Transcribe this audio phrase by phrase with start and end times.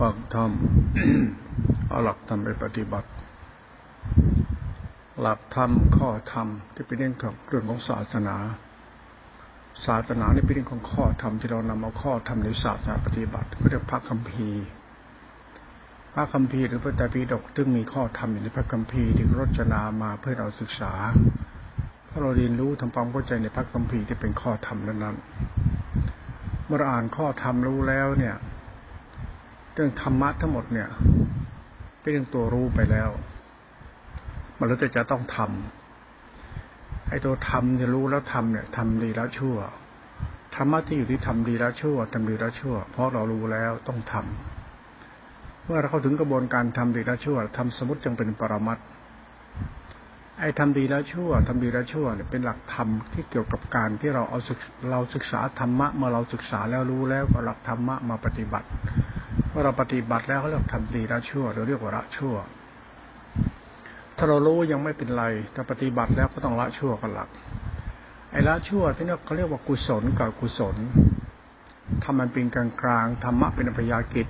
[0.00, 0.50] ฟังธรรม
[1.88, 3.08] เอาหลักธรรมไปปฏิบัติ
[5.20, 8.36] หลักธรรมข้อธรรมที่เป็นเรื่องของเรื่องของศาสนา
[9.86, 14.64] ศาสนานี่เป็นเรื่องของข้อธรรมที่เรานำเอาข้อธรรมในศาสนาปฏิบัติเรียกพระคัมภีร์
[16.14, 20.92] พระคัมภีร์หรือพระไตรปิฎกซึ่งมีข้อธรรมอยู่ในพระคัมภีร์ที่รจนามาเพื่อเราศึกษา
[22.06, 28.36] เพื่อเราเรียนรู้ทำความเข้าใจในพระคัมภีร์ที่เป็นข้อธรรมนั้นๆเมื่ออ่านข้อธรรมรู้แล้วเนี่ย
[29.74, 30.88] เรื่องธรรมะทั้งหมดเนี่ย
[32.00, 33.10] เป็นเรื่องตัวรู้ไปแล้ว
[34.58, 39.56] มันรู้แต่จะต้องทำไอ้ตัวทำจะรู้แล้วทำเนี่ยทำดีแล้วชั่ว
[40.54, 48.78] ธรรมะที่อยู่ที่ทำดีแล้วชั่วทำดีแล้วชั่ว เพราะเรารู้แล้วต้องทำเมื่อเราเข้าถึงกระบวนการทำดีแล้วชั่วทำสมมติจึงเป็นปรมัต
[50.38, 54.38] ไอ้ทำดีแล้วชั่วทำดีแล้วชั่วเนี่ยเป็นหลักธรรมที่เกี่ยวกับการที่เราเอา
[54.90, 58.68] เราศึกษาธรรมะเมื่อเราศึกษาแล้วรู้แล้วก็หลักธรรมะมาปฏิบัติ
[59.52, 62.34] มื่อเราปฏิบัติแล้วเขาเรียกทำดีแล้วชั่วเราเรียกว่าละชั่ว
[64.16, 67.28] ถ้าเรารู้ยังไม่เป็นไรแต่ปฏิบัติแล้วก็ต้องละชั่วกันหลัก
[68.30, 70.76] ไอ้ละชั่วที่นี่เขาเรียกว่ากุศลกับกุศล
[72.04, 74.26] ทำมันเป็นกลางกลางธรรมะเป็นอัพยากิจ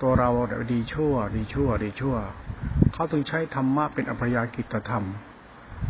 [0.00, 0.30] ตัวเรา
[0.72, 2.16] ดีชั่ว ดีชั่ว ดีชั่ว
[2.92, 5.04] เขาต้องใช้ธรรมะเป็นอัพยากิจธรรม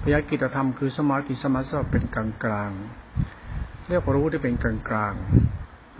[0.02, 2.70] พยากิจธรรมคือสมาธิสมาธิเป็นกลางกลาง
[3.88, 5.14] เรียกว่ารู้ที่เป็นกลางกลาง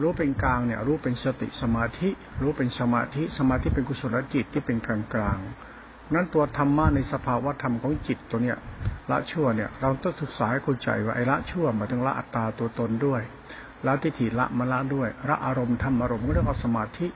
[0.00, 2.08] รู้เป็นกลางเนี่ย รู้เป็นสติสมาธิ
[2.42, 5.38] รู้เป็นสมาธิ สมาธิเป็นกุศลจิตที่เป็นกลางกลาง
[6.14, 8.58] นั้นตัวธรรมะในสภาวะธรรมของจิตตัวเนี้ย
[9.10, 13.22] ละชั่วเนี่ย เราต้องศึกษาให้เข้าใจว่าไอ้ละชั่วมาถึงละอัตตาตัวตนด้วย
[13.86, 17.06] ละทิฏฐิละมละด้วยละอารมณ์ธรรมอารมณ์ก็เรียกว่าสมาธิ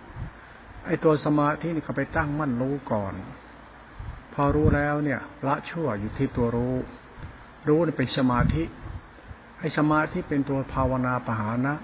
[0.86, 3.14] ไอ้ตัวสมาธินี่เขาไปตั้งมั่นรู้ก่อน
[4.32, 6.74] พอรู้แล้วเนี่ย ละชั่วอยู่ที่ตัวรู้
[7.68, 8.62] รู้เป็นสมาธิ
[9.60, 11.74] ไอ้สมาธิเป็นตัวภาวนาปหานะ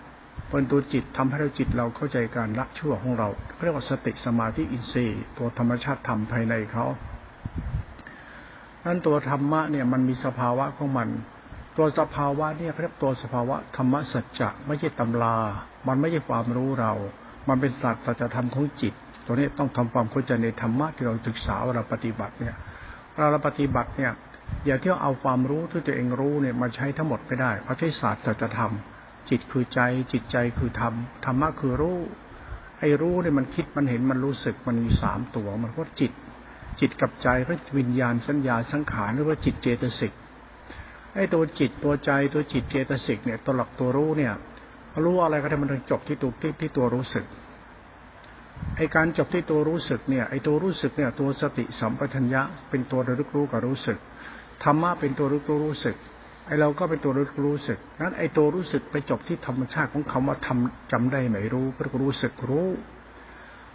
[0.51, 3.29] เป็นตัวจิตทำให้เราจิตเราเข้าใจการละชั่วของเรา
[3.63, 6.87] เรียกว่าสติสมาธิอินทรีย์ตัวธรรมชาติธรรมภายในเขา
[8.87, 11.09] นั้นตัวธรรมะเนี่ยมันมีสภาวะของมัน
[11.77, 15.37] ตัวสภาวะเนี่ยเรียกตัวสภาวะธรรมะสัจจะไม่ใช่ตำรา
[15.89, 16.93] มันไม่ใช่ความรู้เรา
[17.49, 18.95] มันเป็นศาสัจสัจธรรมของจิต
[19.25, 22.55] ตัวนี้ต้องทำความเข้าใจในธรรมะที่เราศึกษาเวลาปฏิบัติเนี่ย
[23.31, 24.13] เราปฏิบัติเนี่ย
[24.67, 28.73] อย่าเที่ยวเอาความรู้ที่ตัวเองรู้เนี่ยมาใช้ทั้งหมดไม่ได้เพราะใช้ศาสตร์สัจธรรม
[29.31, 29.81] จิตคือใจ
[30.13, 30.95] จิตใจคือธรรม
[31.25, 31.99] ธรรมะคือรู้
[32.79, 36.13] ไอ้รู้เนี่ยมันคิดมันเห็นมันรู้สึกมันมีสามตัวมันว่าจิต
[36.81, 40.13] จิตกับใจพระวิญญาณสัญญาสังขารหรือว่าจิตเจตสิก
[41.15, 44.33] ไอ้ตัวจิตตัวใจตัวจิตเจตสิกเนี่ยตัวหลักตัวรู้เนี่ย
[45.05, 47.25] รู้อะไรก็ได้มันจบที่ตัวที่ที่ตัวรู้สึก
[48.77, 53.99] ไอการจบที่ตัวรู้สึกเนี่ยไอตัวรู้สึกเนี่ยตัวสติสัมปชัญญะเป็นตัวระลึกรู้กับรู้สึก
[54.65, 55.97] ธรรมะเป็นตัวรู้ตัวรู้สึก
[56.47, 62.69] ไอเราก็เป็นตัวรู้รู้สึก นั้นไอตัวรู้สึกไปจบที่ธรรมชาติของคำว่าทำจำได้ไหมรู้ก็รู้สึกรู้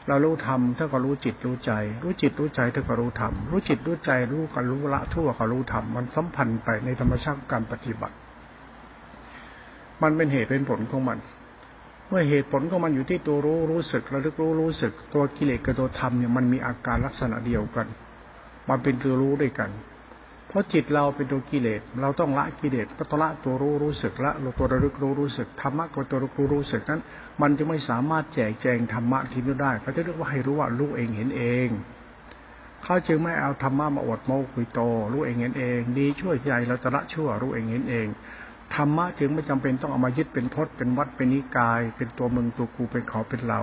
[0.08, 1.72] เรารู้ธรรมถ้าก็รู้จิตรู้ใจ
[2.04, 8.16] รู้จิตรู้ใจถ้าก็รู้ธรรมรู้จิตรู้ใจรู้ก็รู้ละทั่วก็รู้ธรรมมันสัมพันธ์ไปในธรรมชาติการปฏิบัติ
[10.02, 11.20] มันเป็นเหตุเป็นผลของมัน
[12.10, 17.88] เมื่อเหตุผลของมันอยู่ที่ตัวรู้รู้สึกระลึกรู้รู้สึก ตัวกิเลสกับตัวธรรมเนี่ยมันมีอาการลักษณะเดียวกัน
[18.70, 19.70] มันเป็นตัวรู้ด้วยกัน
[20.52, 27.02] เพราะจิตเราเป็นตัวกิเลส เราต้องละกิเลสก็ต้องละตัวรู้รู้สึกละตัวระลึกรู้รู้สึกธรรมะกับตัวรู้รู้สึกนั้น
[27.42, 31.70] มันจะไม่สามารถแจกแจงธรรมะที่นี้ได้เขาจะเรียกว่าให้รู้ว่ารู้เองเห็นเอง
[32.84, 34.80] เขาจึงไม่เอาธรรมะมาอดโมกุยโต
[35.14, 38.08] รู้เองเห็นเองดีช่วยใจเราจะละชั่วรู้เองเห็นเอง
[38.76, 43.62] ธรรมะจึงไม่จำเป็นต้องเอามายึดเป็นพจน์เป็นวัดเป็นนิกาย เป็นตัวมึงตัวกูเป็นเขาเป็นเรา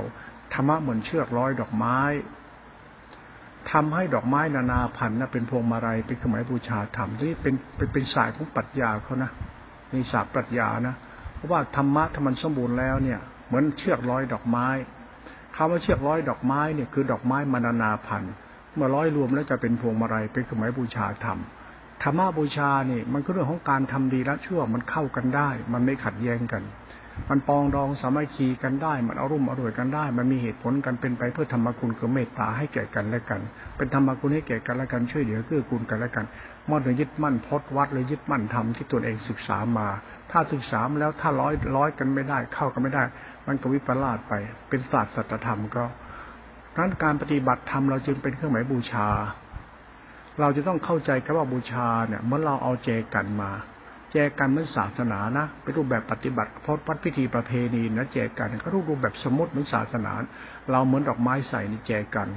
[0.52, 1.98] ธรรมะเหมือนเชือกร้อยดอกไม้
[3.72, 7.54] ทำให้ดอกไม้นานาพันธุ์นะเป็นพวงมาลัยเป็นเครื่องหมายบูชาธรรมที่เป็น
[7.92, 9.30] เป็นสายของปรัชญาเขานะ
[9.90, 10.94] ในศาสตร์ปรัชญานะ
[11.34, 14.66] เพราะว่าธรรมะถ้ามันสมบูรณ์แล้วเนี่ย เหมือนเชือกร้อยดอกไม้
[15.56, 18.32] คำว่าเชือกร้อยดอกไม้เนี่ยคือดอกไม้มานานาพันธุ์
[18.74, 21.38] เมื่อร้อยรวมแล้วจะเป็นพวงมาลัยเป็นเครื่องหมายบูชาธรรม
[22.02, 26.62] ธรรมะบูชานี่มันก็เรื่องของการทำดีและชั่วมันเข้ากันได้ มันไม่ขัดแย้งกัน
[27.30, 33.40] มันปองดองสามัคคีกันได้ มันอารมณ์อร่วยกันได้ มันมีเหตุผลกันเป็นไปเพื่อธรรมคุณคือเมตตาให้แก่กันและกัน
[33.76, 36.26] เป็นธรรมคุณให้แก่กันและกันช่วยเหลือเกื้อกูลกันและกัน
[36.68, 39.88] มอดยึดมั่นพดวัดเลยยึดมั่นธรรมที่ตัวเองศึกษามา
[40.30, 43.02] ถ้าศึกษาแล้วถ้าร้อยร้อยกันไม่ได้ เข้ากันไม่ได้
[43.46, 44.32] มันก็วิปลาสไป
[44.68, 45.84] เป็นศาสตร์สัจธรรมก็
[46.78, 49.08] นั้นการปฏิบัติธรรมเราจึงเป็นเครื่องหมายบูชา
[50.40, 53.50] เราจะต้องเข้าใจคำว่าบูชาเนี่ยเมื่อเราเอาเจกันมา
[54.12, 60.12] แจกันเหมือนศาสนานะเป็นรูปแบบปฏิบัติเพราะวัดพิธีประเพณีนะแจกันก็รูปรูปแบบสมมติเหมือนศาสนา
[60.70, 62.28] เราเหมือนดอกไม้ใส่ในแจกัน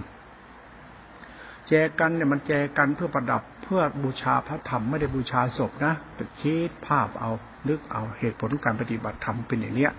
[1.68, 7.32] แจกันเนี่ยมันแจกันเพื่อประดับเพื่อบูชาพระธรรมไม่ได้บูชาศพนะแต่คิดภาพเอา
[7.68, 9.92] นึกเอาเหตุผลการปฏิบัติธรรมเป็นอย่างเนี้ย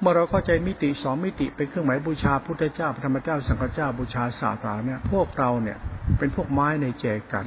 [0.00, 5.78] เมื่อเราเข้าใจมิติสองมิติเป็นเครื่องหมายบูชาพุทธเจ้าพระธรรมเจ้าสังฆเจ้าบูชาศาสนาเนี่ยพวกเราเนี่ย
[6.18, 7.46] เป็นพวกไม้ในแจกัน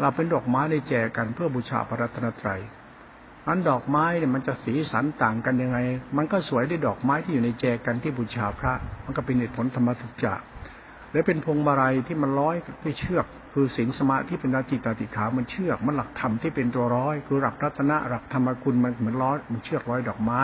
[0.00, 2.60] เราเป็นดอกไม้ในแจกันเพื่อบูชาพระรัตนตรัย
[3.48, 5.78] อันดอกไม้เนี่ยมันจะสีสันต่างกันยังไง
[6.16, 8.72] มันก็สวยด้วยดอกไม้ที่อยู่ในแจกันที่บูชาพระ
[9.04, 10.34] มันก็เป็นเหตุผลธรรมสัจจะ
[11.10, 20.42] หรือเป็นพวงมาลัยที่มันร้อยด้วยเชือก คือศีลสมาธิเป็นนาจิตติขา มันเชือก มันหลักธรรมที่เป็นตัวร้อย คือหลักรัตนะหลักธรรมคุณมันเหมือนร้อยมันเชือกร้อยดอกไม้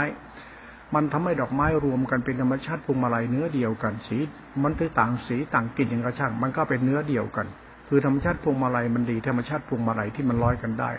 [0.95, 4.19] มันทำให้ดอกไม้รวมกันเป็นธรรมชาติพวงมาลัยเนื้อเดียวกันสี
[4.65, 7.47] มันคือต่างสีต่างกลิ่นอย่างกระช่าง มันก็เป็นเนื้อเดียวกัน
[7.88, 10.90] คือธรรมชาติพวงมาลัยมันดีธรรมชาติพวงมาลัยที่มันร้อยกันได้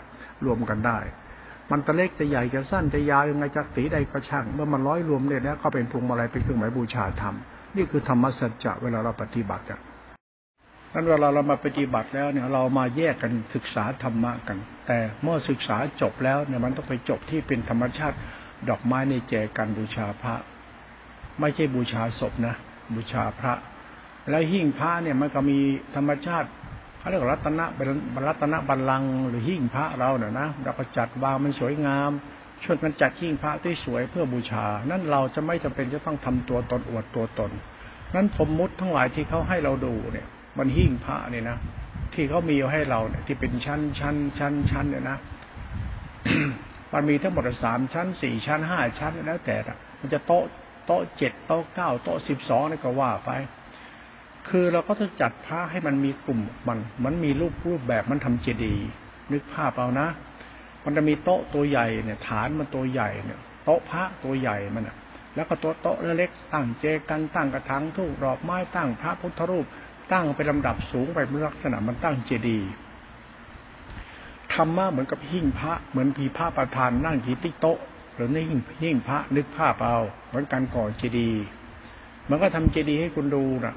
[0.44, 0.98] รวมกันได้
[1.70, 7.34] มันตะเล็กจะใหญ่จะสั้นจะยาวยังไงจะสีใดก็ช่าง เมื่อมันร้อยรวมเนี่ยนะก็เป็นพวงมาลัยเป็นเครื่องหมายบูชาธรรม
[7.76, 9.80] นี่คือธรรมสัจจะเวลาเราปฏิบัติกัน
[10.92, 18.16] นั้นเวลาเรามาปฏิบัติแล้วเนี่ยเรามาแยกกันศึกษาธรรมะกัน แต่เมื่อศึกษาจบแล้วเนี่ยมันต้องไปจบที่เป็นธรรมชาติ
[18.68, 20.34] ดอกไม้ในแจกันบูชาพระ
[21.40, 22.54] ไม่ใช่บูชาศพนะ
[22.94, 23.54] บูชาพระ
[24.30, 25.58] แล้วหิ้งพระเนี่ยมันก็มี
[25.96, 26.48] ธรรมชาติ
[27.06, 27.88] เขาเรียกรัตนะเป็น
[28.28, 32.10] รัตนะบัลลังหรือหิ้งพระเราเนี่ยนะเราก็จัดวางมันสวยงาม
[32.64, 37.50] ช่วยกันจัดหิ้งพระที่สวยเพื่อบูชา นั่นเราจะไม่จำเป็นจะต้องทำตัวตนอวดตัวตน
[38.14, 40.26] นั้นสมมุติทั้งหลายที่เขาให้เราดูเนี่ย
[40.58, 41.56] มันหิ้งพระเนี่ยนะ
[42.14, 45.18] ที่เขามีให้เราเนี่ย ที่เป็นชั้นชั้นชั้นชั้นเนี่ยนะ
[46.92, 49.56] มันมีทั้งหมดสามชั้นสี่ชั้นห้าชั้นแล้วแต่
[50.00, 50.44] มันจะโต๊ะ
[50.86, 53.30] โต๊ะเจ็ดโต๊ะเก้าโต๊ะสิบสองนี่ก็ว่าไป
[54.48, 58.86] คือเราก็จะจัดพระให้มันมีกลุ่มมัน มันมีรูปรูปแบบมันทำเจดีย์
[59.32, 60.08] นึกภาพเอานะ
[60.84, 64.96] มันจะมีโต๊ะตัวใหญ่เนี่ย ฐานมันตัวใหญ่เนี่ย โต๊ะพระตัวใหญ่มันอะ
[65.34, 69.66] แล้วก็โต๊ะโต๊ะเล็กตั้งเจกันตั้งกระถางทูบดอกไม้ตั้งพระพุทธรูป
[70.12, 72.68] ตั้งเป็นลำดับสูงไปเป็นลักษณะมันตั้งเจดีย์
[74.52, 77.78] ธรรมะเหมือนกับหิ้งพระเหมือนพีพระประธานนั่งที่ติ๊กโต๊ะ
[78.14, 79.98] หรือในหิ้งหิ้งพระนึกภาพเอา
[80.28, 81.42] เหมือนการก่อเจดีย์
[82.30, 83.74] มันก็ทำเจดีย์ให้คุณดูนะ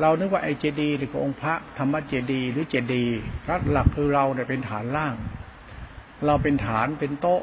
[0.00, 3.16] เรานึกว่าไอ้เจดีย์หรือองค์พระธรรมเจดีย์หรือเจดีย์
[3.50, 5.14] รัฐหลักคือเราเนี่ยเป็นฐานล่าง
[6.26, 7.42] เราเป็นฐานเป็นโต๊ะ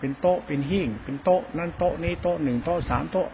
[0.00, 3.28] เป็นโต๊ะเป็นหิ้งเป็นโต๊ะนั่นโต๊ะนี้โต๊ะหนึ่งโต๊ะสามโต๊ะ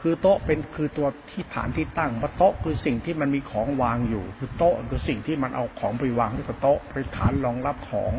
[0.00, 8.12] คือโต๊ะเป็นคือตัวที่ฐานที่ตั้งเพราะโต๊ะคือสิ่งที่มันมีของวางอยู่ คือโต๊ะคือสิ่งที่มันเอาของไปวางที่โต๊ะเป็นฐานรองรับของ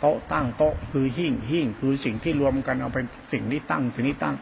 [0.00, 4.36] โต๊ะตั้งโต๊ะคือหิ้งหิ้งคือสิ่งที่รวมกันเอาเป็นสิ่งที่ตั้งสิ่งที่ตั้ง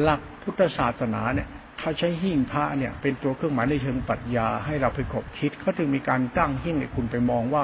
[0.00, 1.48] หลักพุทธศาสนาเนี่ย
[1.84, 7.62] เขาใช้หิ้งพระเนี่ย เป็นตัวเครื่องหมายในเชิงปรัชญาให้เราไปขบคิดเขาจึงมีการตั้งหิ้งให้คุณไปมองว่า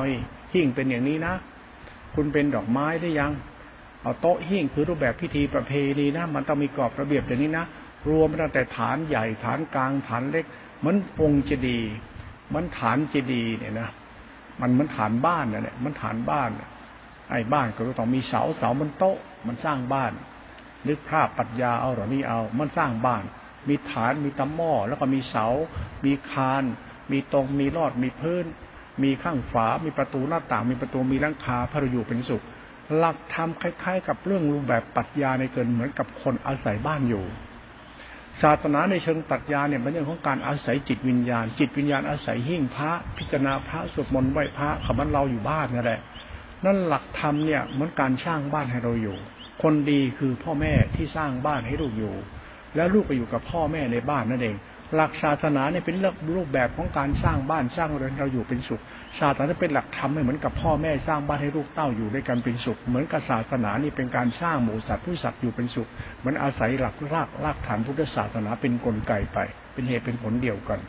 [0.52, 1.34] หิ้งเป็นอย่างนี้นะ
[2.14, 3.32] คุณเป็นดอกไม้ได้ยัง
[4.02, 7.66] เอาโต๊ะหิ้งคือรูปแบบพิธีประเพณีนะ มันต้องมีกรอบระเบียบอย่างนี้นะ
[8.08, 10.44] รวมตั้งแต่ฐานใหญ่ฐานกลางฐานเล็ก
[10.78, 11.90] เหมือนองค์เจดีย์
[12.54, 13.88] มันฐานเจดีย์เนี่ยนะ
[14.60, 16.50] มันเหมือนฐานบ้านนั่นแหละมันฐานบ้าน
[17.30, 20.12] ไอ้บ้านก็ต้องมีเสาเสามันโต๊ะ มันสร้างบ้าน
[20.88, 23.24] นึกภาพปัญญาเอาหรอนี่เอา มันสร้างบ้าน
[23.68, 25.46] มีฐานมีตะหม้อ แล้วก็มีเสา
[26.04, 26.64] มีคาน
[27.12, 28.44] มีตรงมีรอดมีพื้น
[29.02, 32.42] มีข้างฝา มีประตูหน้าต่าง มีประตูมีหลังคาพระอยู่เป็นสุข
[32.96, 37.24] หลักธรรมคล้าย ๆ กับเรื่องรูปแบบปรัชญาในเกินเหมือนกับคนอาศัยบ้านอยู่
[38.42, 46.00] ศาสนาในเชิงปรัชญาเนี่ยเป็นเรื่องของการอาศัยจิตวิญญาณ จิตวิญญาณอาศัยหิ้งพระพิจารณาพระสวดมนต์ไหว้พระขมันเราอยู่บ้านนั่นแหละ
[46.64, 49.16] นั่นหลักธรรมเนี่ยเหมือนการสร้างบ้านให้เราอยู่
[49.62, 52.14] คนดีคือพ่อแม่ที่สร้างบ้านให้ลูกอยู่
[52.76, 54.56] แล้วลูกไปอยู่กับพ่อแม่ในบ้านนั่นเอง
[54.96, 58.80] หลักศาสนาเนี่ยเป็นเรื่องรูปแบบของการสร้างบ้านสร้างเรือนเราอยู่เป็นสุข
[59.18, 69.38] ศาสนาเป็นหลักธรรมไม่เหมือนกับพ่อแม่สร้างบ้านให้ลูกเต้าอยู่ด้วยกันเป็นสุข เหมือนกับศาสนานี่เป็นการสร้างหมู่สัตว์ผู้สัตว์อยู่เป็นสุขเหมือนอาศัยหลักรากรากฐานพุทธศาสนาเป็นนกลไกไป
[69.72, 70.80] เป็นเหตุเป็นผลเดียวกัน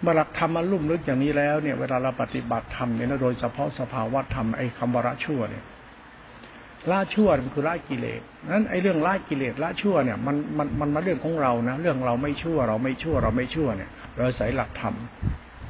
[0.00, 5.64] เมื่อหลักธรรมมันลุ่มลึกอย่างนี้แล้วเนี่ยเวลาเราปฏิบัติธรรมเนี่ยโดยเฉพาะสภาวะธรรมไอ้คำวระชั่วเนี่ย
[6.90, 8.20] ละชั่วมันคือละกิเลส
[8.50, 14.94] นั้นไอ้เรื่องละกิเลสละชั่วเนี่ยมันมันมันมาเรื่องของเรานะ เรื่องเราไม่ชั่วเราไม่ชั่วเราไม่ชั่วเนี่ยเราใส่หลักธรรม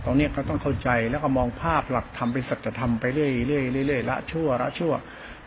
[0.04, 4.92] ตรงนี้ก็ต้องเข้าใจแล้วก็มองภาพหลักธรรมเป็นสัจธรรมไปเรื่อยเรื่อยเรื่อยละชั่วละชั่ว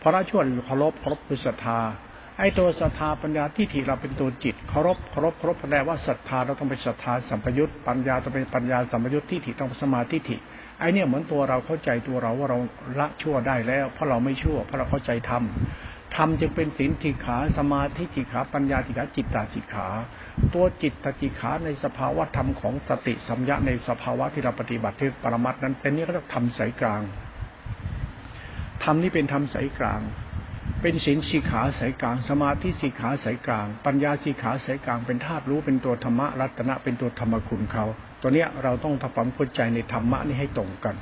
[0.00, 1.78] พอละชั่วเคารพเคารพคือศรัทธา
[2.38, 10.36] ไอ้ตัวศรัทธาปัญญาที่ถีเราเป็นตัวจิตเคารพเคารพเคารพแปลว่าศรัทธาเราต้องเป็นศรัทธาสัมปยุตปัญญาต้องเป็นปัญญาสัมปยุตที่ถีต้องสมาธิถิ
[10.78, 12.58] ไอ้เนี่ยเหมือนตัวเราเข้าใจตัวเราว่าเรา
[13.00, 15.42] ละชั่วได้แล้ว เพราะเราไม่ชั่วเพราะเราเข้าใจธรรม
[16.16, 19.86] ธรรมจึงเป็นศีลติขาสมาธิติขาปัญญาติขาจิตตาติขา
[20.54, 27.02] ตัวจิตตติขาในสภาวะธรรมของสติสัมยาในสภาวะที่เราปฏิบัติที่ปรมัตนั้นเป็นนี้ก็ต้องทำสายกลาง
[28.84, 30.00] ธรรมนี้เป็นธรรมสายกลาง
[30.80, 37.84] เป็นศีลสีขาสายกลาง สมาธิสีขาสายกลาง ปัญญาสีขาสายกลาง เป็นธาตุรู้เป็นตัวธรรมะรัตนะเป็นตัวธรรมคุณเขา
[38.22, 40.94] ตัวเนี้ยเราต้องทำความเข้าใจในธรรมะนี้ให้ตรงกัน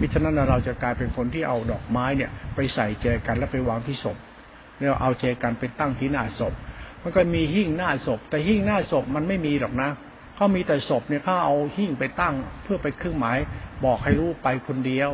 [0.00, 4.16] มิฉะนั้นเราจะกลายเป็นคนที่เอาดอกไม้เนี่ย ไปใส่แจกันแล้วไปวางที่ศพ
[4.78, 6.54] เราเอาเจกันไปตั้งที่หน้าศพ
[7.02, 9.90] มันก็มีหิ้งหน้าศพ แต่หิ้งหน้าศพมันไม่มีหรอกนะ
[10.36, 13.38] เขามีแต่ศพเนี่ยเขาเอาหิ้งไปตั้งเพื่อไปเครื่องหมาย
[13.84, 15.10] บอกให้รู้ไปคนเดียว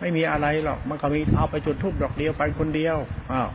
[0.00, 2.96] ไม่มีอะไรหรอกมันก็มีเอาไปจุดทูบดอกเดียวไปคนเดียว
[3.32, 3.48] อ้าว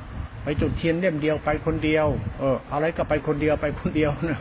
[0.43, 2.07] ไปจุดเทียนเล่มเดียวไปคนเดียว
[2.39, 4.39] เออ อะไรก็ไปคนเดียวไปคนเดียวนะ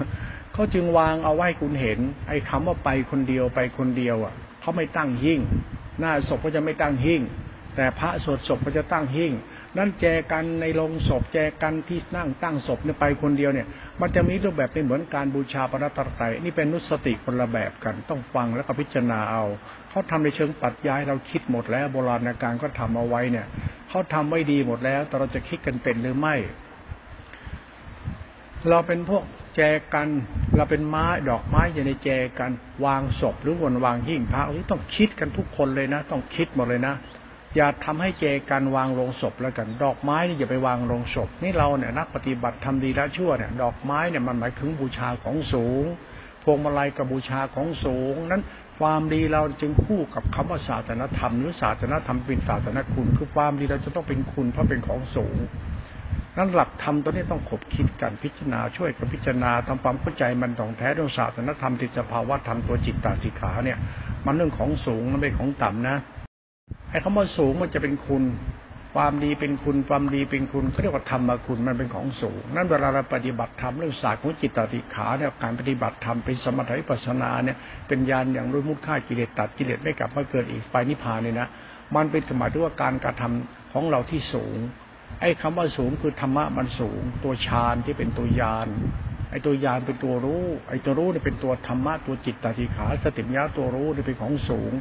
[0.52, 5.40] เขาจึงวางเอาไว้คุณเห็น ไอ้คาว่าไปคนเดียวไปคนเดียวอะเขาไม่ตั้งหิ้ง
[6.00, 7.22] หน้าศพก็จะไม่ตั้งหิ้ง
[7.76, 9.32] แต่พระสวดศพก็จะตั้งหิ้ง
[9.78, 13.66] นั่นแจกันในโรงศพแจกันที่นั่งตั้งศพเนี่ยไปคนเดียวเนี่ย
[14.00, 19.44] มันจะมีรูปแบบเป็นเหมือนการบูชาพระตรัยนี่เป็นนุสติคนละแบบกัน ต้องฟังแล้วก็พิจารณาเอา
[19.92, 23.46] เขาทำในเชิงปัดย้ายเราคิดหมดแล้ว โบราณการก็ทำเอาไว้เนี่ย
[23.88, 26.34] เขาทำไว้ดีหมดแล้ว แต่เราจะคิดกันเป็นหรือไม่
[28.68, 29.24] เราเป็นพวก
[29.56, 29.60] แจ
[29.94, 30.08] กัน
[30.56, 32.08] เราเป็นไม้ดอกไม้อยู่ในแจ
[32.38, 32.52] กัน
[32.84, 36.94] วางศพหรือวนวางหิ้งพระต้องคิดกันทุกคนเลยนะ ต้องคิดหมดเลยนะ
[37.56, 45.84] อย่าทำให้เจกันวางลงศพแล้วกัน ดอกไม้นี่อย่าไปวางลงศพ นี่เราเนี่ยนักปฏิบัติทำดีล้วชั่วเนี่ย ดอกไม้เนี่ยมันหมายถึงบูชาของสูง
[46.42, 48.42] พวงมาลัยกับบูชาของสูงนั้น
[48.78, 55.36] ความดีเราจึงคู่กับคำว่าศาสนธรรมหรือศาสนธรรมเป็นศาสนคุณ คือความดีเราจะต้องเป็นคุณเพราะเป็นของสูง
[56.36, 63.78] นั้นหลักธรรมตัวนี้ต้องขบคิดกันพิจารณาช่วยกันพิจารณาทำความเข้าใจมันตองแท้เรื่องศาสนธรรมติสภาวะธรรมตัวจิตตาสิขาเนี่ย
[64.26, 65.96] มันเรื่องของสูงมันไม่ของต่ำนะ
[66.90, 68.22] ไอ้คำว่าสูงมันจะเป็นคุณ
[68.94, 77.56] ความดีเป็นคุณความดีเป็นคุณเขาเรียกว่าธรรมคุณมันเป็นของสูง นั่นเวลาเราปฏิบัติธรรมเรื่องศาสตร์ของจิตตติขาเนี่ยการปฏิบัติธรรมเป็นสมถะวิปัสนาเนี่ย
[77.88, 81.48] เป็นญาณอย่างรู้มุดค่ากิเลสตัดกิเลสไม่กลับมาเกิดอีกไปนิพพานเนี่ยนะ
[81.96, 84.56] มันเป็นหมายถึงว่าการกระทำของเราที่สูง
[85.20, 88.68] ไอ้คำว่าสูงคือธรรมะมันสูง ตัวฌานที่เป็นตัวยาน
[89.30, 94.72] ไอ้ตัวยานเป็นตัวรู้ ไอ้ตัวรู้เนี่ยเป็นตัวธรรมะตัวจิตตติขาสติปัญญาตัวรู้เนี่ยเป็นของสูง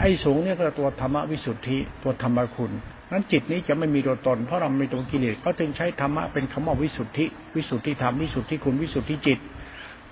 [0.00, 2.72] ไอ้สูงเนี่ยก็ตัวธรรมวิสุทธิ ตัวธรรมคุณ
[3.12, 7.26] นั้นจิตนี้จะไม่มีตัวตน เพราะเราไม่ตัวกิเลสก็จึงใช้ธรรมะเป็นคำว่าวิสุทธิ
[7.56, 9.38] วิสุทธิธรรม วิสุทธิคุณวิสุทธิจิต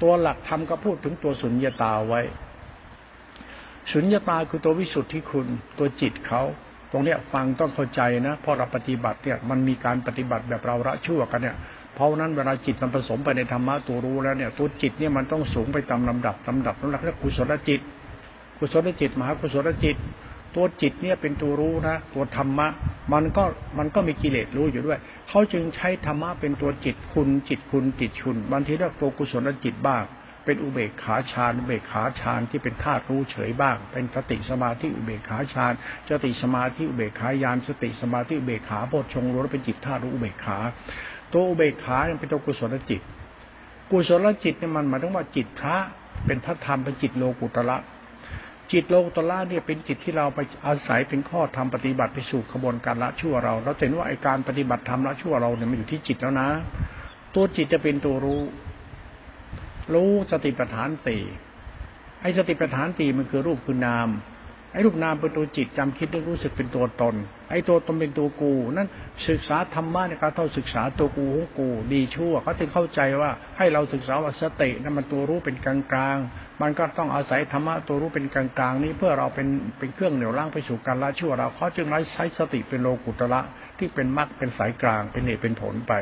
[0.02, 2.20] ตัวหลักธรรมก็พูดถึงตัวสุญญาตาไว้
[3.92, 5.46] สุญญาตาคือตัววิสุทธิคุณ
[5.78, 6.42] ตัวจิตเขา
[6.92, 11.56] ตรงเนี้ยฟังต้องเข้าใจนะ พอเราปฏิบัติเนี่ยมันมีการปฏิบัติแบบเราละชั่วกันเนี่ย
[11.94, 17.80] เพราะนั้นเวลาจิตมันผสมไปในธรรมะตัวรู้แล้วเนี่ย ตัวจิตเนี่ยมันต้องสูงไปตามลำดับลำดับนั่นแหละเรียกกุศลจิต
[18.58, 19.96] กุศลจิตมหากุศลจิต
[20.54, 22.68] ตัวจิตเนี่ยเป็นตัวรู้นะ ตัวธรรมะ
[23.12, 23.44] มันก็
[23.78, 30.04] มันก็มีกิเลสรู้อยู่ด้วย เขาจึงใช้ธรรมะเป็นตัวจิตคุณ จิตคุณจิตชุนบางทีเรียกตัวกุศลจิตบ้าง
[30.44, 35.72] เป็นอุเบกขาฌานอุเบกขาฌานที่เป็นธาตุรู้เฉยบ้าง เป็นสติสมาธิอุเบกขาฌาน
[36.08, 40.58] สติสมาธิอุเบกขายานสติสมาธิอุเบกขาโพชฌงรู้เป็นจิตธาตุรู้อุเบกขา
[41.32, 43.00] ตัวอุเบกขาเป็นตัวกุศลจิต
[43.90, 45.76] กุศลจิตเนี่ยมันหมายถึงว่าจิตพระ
[46.26, 47.76] เป็นพระธรรมเป็นจิตโลกุตระ
[48.72, 56.48] จิตโลตละเนี่ยเป็นจิตที่เราไปอาศัยเป็นข้อทำปฏิบัติไปสู่ขบวนการละชั่วเรา เราเห็นว่าไอการปฏิบัติธรรมละชั่วเราเนี่ยมันอยู่ที่จิตแล้วนะ
[57.34, 58.42] ตัวจิตจะเป็นตัวรู้
[59.94, 61.18] รู้สติปัฏฐานตี
[62.20, 64.08] ไอสติปัฏฐานตีมันคือรูปคือนาม
[64.72, 67.14] ไอ้รูปนามเป็นตัวจิตจำคิดได้รู้สึกเป็นตัวตน
[67.50, 68.88] ไอ้ตัวตนเป็นตัวกู นั่น
[69.28, 76.18] ศึกษาธรรมะในการเท่าศึกษาตัวกูของกู ดีชั่วเขาถึงเข้าใจว่าให้เราศึกษาว่าสตินั่นมันตัวรู้เป็นกลางกลาง
[76.62, 79.48] มันก็ต้องอาศัยธรรมะตัวรู้เป็นกลางกลางนี้เพื่อเราเป็น
[79.78, 83.40] เป็นเครื่องเหนี่ยวล่างไปสู่การละชั่วเราเขาจึงใช้สติเป็นโลกุตระ
[83.78, 85.92] ที่เป็นมรรคเป็นสายกลางเป็นเหตุเป็นผลไป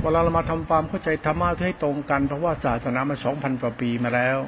[0.00, 4.38] เวลาเรามาทำความเข้าใจธรรมะให้ตรงกันเพราะว่าศาสนามาสองพันกว่าปีมาแล้ว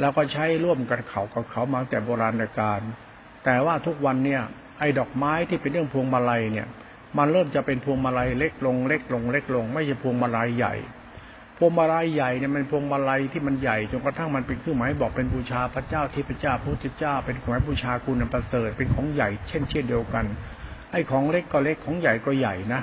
[0.00, 2.80] เราก็ใช้ร่วมกันเขากับเขามาแต่โบราณกาล
[3.44, 4.42] แต่ว่าทุกวันเนี่ย
[4.78, 6.66] ไอ้ดอกไม้ที่เป็นเรื่องพวงมาลัยเนี่ย
[7.18, 10.74] มันเริ่มจะเป็นพวงมาลัยเล็กลงเล็กลงเล็กลง ไม่ใช่พวงมาลัยใหญ่
[11.58, 20.24] พวงมาลัยใหญ่เนี่ยมันพวงมาลัยที่มันใหญ่จนกระทั่งมันเป็นเครื่องหมายบอกเป็นบูชาพระเจ้าที่พระเจ้าพุทธเจ้า เป็นของบูชาคุณประเสริฐเป็นของใหญ่เช่นเช่นเดียวกัน
[20.92, 22.80] ไอ้ของเล็กก็เล็กของใหญ่ก็ใหญ่นะ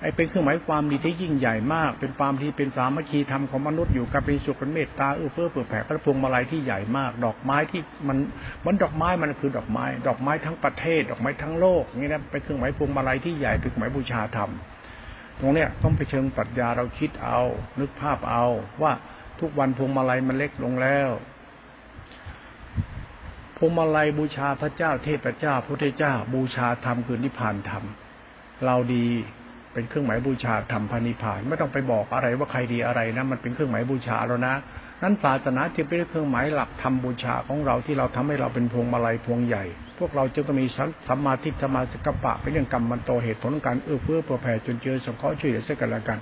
[0.00, 8.18] ไอ้เป็นเครื่องหมายความดีที่ยิ่งใหญ่มาก เป็นความที่เป็นสามัคคีธรรมของมนุษย์อยู่กับเป็นสุขเป็นเมตตาเอื้อเฟื้อเผื่อแผ่พระพวงมาลัยที่ใหญ่มาก ดอกไม้ที่มัน
[8.66, 14.50] มันดอกไม้มันคือดอกไม้ ดอกไม้ทั้งประเทศ ดอกไม้ทั้งโลกนี่นะเป็นเครื่องหมายพวงมาลัยที่ใหญ่เป็นเครื่องหมายบูชาธรรม
[15.40, 17.40] ตรงเนี้ยต้องไปเชิงปรัชญาเราคิดเอา
[17.80, 18.44] นึกภาพเอา
[18.82, 18.92] ว่า
[19.40, 21.10] ทุกวันพวงมาลัยมันเล็กลงแล้ว
[23.56, 27.84] พวงมาลัยบูชาพระเจ้า เทพเจ้าพระเจ้า บูชาธรรมคือนิพพานธรรม
[28.64, 29.08] เราดี
[29.74, 34.54] เป็นเครื่องหมายบูชาธรรมพานิพาน ไม่ต้องไปบอกอะไรว่าใครดีอะไรนะมันเป็นเครื่องหมายบูชาแล้วนะ
[35.02, 39.64] นั้นศาสนาจึงเป็นเครื่องหมายหลักธรรมบูชาของเราที่เราทำให้เราเป็นพวงมาลัยพวงใหญ่
[39.98, 40.66] พวกเราจึงต้องมี
[41.08, 46.18] สัมมาทิฏฐิมาสกปะเป็นเรื่องกรรมมันโตเหตุผลการเอื้อเฟื้อเผื่อแผ่จนเจอสงเคราะห์ช่วยเหลือซึ่งกันและกัน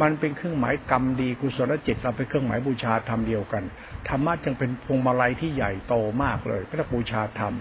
[0.00, 3.64] มันเป็นเครื่องหมายกรรมดีกุศลจิตเราเป็นเครื่องหมายบูชาธรรมเดียวกัน
[4.08, 7.54] ธรรมะจึงเป็นพวงมาลัยที่ใหญ่โตมากเลยพระบูชาธรรม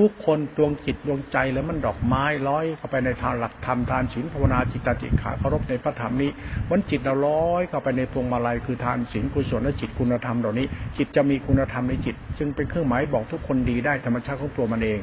[0.00, 6.30] ทุกคนดวงจิตดวงใจแล้วมันดอกไม้ร้อยเข้าไปในทางหลักธรรมทานศีลภาวนาจิตติขาเคารพในพระธรรมนี้
[6.70, 10.66] มันจิตเราร้อยเข้าไปในพวงมาลัยคือทานศีลกุศลและจิตคุณธรรมเหล่านี้
[10.98, 15.00] จิตจะมีคุณธรรมในจิตจึงเป็นเครื่องหมายบอกทุกคนดีได้ธรรมชาติของตัวมันเอง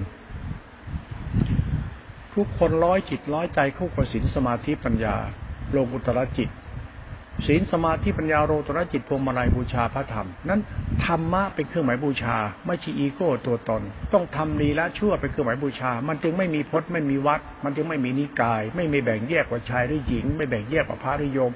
[2.36, 5.16] ทุกคนร้อยจิตร้อยใจคู่กับศีลสมาธิปัญญา
[5.72, 6.50] โลกุตระจิต
[7.46, 10.62] ศีลสมาธิปัญญาโรตระจิตพวงมาลัยบูชาพระธรรม นั้น
[11.06, 13.82] ธรรมะเป็นเครื่องหมายบูชา ไม่ใช่อีโก้ตัวตน
[14.13, 21.51] ต้องทำดีและชั่วเป็นเครื่องหมายบูชา มันจึงไม่มีพจน์ไม่มีวัด มันจึงไม่มีนิกาย ไม่มีแบ่งแยกว่าชายหรือหญิง ไม่แบ่งแยกว่าพระหรือโยม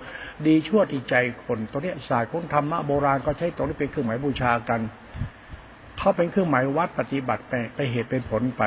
[0.48, 4.82] ดีชั่วที่ใจคนตัวนี้ศาสตร์ของธรรมะโบราณก็ใช้ตรงนี้เป็นเครื่องหมายบูชากัน
[5.98, 8.64] เขาเป็นเครื่องหมายวัดปฏิบัติไปไปเหตุเป็นผลไป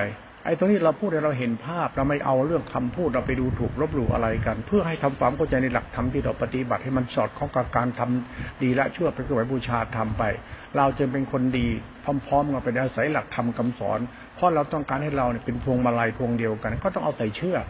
[0.46, 10.22] ไอ้ตรงนี้เราพูดเราเห็นภาพเราไม่เอาเรื่องคำพูดเราไปดูถูกลบหลู่อะไรกัน เพื่อให้ทำความเข้าใจในหลักธรรมที่เราปฏิบัติให้มันสอดคล้องกับการทำดีและชั่วเป็นเครื่องหมายบูชาทำไป
[10.76, 11.68] เราจะเป็นคนดี
[12.04, 13.98] พร้อมๆกันไปอาศัยหลักธรรมคาสอน
[14.36, 17.64] เพราะเราต้องการให้เราเนี่ยเป็นพวงมาลัยพวงเดียวกัน ก็ต้องเอาใส่เชือก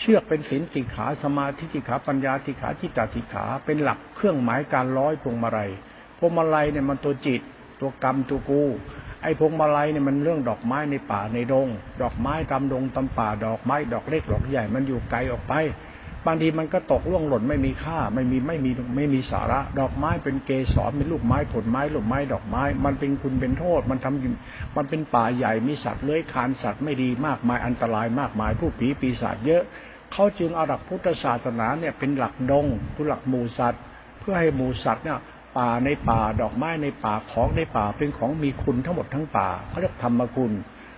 [0.00, 5.70] เชือกเป็นศีลติขาสมาธิติขาปัญญาติขาจิตตติขาเป็นหลักเครื่องหมายการร้อยพวงมาลัย
[6.18, 7.40] พวงมาลัยเนี่ยมันตัวจิต
[7.80, 8.62] ตัวกรรมตัวกู
[9.22, 11.68] ไอ้พวงมาลัยเนี่ยมันเรื่องดอกไม้ในป่าในดง
[12.02, 15.54] ดอกไม้ตามดงตามป่า ดอกไม้ดอกเล็กดอกใหญ่มันอยู่ไกลออกไป
[16.26, 24.32] บางทีมันก็ตกร่วงหล่นไม่มีค่า ไม่มีไม่มีไม่มีสาระ ดอกไม้เป็นเกสรเป็นลูกไม้ผลไม้ลูกไม้ดอกไม้ มันเป็นคุณเป็นโทษ มันทำอยู่
[24.76, 29.62] มันเป็นป่าใหญ่มีสัตว์เลื้อยคานสัตว์ไม่ดีมากมายอันตรายมากมายผู้ผีปีศาจเยอะ
[30.12, 33.82] เขาจึงเอาหลักพุทธศาสนาเนี่ยเป็นหลักดงคือหลักหมู่สัตว์
[34.20, 35.18] เพื่อให้หมู่สัตว์เนี่ย
[35.58, 40.52] ป่าในป่าดอกไม้ในป่าของในป่าเป็นของมีคุณทั้งหมดทั้งป่าเขาเรียกธรรมคุณ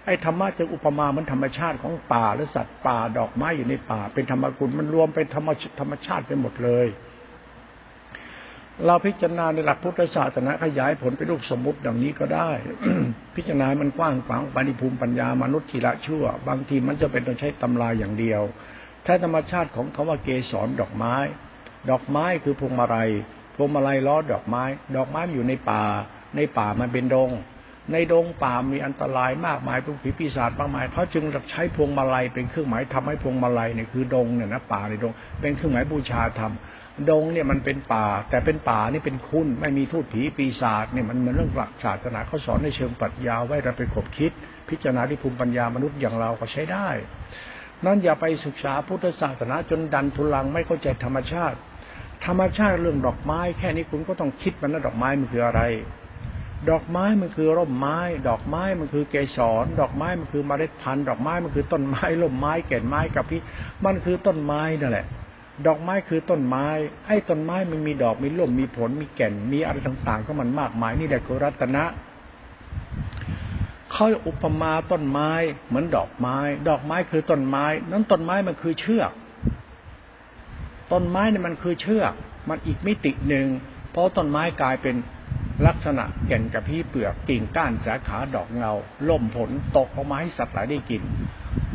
[0.06, 5.48] ไอ้ธรรมะจะอุปมาเหมือนธรรมชาติของป่าและสัตว์ป่าดอกไม้อยู่ในป่า เป็นธรรมคุณมันรวมเป็นธรรม
[5.80, 6.86] ธรรมชาติไปหมดเลย
[8.86, 12.50] เราพิจารณาในหลักพุทธศาสนาขยายผลเป็นลูกสมมติดังนี้ก็ได้
[13.36, 18.42] พิจารณามันกว้างขวางปณิภูมิปัญญามนุษย์ทีละชั่ว บางทีมันจะเป็นต้องใช้ตำราอย่างเดียว
[19.06, 21.14] ถ้าธรรมชาติของคาว่าเกสรดอกไม้
[21.90, 23.10] ดอกไม้คือพวงมาลัย
[23.56, 24.64] พวงมาลัยล้อดอกไม้
[24.96, 25.82] ดอกไม้อยู่ในป่า
[26.36, 27.30] ในป่ามันเป็นดง
[27.92, 36.52] ในดงป่ามีอันตรายมากมายพวกผีปีศาจมากมายเขาจึงใช้พวงมาลัยเป็นเครื่องหมายทำให้พวงมาลัยเนี่ยคือดงเนี่ยนะป่าในดง เป็นเครื่องหมายบูชาธรรม
[37.10, 44.32] ดงเนี่ยมันเป็นป่า แต่เป็นป่านี่เป็นคุณไม่มีทูตผีปีศาจเนี่ยมันเป็นเรื่องหลักศาสนาเขาสอนในเชิงปรัชญาไว้เราไปขบคิด
[44.68, 46.88] พิจารณาที่ภูมิปัญญามนุษย์อย่างเราก็ใช้ได้
[47.84, 51.58] นั้นอย่าไปศึกษาพุทธศาสนาจนดันทุลังไม่เข้าใจธรรมชาติ
[52.24, 55.62] ธรรมชาติเรื่องดอกไม้ แค่นี้คุณก็ต้องคิดมันนะดอกไม้มันคืออะไร
[56.70, 63.40] ดอกไม้มันคือร่มไม้ ดอกไม้มันคือเกสร ดอกไม้มันคือเมล็ดพันธุ์ ดอกไม้มันคือต้นไม้ร่มไม้แก่นไม้กับพี่
[63.84, 65.06] มันคือต้นไม้นั่นแหละ
[65.66, 66.66] ดอกไม้คือต้นไม้
[67.06, 71.84] ไอ้ต้นไม้มันมีดอกมีร่มมีผลมีแก่นมีอะไรต่างๆ ก็มันมากมายนี่แหละคือรัตนะ
[73.92, 75.30] เขาอุปมาต้นไม้
[75.68, 76.36] เหมือนดอกไม้
[76.68, 79.12] ดอกไม้คือต้นไม้ นั้นต้นไม้มันคือเชือก
[80.92, 82.12] ต้นไม้เนี่ยมันคือเชือก
[82.48, 83.46] มันอีกมิติหนึ่ง
[83.92, 84.96] เพราะต้นไม้กลายเป็น
[85.66, 88.72] ลักษณะแก่นกับพี่เปลือกกิ่งก้านสาขาดอกเงา
[89.08, 91.02] ล่มผลตกออกมาให้สัตว์หลายได้กิน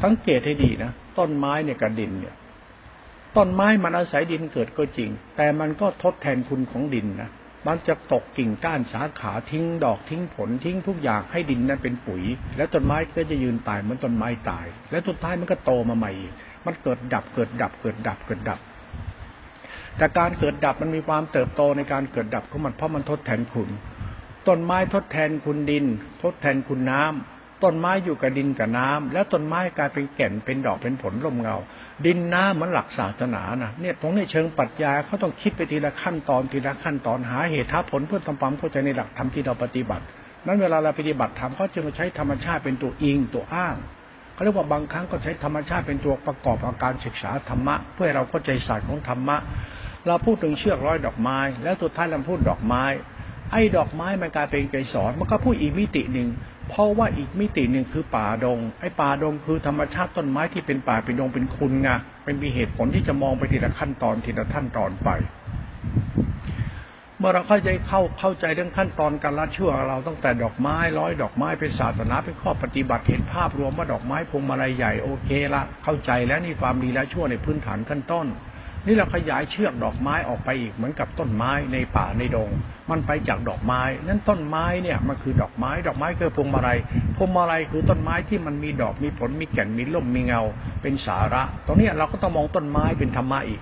[0.04, 2.36] สังเกตให้ดีนะ ต้นไม้เนี่ยกับดินเนี่ย
[3.38, 7.30] ต้นไม้มันอาศัยดินเกิดก็จริง แต่มันก็ทดแทนคุณของดินนะ
[7.68, 12.24] มันจะตกกิ่งก้านสาขาทิ้งดอกทิ้งผลทิ้งทุกอย่างให้ดินนั้นเป็นปุ๋ย
[12.58, 16.12] แล้วต้นไม้ก็จะยืนตายเหมือนต้นไม้ตาย แล้วสุดท้ายมันก็โตมาใหม่
[16.66, 18.60] มันเกิดดับเกิดดับเกิดดับเกิดดับ
[19.98, 23.70] แต่การเกิดดับมันมีความเติบโตในการเกิดดับของมันเพราะมันทดแทนคุณ
[24.48, 25.86] ต้นไม้ทดแทนคุณดิน
[26.24, 31.56] ทดแทนคุณน้ำต้นไม้อยู่กับดินกับน้ำแล้วต้นไม้กลายเป็นแก่นเป็นดอกเป็นผลร่มเงา
[32.06, 40.04] ดินน้ำมันหลักศาสนานะเนี่ยตรงนี้เชิงปรัชญาเขาต้องคิดไปทีละขั้นตอนทีละขั้นตอนหาเหตุท้าผลเพื่อทำความเข้าใจในหลักธรรมที่เราปฏิบัติ
[40.46, 43.76] นั้นเวลาเราปฏิบัติธรรมเขาจึงใช้ธรรมชาติเป็นตัวอิงตัวอ้าง
[44.34, 49.38] เขาเรียกว่าบางครั้งก็ใช้ธรรมชาติเป็นตัวประกอบอาการศึกษาธรรมะ เพื่อให้เราเข้าใจศาสตร์ของธรรมะ
[50.08, 52.84] เราพูดถึงเชือกร้อยดอกไม้ แล้วสุดท้ายเราพูดดอกไม้
[53.52, 56.30] ไอ้ดอกไม้มันกลายเป็นไกสอนมันก็พูดอีกมิติหนึ่ง
[56.70, 61.90] เพราะว่าอีกมิติหนึ่งคือป่าดง ไอ้ป่าดงคือธรรมชาติต้นไม้ที่เป็นป่าเป็นดงเป็นคุณไง
[62.24, 65.10] เป็นมีเหตุผลที่จะมองไปทีละขั้นตอนทีละขั้นตอนไป
[67.20, 78.28] เมื่อเราเข้าใจเข้าเข้าใจเรื่องขั้นตอนการละเชั่วเราตั้งแต่ดอกไม้ร้อยดอกไม้เป็นศาสนาเป็นข้อปฏิบัติเห็นภาพรวมว่าดอกไม้พวงมาลัยใหญ่โอเคละเข้าใจแล้วนี่ความดีและชั่วในพื้นฐานขั้นต้น
[78.88, 82.50] นี่เราขยายเชือกดอกไม้ออกไปอีกเหมือนกับต้นไม้ในป่าในดง
[82.90, 86.78] มันไปจากดอกไม้ นั้นต้นไม้เนี่ยมันคือดอกไม้ ดอกไม้คือพวงมาลัย
[87.18, 90.42] พวงมาลัยคือต้นไม้ที่มันมีดอกมีผลมีแก่นมีล่มมีเงา
[90.82, 93.62] เป็นสาระ ตรงนี้เราก็ต้องมองต้นไม้เป็นธรรมะอีก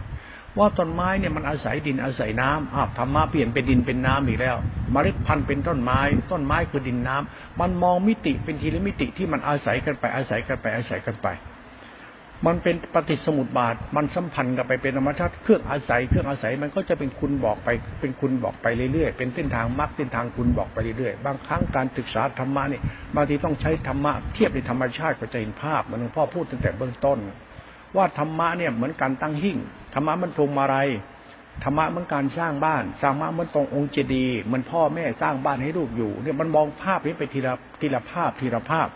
[0.57, 4.57] ว่าต้นไม้เนี่ยมันอาศัยดินอาศัยน้ำอาวธรรมะเปลี่ยนเป็นดินเป็นน้ำอีกแล้ว
[4.93, 5.99] มเมล็ดพันธุ์เป็นต้นไม้
[6.31, 11.27] ต้นไม้คือดินน้ำมันมองมิติเป็นทีละมิติที่มันอาศัยกันไปอาศัยกันไปอาศัยกันไป
[12.45, 17.69] มันเป็นปฏิสมุติบาท มันสัมพันธ์กันไปเป็นธรรมชาติเครื่องอาศัย เครื่องอาศัยมันก็จะเป็นคุณบอกไป
[18.00, 22.82] เป็นคุณบอกไปเรื่อยๆ เป็นเส้นทางมรรคเส้นทางคุณบอกไปเรื่อยๆ บางครั้งการศึกษาธรรมะนี่
[23.15, 27.19] บางทีต้องใช้ธรรมะเทียบในธรรมชาติก็จะเห็นภาพมันหลวงพ่อพูดตั้งแต่เบื้องต้น
[27.95, 29.58] ว่าธรรมะเนี่ยเหมือนการตั้งหิ่ง
[29.93, 30.78] ธรรมะมันพรมอะไร
[31.63, 38.88] ธรรมะเหมือนการสร้างบ้านสร้างบ้านมือนตรงองค์เจดีย์มือนพ่อแม่สร้างบ้านให้ลูกอยู่เนี่ยมันมองภาพนี้ไปทีละทีละภาพทีละภาพ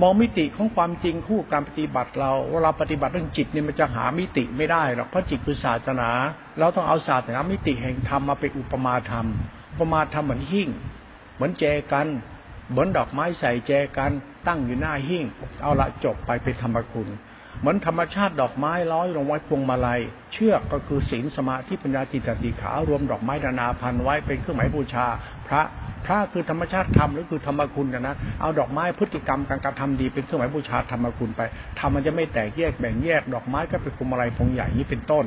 [0.00, 6.10] มองมิติของความจริงคู่การปฏิบัติเราเวลาปฏิบัติเรื่องจิตเนี่ยมันจะหามิติไม่ได้หรอกเพราะจิตคือศาสนา
[6.58, 9.26] เราต้องเอาศาสนามิติแห่งธรรมมาเป็นอุปมาธรรม
[9.70, 10.68] อุปมาธรรมเหมือนหิ่ง
[11.34, 12.06] เหมือนแจกัน
[12.70, 14.10] เหมือนดอกไม้ใส่แจกัน
[14.46, 15.24] ตั้งอยู่หน้าหิ่ง
[15.62, 17.08] เอาละจบไปเป็นธรรมคุณ
[17.60, 20.00] เหมือนธรรมชาติดอกไม้ร้อยลงไว้พวงมาลัย
[20.32, 25.06] เชือกก็คือศีลสมาธิปัญญาจิตติขารวมดอกไม้นานาพันไว้เป็นเครื่องหมายบูชา
[25.48, 25.62] พระ
[26.06, 31.40] พระคือธรรมชาติธรรมหรือคือธรรมคุณนะเอาดอกไม้พฤติกรรมการกระทำดีเป็นเครื่องหมายบูชาธรรมคุณไป
[31.78, 35.24] ทำมันจะไม่แตกแยกแบ่งแยก ดอกไม้ก็เป็นพวงมาลัยพวงใหญ่นี้เป็นต้น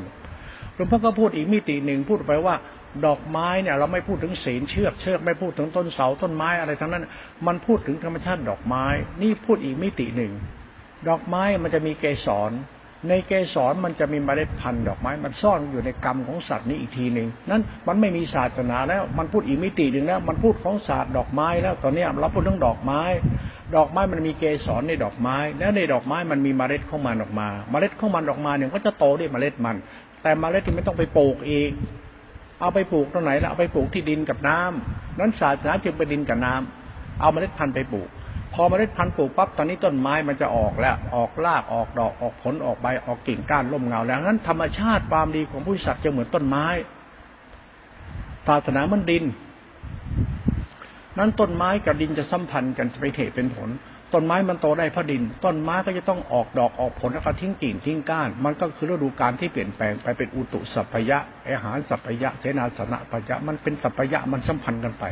[0.75, 2.55] หลวงพ่อก็พูดอีกมิติหนึ่งพูดไปว่า
[3.05, 7.05] ดอกไม้เนี่ยเราไม่พูดถึงศีลเชือกเชือกไม่พูดถึงต้นเสาต้นไม้อะไรทั้งนั้น
[7.47, 8.85] มันพูดถึงธรรมชาติดอกไม้
[9.21, 10.31] นี่พูดอีกมิติหนึ่ง
[11.07, 12.51] ดอกไม้มันจะมีเกสร
[13.09, 23.01] ในเกสรมันจะมีเมล็ดพันธุ์ดอกไม้ มันซ่อนอยู่ในกรรมของสัตว์นี้อีกทีหนึ่งนั้นมันไม่มีศาสนาแล้ว มันพูดอีกมิติหนึ่งแล้วมันพูดของศาสตร์ดอกไม้แล้วตอนนี้เราพูดเรื่องดอกไม้
[23.75, 29.75] ดอกไม้มันมีเกสรในดอกไม้ แล้วในดอกไม้มันมีเมล็ดของมันออกมา เมล็ดของมันออกมาเนี่ยก็จะโตด้วยเมล็ดมัน
[30.21, 31.71] แต่เมล็ดที่ไม่ต้องไปปลูกเอีก
[32.61, 38.09] เอาไปปลูกตรงไหนแล้วเอาไปปลูกที่ดินกับน้ำนั้นศาสนาจึงไปดินกับน้ำเอาเมล็ดพันธุ์ไปปลูก
[38.53, 46.65] พอเมล็ดพันธุ์ปลูกปั๊บตอนนี้ต้นไม้มันจะออกแล้วออกรากออกดอกออกผลออกใบออกกิ่งก้านร่มเงา แล้วนั้นธรรมชาติความดีของผู้สัตว์จะเหมือนต้นไม้
[48.47, 49.23] ศาสนามันดิน
[51.17, 53.69] นั้นต้นไม้กับดินจะสัมพันธ์กันจะไปเทเป็นผล
[54.13, 65.05] ต้นไม้มันโตได้เพราะดิน ต้นไม้ก็จะต้องออกดอกออกผลแล้วก็ทิ้งกิ่งทิ้งก้าน มันก็คือฤดูกาลที่เปลี่ยนแปลงไปเป็นอุตุสัพพยะอาหารสัพพยะเสนาสนะพยะมันเป็นสัพพยะมันสัมพันธ์กันไป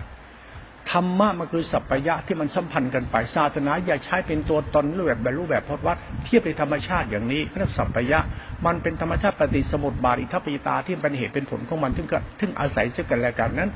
[0.92, 8.20] ธรรมะมันคือสัพพยะที่มันสัมพันธ์กันไปศาสนาอย่าใช้เป็นตัวตนรูปแบบแบบรูปแบบพจวัดเทียบในธรรมชาติอย่างนี้เรียกสัพพยะ
[8.66, 13.72] มันเป็นธรรมชาติปฏิสมุติบาทอิทัปปิตาที่เป็นเหตุเป็นผลของมันทึ่งก็ทึ่งอาศัยซึ่งกันและกันนั้น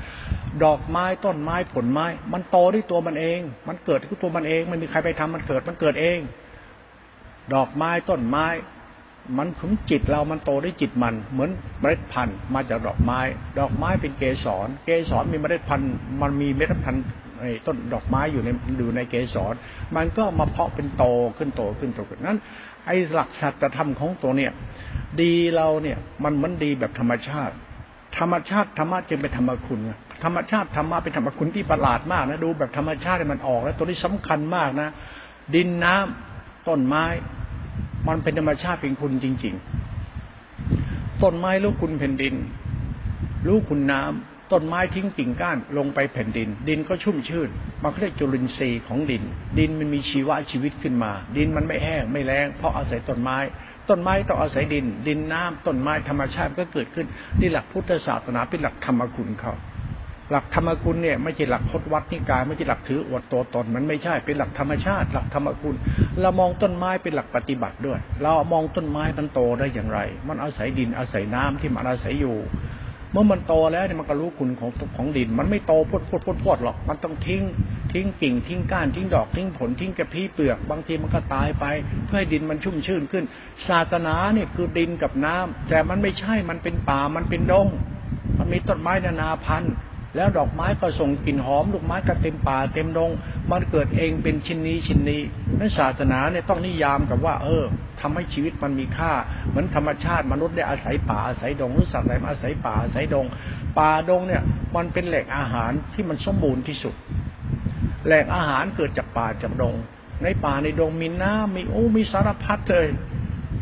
[0.64, 6.18] ดอกไม้ต้นไม้ผลไม้ มันโตด้วยตัวมันเอง มันเกิดด้วยตัวมันเองไม่มีใครไปทำมันเกิดมันเกิดเอง
[7.54, 8.46] ดอกไม้ต้นไม้
[9.38, 13.20] มันขุนจิตเรามันโตได้จิตมัน เหมือนเมล็ดพันธุ์มาจากดอกไม้
[13.58, 17.04] ดอกไม้เป็นเกสร เกสรมีเมล็ดพันธุ์ มันมีเมล็ดพันธุ์
[17.66, 19.54] ต้นดอกไม้อยู่ในอยู่ในเกสร
[19.96, 21.04] มันก็มาเพาะเป็นโต
[21.38, 22.38] ขึ้นโตขึ้นโตขึ้นนั้น
[22.86, 24.52] ไอ้หลักสัจธรรมของตัวเนี่ย
[25.20, 27.54] ดีเราเนี่ยมันมันดีแบบธรรมชาติ
[28.18, 29.80] ธรรมชาติธรรมะจึงเป็นธรรมคุณ
[30.24, 34.88] ธรรมชาติธรรมะเป็นธรรมคุณที่ประหลาดมากนะดูแบบธรรมชาติมันออกแล้วตัวนี้สำคัญมากนะ
[35.54, 37.04] ดินน้ำต้นไม้
[38.08, 39.54] มันเป็นธรรมชาติเป็นคุณจริง
[40.38, 42.34] ๆ ต้นไม้รู้คุณแผ่นดิน
[43.46, 47.48] รู้คุณน้ำต้นไม้ทิ้งกิ่งก้านลงไปแผ่นดิน ดินก็ชุ่มชื่น
[47.82, 49.22] มันเรียกจุลินทรีย์ของดิน
[49.58, 53.38] ดินมันมีชีวะชีวิตขึ้นมา ดินมันไม่แห้งไม่แรงเพราะอาศัยต้นไม้
[53.88, 57.06] ต้นไม้ต้องอาศัยดิน ดินน้ำต้นไม้ธรรมชาติก็เกิดขึ้น
[57.40, 59.52] นี่หลักพุทธศาสนาเป็นหลักธรรมคุณเขา
[60.32, 65.74] หลักธรรมคุณเนี่ยไม่ใช่หลักพจนวัดนิกายไม่ใช่หลักถืออวดตัวตน มันไม่ใช่เป็นหลักธรรมชาติ หลักธรรมคุณ
[66.20, 72.36] เรามองต้นไม้เป็นหลักปฏิบัติด้วย เรามองต้นไม้มันโตได้อย่างไร มันอาศัยดินอาศัยน้ำที่มันอาศัยอยู่
[73.12, 77.42] เมื่อมันโตแล้วเนี่ยมันก็รู้คุณของของดิน มันไม่โตพดพดพดพดหรอก มันต้องทิ้ง
[77.92, 81.64] ทิ้งกิ่งทิ้งก้านทิ้งดอกทิ้งผลทิ้งกระพี้เปลือก บางทีมันก็ตายไป
[82.06, 83.24] เพื่อให้ดินมันชุ่มชื่นขึ้น
[83.68, 87.68] ศาสนาเนี่ยคือดินกับน้ำแต่มันไม่ใช่มันเป็นป่ามันเป็นดง
[88.38, 89.74] มันมีต้นไม้นานาพันธุ์
[90.16, 93.10] แล้วดอกไม้ก็ส่งกลิ่นหอมลูกไม้ก็เต็มป่าเต็มดง
[93.50, 95.20] มันเกิดเองเป็นชิ้นนี้ชิ้นนี้
[95.58, 97.64] นั้นศาสนาเนี่ยต้องนิยามกับว่า เออ
[98.00, 99.12] ทำให้ชีวิตมันมีค่า
[99.48, 103.26] เหมือนธรรมชาติมนุษย์ได้อาศัยป่าอาศัยดงรู้สัตว์อะไรมาอาศัยป่าอาศัยดง
[103.78, 104.42] ป่าดงเนี่ย
[104.76, 106.94] มันเป็นแหล่งอาหารที่มันสมบูรณ์ที่สุด
[108.06, 109.74] แหล่งอาหารเกิดจากป่าจากดง
[110.22, 112.86] ในป่าในดงมีน้ำมีโอ้มีสารพัดเลย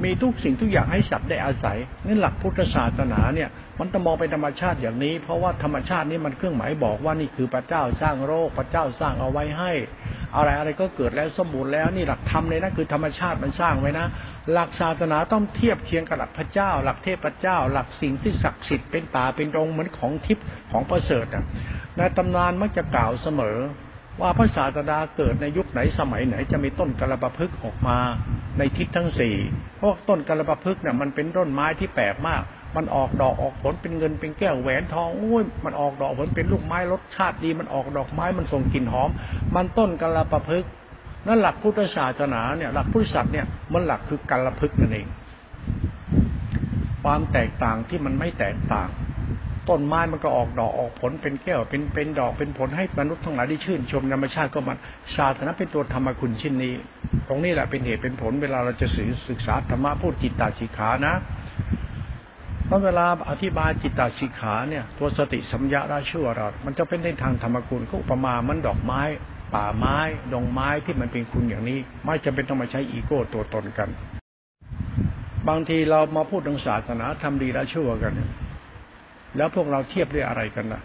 [0.05, 3.49] มีทุกสิ่งทุกอย่างให้สัตว์ได้อาศัยนี่หลักพุทธศาสนาเนี่ย
[3.81, 9.73] มันต้องมองเป็นธรรมชาติอย่างนี้ เพราะว่าธรรมชาตินี้มันเครื่องหมายบอกว่านี่คือพระเจ้าสร้างโรคพระเจ้าสร้างเอาไว้ให้
[10.37, 14.07] อะไรอะไรก็เกิดแล้วสมบูรณ์แล้วนี่หลักธรรมเลยนะคือธรรมชาติมันสร้างไว้นะ
[14.53, 21.45] หลักศาสนาต้องเทียบเคียงกับหลักพระเจ้า หลักเทพเจ้า หลักสิ่งที่ศักดิ์สิทธิ์เป็นตาเป็นองค์เหมือนของทิพย์ของประเสริฐอะ
[21.97, 23.59] ในตำนานมักจะกล่าวเสมอ
[24.21, 27.99] ว่าพระศาสดาเกิดในยุคไหนสมัยไหนจะมีต้นกระบะพึกออกมา
[28.59, 29.37] ในทิศทั้งสี่
[29.77, 32.43] เพราะต้นกระบะพึกเนี่ยมันเป็นต้นไม้ที่แปลกมาก
[32.77, 39.11] มันออกดอกออกผลเป็นเงินเป็นแก้วแหวนทองโอ้ยมันออกดอกผลเป็นลูกไม้รสชาติดี มันออกดอกไม้มันส่งกลิ่นหอม
[39.57, 40.65] มันต้นกระบะพึก
[41.27, 45.07] นั่นหลักพุทธศาสนาเนี่ยหลักพุทธศาสนาเนี่ยมันหลักคือกระพึกนั่นเอง
[47.03, 48.89] ความแตกต่างที่มันไม่แตกต่าง
[49.69, 54.79] ต้นไม้มันก็ออกดอกออกผลเป็นแก้วเป็นเป็นดอกเป็นผลให้มนุษย์ทั้งหลายได้ชื่นชมธรรมชาติก็มัน
[55.17, 56.75] ศาสนาเป็นตัวธรรมคุณชิ้นนี้
[57.29, 58.87] ตรงนี้แหละเป็นเหตุเป็นผลเวลาเราจะ
[59.29, 61.15] ศึกษาธรรมะพูดจิตตาสิขานะ
[62.71, 69.03] เพราะเวลาอธิบายจิตตสิขาเนี่ย ตัวสติสัมยาราชั่วเรามันจะเป็นในทางธรรมคุณก็อุปมามันดอกไม้
[69.55, 69.97] ป่าไม้
[70.33, 73.89] ดงไม้ที่มันเป็นคุณอย่างนี้ ไม่จำเป็นต้องมาใช้อีโก้ตัวตนกัน
[75.49, 78.13] บางทีเรามาพูดถึงศาสนาทำดีและชั่วกัน
[79.37, 80.83] แล้วพวกเราเทียบด้วยอะไรกันนะ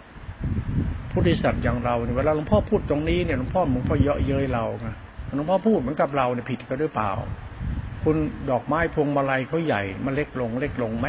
[1.10, 4.88] พุทธิสัตว์อย่างเราเนี่ยเวลาหลวงพ่อพูดตรงนี้เนี่ยหลวงพ่อหลวงพ่อเยอะเย้ยเราไง
[5.36, 7.10] หลวงพ่อพูดเหมือนกับเราเนี่ยผิดกันหรือเปล่า
[8.04, 8.16] คุณ
[8.50, 11.08] ดอกไม้พวงมาลัยเขาใหญ่มันเล็กลง เล็กลงไหม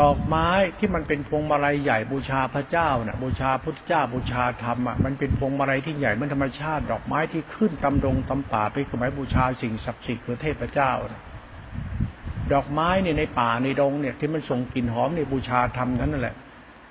[0.00, 0.48] ดอกไม้
[0.78, 11.22] ที่มันเป็นพวงมาลัยใหญ่บูชาพระเจ้านะ่ะ บูชาพุทธเจ้าบูชาธรรมอะมันเป็นพวงมาลัยที่ใหญ่มันธรรมชาติ ดอกไม้ที่ขึ้นตำดงตำป่าไปสมัยบูชาสิ่งศักดิ์สิทธิ์คือเทพเจ้านะ
[12.52, 16.36] ดอกไม้เนี่ยในป่าในดงเนี่ยที่มันส่งกลิ่นหอมในบูชาธรรมนั่นแหละ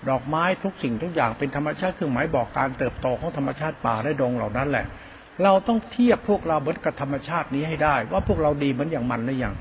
[0.10, 4.86] ดอกไม้ทุกสิ่งทุกอย่างเป็นธรรมชาติเครื่องหมายบอกการเติบโตของธรรมชาติป่าและดงเหล่านั้นแหละ
[5.44, 9.54] เราต้องเทียบพวกเราเหมือนกับธรรมชาตินี้ให้ได้ ว่าพวกเราดีเหมือนอย่างมันหรือยัง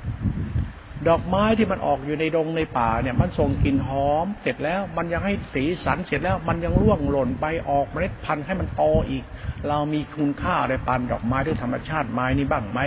[1.08, 9.24] ดอกไม้ที่มันออกอยู่ในดงในป่าเนี่ย มันส่งกลิ่นหอม เสร็จแล้ว มันยังให้สีสันเสร็จแล้ว มันยังร่วงหล่นไปออกเมล็ดพันธุ์ให้มันโตอีก
[9.68, 12.80] เรามีคุณค่าอะไรปานดอกไม้ด้วยธรรมชาติไม้นี้บ้างไหม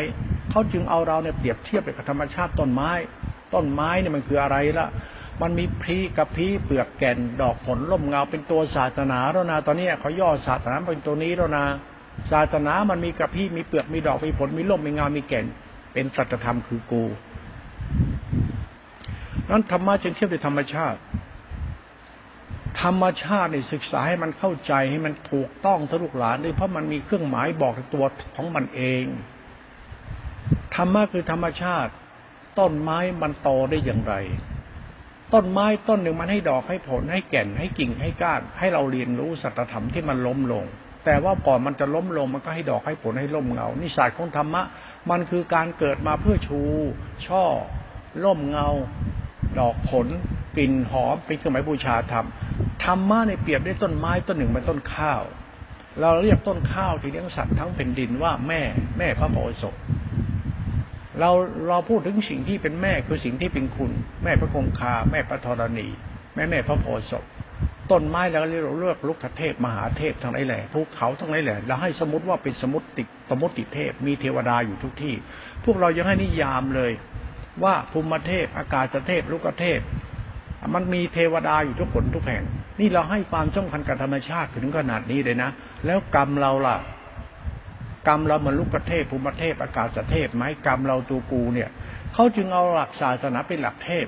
[0.49, 2.91] เขาจึงเอาเราเนี่ยเปรียบเทียบกับธรรมชาติต้นไม้
[3.53, 4.87] ต้นไม้เนี่ยมันคืออะไรละ
[5.41, 11.65] มันมีพรีกับพีเปลือกแก่นดอกผลล่มเงาเป็นตัวศาสนาแล้วนะตอนนี้เขาย่อศาสนาเป็นตัวนี้แล้วนะ
[12.31, 15.45] ศาสนามันมีกระพี้มีเปลือกมีดอกมีผลมีล่มมีเงามีแก่น
[15.93, 17.03] เป็นสัจธรรมคือกู
[19.49, 20.99] นั้นธรรมะจึงเทียบด้วยธรรมชาติ
[22.81, 29.03] ธรรมชาติในศึกษาให้มันเข้าใจให้มันถูกต้องทะลุหลานด้วยเพราะมันมีเครื่องหมายบอกตัวของมันเอง
[30.75, 31.91] ธรรมะคือธรรมชาติ
[32.59, 34.15] ต้นไม้มันโตได้อย่างไร
[35.33, 40.65] ต้นไม้ต้นหนึ่งมันให้ดอกให้ผลให้แก่นให้กิ่งให้ก้าน ให้เราเรียนรู้สัจธรรมที่มันล้มลง
[41.05, 44.63] แต่ว่าก่อนมันจะล้มลงมันก็ให้ดอกให้ผลให้ล่มเงานิสัยของธรรมะ
[45.09, 46.61] มันคือการเกิดมาเพื่อชู
[47.27, 47.43] ช่อ
[48.23, 48.67] ล่มเงา
[49.59, 50.07] ดอกผล
[50.55, 52.27] กลิ่นหอมเป็นเครื่องหมายบูชาธรรม
[52.83, 55.21] ธรรมะในเปรียบได้ต้นไม้ต้นหนึ่งเป็นต้นข้าว
[56.01, 58.61] เราเรียกต้นข้าวที่เลี้ยงสัตว์ทั้งเป็นดินว่าแม่
[58.97, 59.75] แม่พระโพธิ์ศพ
[61.19, 61.31] เรา
[61.69, 63.91] เราพูดถึงสิ่งที่เป็นแม่คือสิ่งที่เป็นคุณ
[64.23, 65.87] แม่พระคงคา แม่พระธรณี
[66.35, 67.23] แม่แม่พระโพธิ์ศพ
[67.91, 75.15] ต้นไม้แล้วเรียกเลือกลุกเทพมหาเทพทั้งหลายแหล่ภูเขาทั้งหลายแหล่เราให้สมมติว่าเป็นสมุติสมุติเทพมีเทวดาอยู่ทุกที่
[75.65, 76.91] พวกเรายังให้นิยามเลย
[77.63, 79.79] ว่าภูมิเทพ อากาศเทพลุกเทพ
[80.73, 82.43] มันมีเทวดาอยู่ทุกคนทุกแห่ง
[82.79, 85.49] นี่เราให้ความสำคัญกับธรรมชาติถึงขนาดนี้เลยนะ
[85.85, 86.77] แล้วกรรมเราล่ะ
[88.07, 91.69] กรรมเรามันลุกเทพภูมิเทพ อากาศเทพไหมกรรมเราตัวกูเนี่ย
[92.13, 94.05] เขาจึงเอาหลักศาสนาเป็นหลักเทพ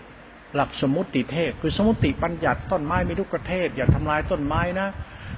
[0.56, 4.88] หลักสมุติเทพ คือสมุติปัญญัติต้นไม้ไม่ลุกเทพ อย่าทำลายต้นไม้นะ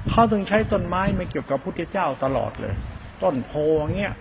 [0.10, 2.73] เขาถึงใช้ต้นไม้ไม่เกี่ยวกับพุทธเจ้าตลอดเลย
[3.23, 4.13] ต้นโพงเงี้ย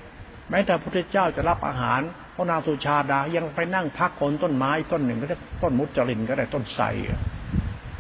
[0.51, 2.01] แม้แต่พุทธเจ้าจะรับอาหาร
[2.35, 6.85] พระนางสุชาดายังไปนั่งพักโคนต้นไม้ต้นหนึ่งก็ได้ต้นมุจรินก็ได้ต้นไทร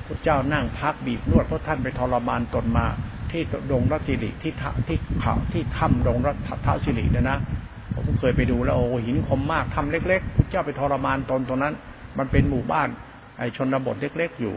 [0.06, 2.86] พระเจ้านั่งพักบีบนวดเพราะท่านไปทรมานตนมา
[3.30, 4.52] ที่ดงรัตสิริที่
[4.88, 7.38] ที่เขาที่ถ้ำดงรัตท้าสิริเนี่ยนะ
[7.94, 11.74] ผมเคยไปดูแล้วโอ้หินคมมากทำเล็กๆพระเจ้าไปทรมานตนตรงนั้น
[12.18, 12.88] มันเป็นหมู่บ้าน
[13.38, 14.54] ไอชนบทเล็ก ๆอยู่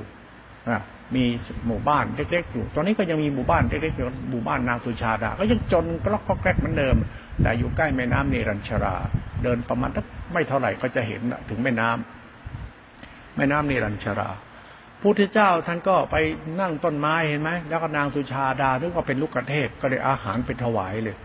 [0.69, 0.79] อะ
[1.15, 1.23] มี
[1.67, 6.95] หมู่บ้านเล็กๆอยู่ ตอนนี้ก็ยังมีหมู่บ้านเล็กๆอยู่หมู่บ้านนางสุชาดา ก็ยังจนกล็อกก็แกรกเหมือนเดิม
[7.41, 8.95] แต่อยู่ใกล้แม่น้ำเนรัญชรา
[9.43, 9.91] เดินประมาณ
[10.34, 14.30] ไม่เท่าไหร่ก็จะเห็นถึงแม่น้ำแม่น้ำเนรัญชรา
[15.02, 16.15] พุทธเจ้าท่านก็ไป
[16.62, 21.15] นั่งต้นไม้เห็นไหมแล้วก็นางสุชาดาถึงก็เป็นลูกกระเทศก็เลยอาหารไปถวายเลย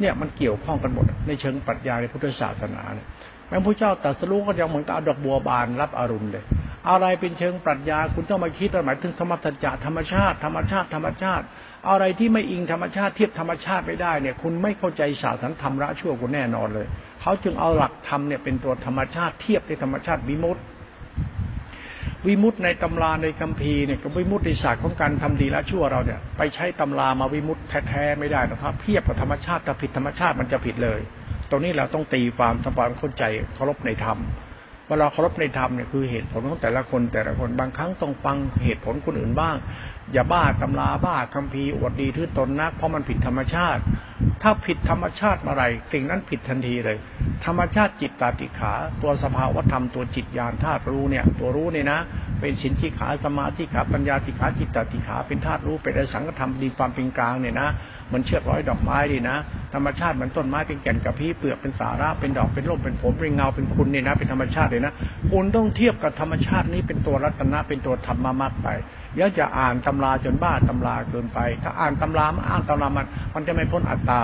[0.00, 3.06] เนี่ยมันเกี่ยวข้องกันหมด ในเชิงปรัชญาในพุทธศาสนาเนี่ย
[3.48, 6.44] แม้พระเจ้าตรัสรู้ก็ยังเหมือนกับดอกบัวบานรับอรุณเลย
[6.90, 11.44] อะไรเป็นเชิงปรัชญาคุณต้องมาคิดหมายถึงธรรมทัจจะธรรมชาติ ธรรมชาติธรรมชาติ
[11.90, 16.86] อะไรที่ไม่อิงธรรมชาติเทียบธรรมชาติไม่ได้เนี่ยคุณไม่เข้าใจศาสนธรรมระชั่วคุณแน่นอนเลย
[17.22, 20.62] เขาจึงเอาหลักธรรมเนี่ยเป็นตัวธรรมชาติเทียบในธรรมชาติวิมุตติ
[22.26, 31.00] วิมุตในตำราในคัมภีร์เนี่ยกับวิมุตในศาสตร์ของการทำดีและชั่วเราเนี่ยไปใช้ตำรามาวิมุตแท้ๆไม่ได้นะครับ เทียบกับธรรมชาติถ้าผิดธรรมชาติมันจะผิดเลย
[31.50, 34.18] ตรงนี้เราต้องตีความทำความเข้าใจเคารพในธรรม
[34.88, 39.54] เวลาเคารพในธรรมเนี่ยคือเหตุผลของแต่ละคนแต่ละคนบางครั้งต้องฟังเหตุผลคนอื่นบ้าง
[40.12, 43.82] อย่าบ้าตำราบ้าคำพีอวดดีทื่อตนนะเพราะมันผิดธรรมชาติ
[44.42, 46.98] ถ้าผิดธรรมชาติเมื่อไรสิ่งนั้นผิดทันทีเลย
[47.44, 52.00] ธรรมชาติจิตตาติขา ตัวสภาวธรรมตัวจิตญาณธาตุรู้เนี่ย ตัวรู้เนี่ยนะ
[52.40, 57.68] เป็นสินที่ขาสมาธิขาปัญญาติขาจิตตาติขาเป็นธาตุรู้เป็นอสังขธรรมดีความเป็นกลางเนี่ยนะ
[58.14, 59.36] มันเชือกร้อยดอกไม้ดีนะ
[59.74, 64.92] ธรรมชาติมันต้นไม้เป็นแก่นกระพี้เปลือกเป็นสาระเป็นดอกเป็นร่มเป็นผมเป็นเงาเป็นคุณเนี่ยนะ เป็นธรรมชาติเลยนะ
[65.30, 68.68] คุณต้องเทียบกับธรรมชาตินี้เป็นตัวรัตนะเป็นตัวธรรมมากไป
[69.16, 74.22] อย่าจะอ่านตำราจนบ้าตำราเกินไป ถ้าอ่านตำรามาอ่านตำรามันมันจะไม่พ้นอัตตา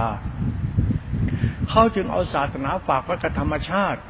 [1.70, 4.00] เขาจึงเอาศาสนาฝากไว้กับธรรมชาติ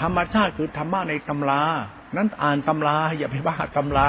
[0.00, 1.62] ธรรมชาติคือธรรมะในตำรา
[2.16, 4.08] นั้นอ่านตำราอย่าไปบ้าตำรา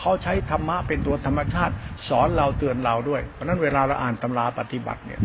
[0.00, 1.74] เขาใช้ธรรมะเป็นตัวธรรมชาติ
[2.08, 5.20] สอนเราเตือนเราด้วย เพราะนั้นเวลาเราอ่านตำราปฏิบัติเนี่ย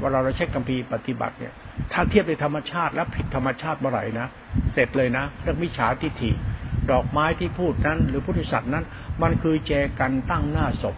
[0.00, 1.52] เวลาเราเช็คกัมพีปฏิบัติเนี่ย
[1.92, 4.28] ถ้าเทียบในธรรมชาติและผิดธรรมชาติเมื่อไหร่นะ
[4.74, 6.30] เสร็จเลยนะเรื่องมิจฉาทิฏฐิ
[6.90, 8.84] ดอกไม้ที่พูดนั้น หรือพุทธศัตว์นั้น
[9.22, 10.96] มันคือแจกันตั้งหน้าศพ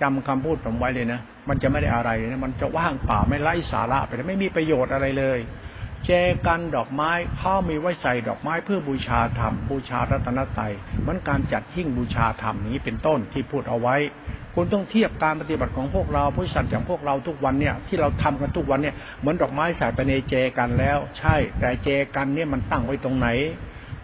[0.00, 5.38] จำคำพูดผมไว้เลยนะ มันจะไม่ได้อะไรนะ มันจะว่างเปล่าไม่ไร้สาระไปไม่มีประโยชน์อะไรเลย
[6.08, 6.10] จ
[6.46, 13.96] กันดอกไม้เขามีไว้ใส่ดอกไม้เพื่อบูชาธรรมบูชารัตนตรัยเหมือนการจัดหิ้งบูชาธรรมนี้เป็นต้นที่พูดเอาไว้
[14.54, 23.28] คุณต้องเทียบการปฏิบัติของพวกเราผู้สัตว์อย่างพวกเราทุกวันเนี่ยที่เราทำกันทุกวันเนี่ยเหมือนดอกไม้ใส่ไปในเจกันแล้ว ใช่ แต่เจกันเนี่ยมันตั้งไว้ตรงไหน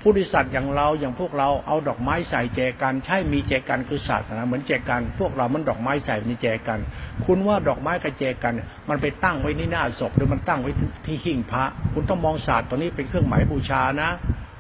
[0.07, 6.79] ผู้ดิสัตว์อย่างเราอย่างพวกเราเอาดอกไม้ใส่แจกันใช่มีแจกันคือศาสนาเหมือนแจกัน พวกเรามันดอกไม้ใส่ในแจกัน
[7.25, 8.55] คุณว่าดอกไม้กับแจกัน
[8.89, 10.71] มันไปตั้งไว้ที่หน้าศพหรือมันตั้งไว้
[11.07, 14.11] ที่หิ้งพระ คุณต้องมองศาสตร์ตัวนี้เป็นเครื่องหมายบูชานะ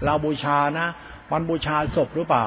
[0.04, 0.86] เราบูชานะ
[1.30, 2.46] มันบูชาศพหรือเปล่า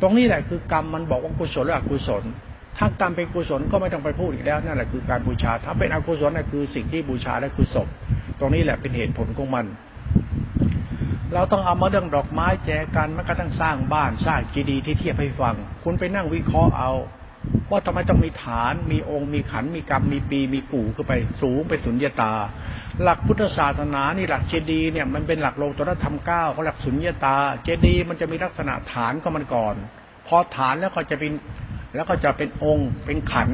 [0.00, 2.24] ตรงนี้แหละคือกรรมมันบอกว่ากุศลหรืออกุศล
[2.78, 7.88] ถ้ากรรมเป็นกุศลก็ไม่ต้องไปพูดอีกแล้วนั่นแหละคือการบูชา ถ้าเป็นอกุศลนั่นคือสิ่งที่บูชาและคือศพ
[8.38, 9.66] ตรงนี้แหละเป็นเหตุผลของมัน
[11.34, 16.92] เราต้องเอามาเรื่องดอกไม้แจกันมันก็ต้องสร้างบ้านสร้างกีดีที่เทียบให้ฟัง คุณไปนั่งวิเคราะห์เอา
[17.70, 21.12] ว่าทำไมต้องมีฐาน มีองค์ มีขัน มีกรรม มีปี มีกู่ขึ้นไป
[21.42, 22.32] สูงไปสุญญตา
[23.02, 29.74] หลักพุทธศาสนานี่หลักเจดีเนี่ยมันเป็นหลักโลกตรธรรมเก้าเขาหลักสุญญตา เจดีมันจะมีลักษณะฐานก็มันก่อน
[30.26, 31.32] พอฐานแล้วก็จะเป็น
[31.94, 33.50] แล้วก็จะเป็นองค์เป็นขัน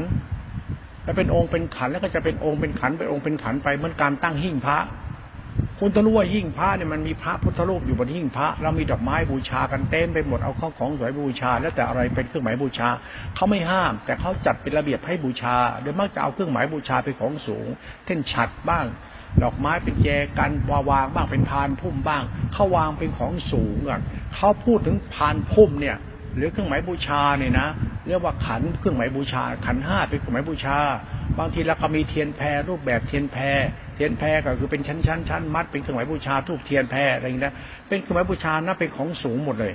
[1.05, 4.79] แล้วเป็นองค์เป็นขันแล้วก็จะเป็นองค์เป็นขันเป็นองค์เป็นขันไปเหมือนการตั้งหิ้งพระ
[5.81, 12.89] คุณต้องรู้ว่าหิ้งพระเนี่ยมันมีพระพุทธรูปอยู่บนหิ้งพระเรามีดอกไม้บูชากันเต็มไปหมดเอาข้าวของสวยบูชา แล้วแต่อะไรเป็นเครื่องหมายบูชา
[13.35, 17.67] เขาไม่ห้าม แต่เขาจัดเป็นระเบียบให้บูชา โดยมักจะเอาเครื่องหมายบูชาเป็นของสูง
[18.07, 18.87] เช่นฉัดบ้าง
[19.43, 24.01] ดอกไม้เป็นแจกันวาวางบ้างเป็นพานพุ่มบ้างเขาวางเป็นของสูงอะ
[24.35, 25.97] เขาพูดถึงพานพุ่มเนี่ย
[26.37, 27.69] หรือเครื่องหมายบูชาเนี่ยนะ
[28.09, 30.79] เรียกว่าขันเครื่องหมายบูชา ขันห้าเป็นเครื่องหมายบูชา
[31.39, 33.43] บางทีเราก็มีเทียนแพรรูปแบบเทียนแพร
[33.97, 37.55] เทียนแพรก็คือเป็นชั้นชั้นชั้นมัดเป็นเครื่องหมายบูชาธูปเทียนแพอะไรอย่างนี้ย
[37.89, 39.75] เป็นเครื่องหมายบูชานะเป็นของสูงหมดเลย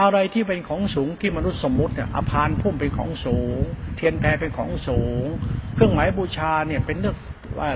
[0.00, 3.60] อะไรที่เป็นของสูงที่มนุษย์สมมุติเนี่ยพานพุ่มเป็นของสูง
[3.96, 5.26] เทียนแพเป็นของสูง
[5.74, 7.16] เครื่องหมายบูชาเนี่ยเป็นเรื่อง
[7.58, 7.68] ว่า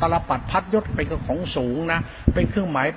[0.00, 2.00] ตาลปัตรพัดยศเป็นของสูงนะ
[2.34, 2.88] เป็นเครื่องหมาย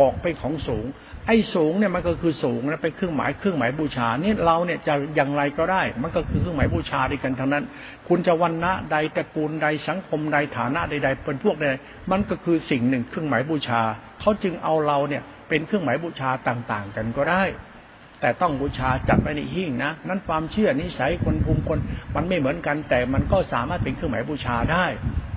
[0.00, 0.86] บอกเป็นของสูง
[1.26, 7.64] ไอ้สูงเนี่ยมันก็คือสูงนะเป็นเครื่องหมายเครื่องหมายบูชานี่เราเนี่ยจะอย่างไรก็ได้ มันก็คือเครื่องหมายบูชาด้วยกันทั้งนั้น
[8.08, 11.64] คุณจะวันณะใดตระกูลใดสังคมใดฐานะใดๆเป็นพวกใด
[12.10, 13.80] มันก็คือสิ่งหนึ่งเครื่องหมายบูชา
[14.20, 17.42] เขาจึงเอาเราเนี่ยเป็นเครื่องหมายบูชาต่างๆ กันก็ได้
[18.20, 21.78] แต่ต้องบูชาจัดไว้ในหิ้งนะนั้นความเชื่อนิสัยคนภูมิคน
[22.14, 24.86] มันไม่เหมือนกัน แต่มันก็สามารถเป็นเครื่องหมายบูชาได้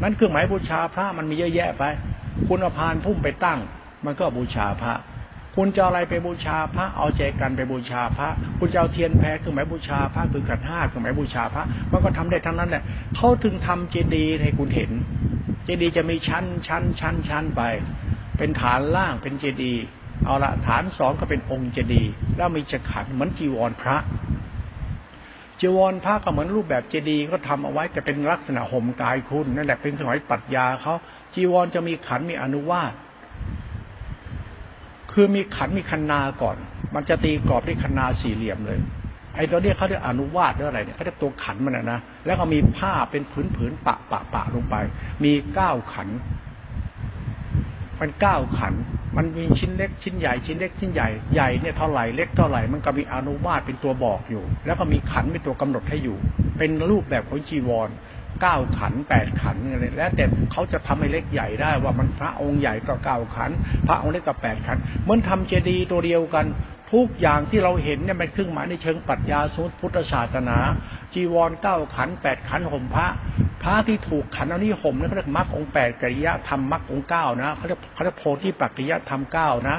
[0.02, 1.84] นั้นเครื่องหมายบูชาพระมันมีเยอะแยะไป
[2.48, 3.60] คุณเอาพานพุ่มไปตั้ง
[4.06, 4.94] มันก็บูชาพระ
[5.56, 12.84] คุณจะอะไรไปบูชาพระ เอาใจกันไปบูชาพระ คุณจะเอาเทียนแพ้คือหมายบูชาพระคือขันห้าคือหมายบูชาพระ มันก็ทำได้ทั้งนั้นแหละ
[13.16, 14.92] เขาถึงทำเจดีย์ให้คุณเห็น
[15.66, 17.62] เจดีย์จะมีชั้นชั้นชั้นชั้นไป
[18.38, 19.84] เป็นฐานล่างเป็นเจดีย์
[20.26, 23.98] เอาละฐานสองก็เป็นองค์เจดีย์แล้วมีจะขันเหมือนจีวรพระ
[25.60, 30.94] จีวรพระก็เหมือนรูปแบบเจดีย์ก็ทำเอาไว้แต่เป็นลักษณะห่มกายคุณนั่นแหละเป็นสมัยปัจญาเขา
[31.36, 32.94] จีวรจะมีขันมีอนุวาส
[35.22, 36.58] คือมีขันมีคันนาก่อน
[36.96, 38.80] มันจะตีกรอบด้วยคันนาสี่เหลี่ยมเลย
[39.36, 44.76] ไอ้ตัวนี้เขาเรียกอนุวาสหรืออะไรเนี่ยเขาเรียกตัวขันมันนะ แล้วก็มีผ้าเป็นผืนผืนปะปะปะลงไป
[45.24, 46.08] มีเก้าขัน
[48.00, 48.74] มันเก้าขัน
[49.18, 56.18] มันมีชิ้นเล็กชิ้นใหญ่ชิ้นเล็กชิ้นใหญ่ใหญ่เนี่ยเท่าไหร่เล็กเท่าไหร่มันก็มีอนุวาสเป็นตัวบอกอยู่ แล้วก็มีขันเป็นตัวกำหนดให้อยู่
[56.58, 57.90] เป็นรูปแบบของจีวร
[58.42, 63.52] เก้าขันแปดขันอะไรแล้วแต่เขาจะทำให้เล็กใหญ่ได้ว่ามันพระองค์ใหญ่ก็เก้าขัน
[63.88, 66.46] พระองค์เล็กก็แปดขันเหมือนทำเจดีย์ตัวเดียวกัน
[66.94, 70.58] ทุกอย่างที่เราเห็นเนี่ยมันเครื่องหมายในเชิงปรัชญาสมุติพุทธศาสนา
[71.14, 73.08] จีวรเก้าขันแปดขันห่มพระ
[73.64, 79.78] พระที่ถูกขันเอานี้ห่มนั่นเขาเรียกมรรคองแปดกิริยธรรมมรรคองเก้านะเขาเรียกเขาเรียกโพธิปัจจยธรรมเก้านะ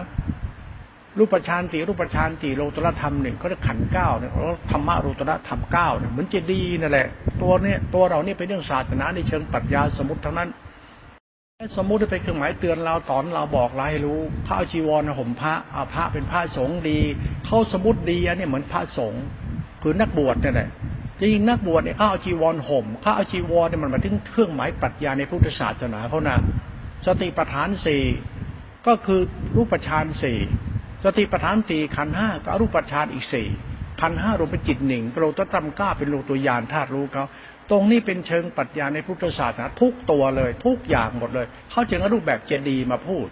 [1.19, 7.07] รูปฌานสี่รูปฌานสี่โลตระธรรมหนึ่งเขาเรียกขันเก้าเนี่ยเขาธรรมะโลตระธรรมเก้าเนี่ยเหมือนเจดีย์นั่นแหละ
[7.43, 10.51] ตัวเนี่ยตัวเราเนี่ยเป็นเรื่องศาสนาในเชิงปรัชญาสมุติทั้งนั้น
[11.77, 16.99] สมมติเป็นเครื่องหมายเตือนเราตอนเราบอกเราให้รู้เขาเอาจีวรห่มพระอาพระเป็นพระสงฆ์ดี
[17.45, 19.23] เขาสมมติดีอันนี้เหมือนพระสงฆ์
[19.83, 20.69] คือนักบวชเนี่ยแหละ
[21.19, 26.37] จริงนักบวชเนี่ยเขาเอาจีวรห่มเขาเอาจีวรเนี่ยมันมาถึงเครื่องหมายปรัชญาในพุทธศาสนาเขานะ
[27.07, 28.03] สติปัฏฐานสี่
[28.87, 29.21] ก็คือ
[29.57, 30.39] รูปฌานสี่
[31.05, 33.49] สติปัฏฐานสี่ขันห้าก็รูปฌานอีกสี่
[34.01, 37.25] ขันห้ารวมเป็นจิตหนึ่งโลตตรรมก้าเป็นโลตัวยานธาตุรู้เขา
[37.71, 43.27] ตรงนี้เป็นเชิงปรัชญาในพุทธศาสนาทุกตัวเลย ทุกอย่างหมดเลย เขาจึงอรูปแบบเจดีมาพูด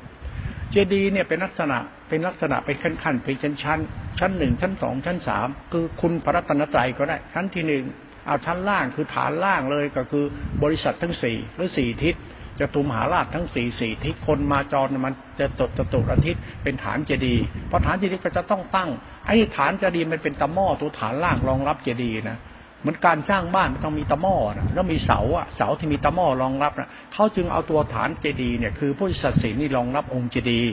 [0.70, 3.80] เจดีเนี่ยเป็นลักษณะเป็นลักษณะเป็นขั้นขั้นเป็นชั้นชั้น
[4.18, 7.84] ชั้นหนึ่งชั้นสองชั้นสามคือคุณพระรัตนตรัยก็ได้ ชั้นที่หนึ่ง
[8.26, 10.24] เอาชั้นล่างคือฐานล่างเลยก็คือ
[10.62, 12.14] บริษัททั้งสี่หรือสี่ทิศ
[12.61, 18.88] จะตุมหาราชทั้งสี่สี่ทิศคนมาจรมันจะตดจะตุอาทิตย์เป็นฐานเจดีย์เพราะฐานเจดีย์ก็จะต้องตั้ง
[19.26, 22.38] ไอ้ฐานเจดีย์มันเป็นตะหม้อตัวฐานล่างรองรับเจดีย์นะ
[22.80, 30.70] เหมือนการสร้างบ้านมันต้องมีตะหม้อนะแล้วมีเสาอะเสาที่มีตะหม้อรองรับนะเขาจึงเอาตัวฐานเจดีย์เนี่ยคือผู้ศักดิ์สิทธิ์นี่รองรับองค์เจดีย์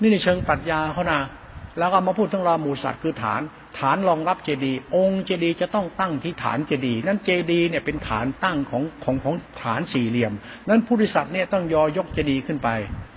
[0.00, 1.20] นี่ในเชิงปรัชญาเขานะ
[1.78, 3.40] แล้วก็มาพูดทั้งรามูสัตว์คือฐาน
[3.78, 10.32] ฐานรองรับเจดีย์องค์เจดีย์จะต้องตั้งที่ฐานเจดีย์นั่นเจดีย์เนี่ยเป็นฐานตั้งของของของฐานสี่เหลี่ยม
[10.68, 12.68] นั้นผู้ริษัทเนี่ยต้องยอยกเจดีย์ขึ้นไป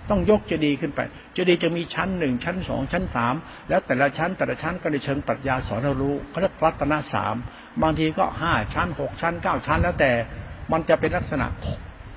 [0.10, 1.00] ต้องยกเจดีย์ขึ้นไป
[1.34, 3.36] เจดีย์จะมีชั้นหนึ่งชั้นสองชั้นสาม
[3.70, 7.36] แล้วแต่ละชั้นแต่ละชั้นก็ในเชิงปรัชญาสอนรารู้เขาเรียกรัตนสาม
[7.82, 10.12] บางทีก็ห้าชั้นหกชั้นเก้าชั้น แล้วแต่
[10.72, 11.46] มันจะเป็นลักษณะ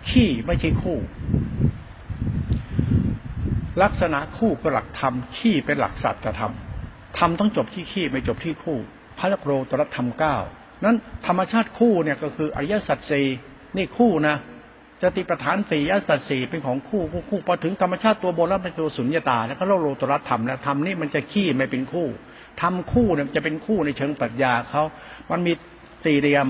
[0.09, 0.99] ขี้ไม่ใช่คู่
[3.83, 6.53] ลักษณะคู่ก็หลักธรรมขี้เป็นหลักสัจธรรม
[7.19, 8.79] ธรรมต้องจบที่ขี้ไม่จบที่คู่
[9.19, 10.37] พระโรตรธรรมเก้า
[10.85, 10.97] นั้น
[11.27, 13.27] ธรรมชาติคู่เนี่ยก็คืออริยสัจสี่
[13.77, 14.37] นี่คู่นะ
[15.03, 22.07] จติประธานสี่ยสัจสี่เป็นของคู่คู่คู่พอถึงธรรมชาติตัวบนแล้วเป็นตัวสุญญตาแล้วก็โลตรธรรมแล้วธรรมนี่มันจะขี้ไม่เป็นคู่
[22.61, 24.83] ทำคู่เนี่ยจะเป็นคู่ในเชิงปรัชญาเขา
[25.31, 25.53] มันมี
[26.05, 26.47] สี่เหลี่ยม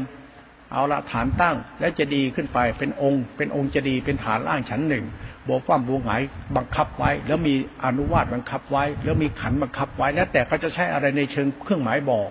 [0.72, 5.04] เอาละฐานตั้งและจะดีขึ้นไปเป็นองค์ เป็นองค์จะดีเป็นฐานล่างชั้นหนึ่ง
[5.44, 6.22] โบกความบวงหาย
[6.56, 7.54] บังคับไว้ แล้วมี
[7.84, 12.28] อนุวาตบังคับไว้ แล้วมีขันบังคับไว้แล้วแต่เขาจะใช้อะไรในเชิงเครื่องหมายบอก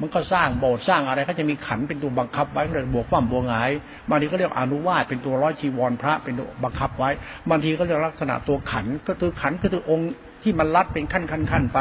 [0.00, 3.70] มันก็สร้างโบสถ์สร้างอะไรเขาจะมีขันเป็นตัวบังคับไว้เลยบวกความบวงหาย
[4.08, 7.10] บางทีก็เรียกอนุวาตเป็นตัวร้อยชีวรพระเป็นตัวบังคับไว้
[7.50, 10.10] บางทีก็เรียกลักษณะตัวขันก็คือขันก็คือองค์
[10.42, 11.78] ที่มันรัดเป็นขั้นขั้นขั้นไป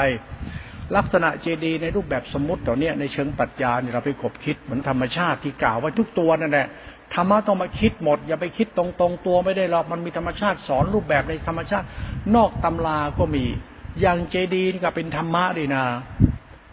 [0.95, 6.67] ลักษณะเจดีในรูปแบบสมมติต่อเนี้ในเชิงปรัชญาเนี่ยเราไปขบคิดเหมือนธรรมชาติที่กล่าวไว้ทุกตัวนั่นแหละ
[7.15, 11.85] ธรรมะต้องมาคิดหมด อย่าไปคิดตรงๆตัวไม่ได้หรอกมันมีธรรมชาติสอนรูปแบบในธรรมชาติ
[12.35, 13.45] นอกตำราก็มี
[14.01, 15.83] อย่างเจดีนก็เป็นธรรมะดีนะ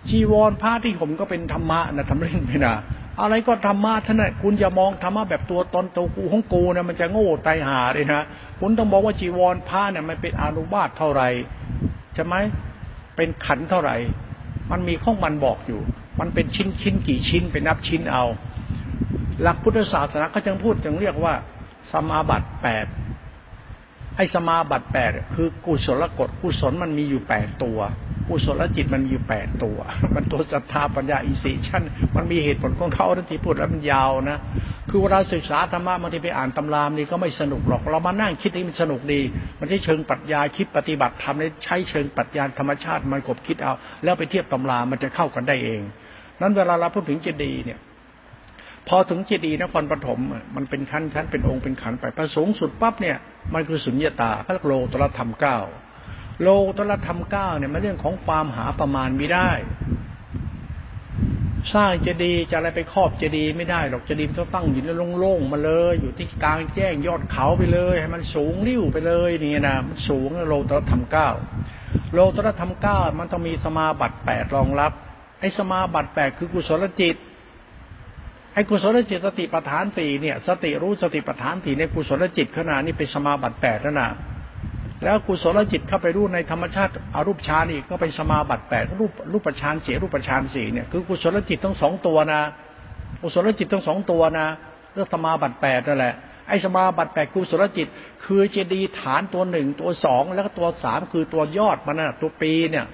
[0.09, 2.75] จีวรผ้าที่ผมก็เป็นธรรมะนะทำเรื่องไม่นะ
[3.21, 8.21] อะไรก็ธรรมะท่านน่ะคุณอย่ามองธรรมะแบบตัวตนตัวกูของกูนะมันจะโง่ไตหาเลยนะ
[8.61, 11.29] คุณต้องบอกว่าจีวรผ้าเนี่ยมันเป็นอนุบาตเท่าไหร่
[12.15, 12.35] ใช่ไหม
[13.17, 13.97] เป็นขันเท่าไหร่
[14.71, 15.81] มันมีข้องมันบอกอยู่
[16.21, 18.25] มันเป็นชิ้นชิ้นกี่ชิ้นไปนนับชิ้นเอา
[19.43, 21.35] หลักพุทธศาสนาก็จึงพูดจึงเรียกว่า
[21.93, 22.87] สมาบัติแปด
[24.17, 27.79] ไอ้สมาบัติแปดคือกุศลกฎกุศลมันมีอยู่แปดตัว
[28.29, 29.79] กุศลจิตมันมีอยู่แปดตัว
[30.15, 31.83] มันตัวศรัทธาปัญญาอิสิชัน
[32.17, 34.39] มันมีเหตุผลของเขาทันทีพูดแล้วมันยาวนะ
[34.91, 39.21] คือเวลาศึกษาธรรมะบางทีไปอ่านตำรามนี่ก็ไม่สนุกหรอก เรามานั่งคิดนี่มันสนุกดี
[39.61, 43.73] มันใช้เชิงปรัชญาคิดปฏิบัติทำใช้เชิงปรัชญาธรรมชาติมันกบคิดเอา
[44.05, 45.81] แล้วไปเทียบตำรามันจะเข้ากันได้เอง
[46.41, 47.79] นั้นเวลาเราพูดถึงเจดีย์เนี่ย
[48.89, 50.21] พอถึงเจดีย์นครปฐม
[50.57, 53.17] มันเป็นขั้นชั้นเป็นองค์เป็นขันไปพระสูงสุดปั๊บเนี่ย
[53.55, 55.59] มันคือสุญญตาพระโลตรธรรมเก้า
[56.43, 59.51] โลตรธรรมเก้าเนี่ยมันเรื่องของความหาประมาณไม่ได้
[61.75, 71.29] สร้างเจดีย์จะอะไรไปครอบเจดีย์ไม่ได้หรอกเจดีย์ต้องตั้งอยู่ในโล่งๆมาเลย อยู่ที่กลางแจ้งยอดเขาไปเลย ให้มันสูงริ้วไปเลยนี่นะมันสูงโลตรธรรมเก้า
[72.15, 74.93] โลตรธรรมเก้ามันต้องมีสมาบัติแปดรองรับ
[75.41, 77.17] ไอ้สมาบัติแปดคือกุศลจิต
[78.55, 84.11] ไอ้กุศลจิตสติปัฏฐานสี่เนี่ย สติรู้สติปัฏฐานสี่ในกุศลจิตขนาดนี้เป็นสมาบัติแปดแล้วนะ
[85.03, 92.41] แล้วกุศลจิตเข้าไปรู้ในธรรมชาติอารูปฌานอีกก็เป็นสมาบัติแปดรูปรูปฌานเสียรูปฌานสี่เนี่ยคือกุศลจิตทั้งสองตัวนะ
[93.21, 94.47] กุศลจิตทั้งสองตัวนะ
[94.93, 96.15] เรื่องสมาบัติแปดนั่นแหละ
[96.49, 97.87] ไอ้สมาบัติแปดกุศลจิต
[98.25, 102.85] คือเจดีฐานตัวหนึ่งตัวสองแล้วก็ตัวสามคือตัวยอดมันนะตัวปีเนี่ย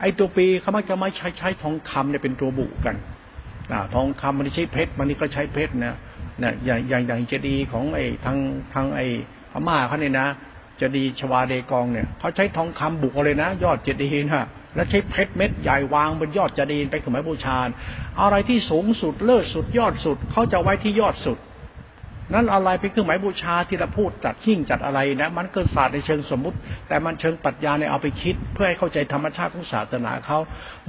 [0.00, 2.96] ไอ้ตัวปีเขามักจะไม่ใช้ใช้ทองคำเนี่ยเป็นตัวบุกัน
[3.94, 5.96] ทองคำมันใช้เพชรมันนี่ก็ใช้เพชรนะ
[6.40, 8.36] เนี่ยอย่างอย่างอย่างเจดีของไอ้ทาง
[8.74, 9.06] ทางไอ้
[9.52, 10.26] พม่าเขาเนี่ยนะ
[10.82, 17.58] จดีชวาเดกองเนี่ยเขาใช้ทองคำบุกเลยนะ ยอดเจดีย์นะแล้วใช้เพชรเม็ดใหญ่วางบนยอดเจดีย์ไปขมายบูชา
[18.20, 21.38] อะไรที่สูงสุดเลิศสุดยอดสุดเขาจะไว้ที่ยอดสุด
[22.34, 26.56] นั้นอะไรเป็นเครื่องหมายบูชาที่เราพูดจัดหิ่งจัดอะไรนะ มันเกิดศาสตร์ในเชิงสมมุติ
[26.88, 30.38] แต่มันเชิงปรัชญาในเอาไปคิด เพื่อให้เข้าใจธรรมชาติของศาสนาเขา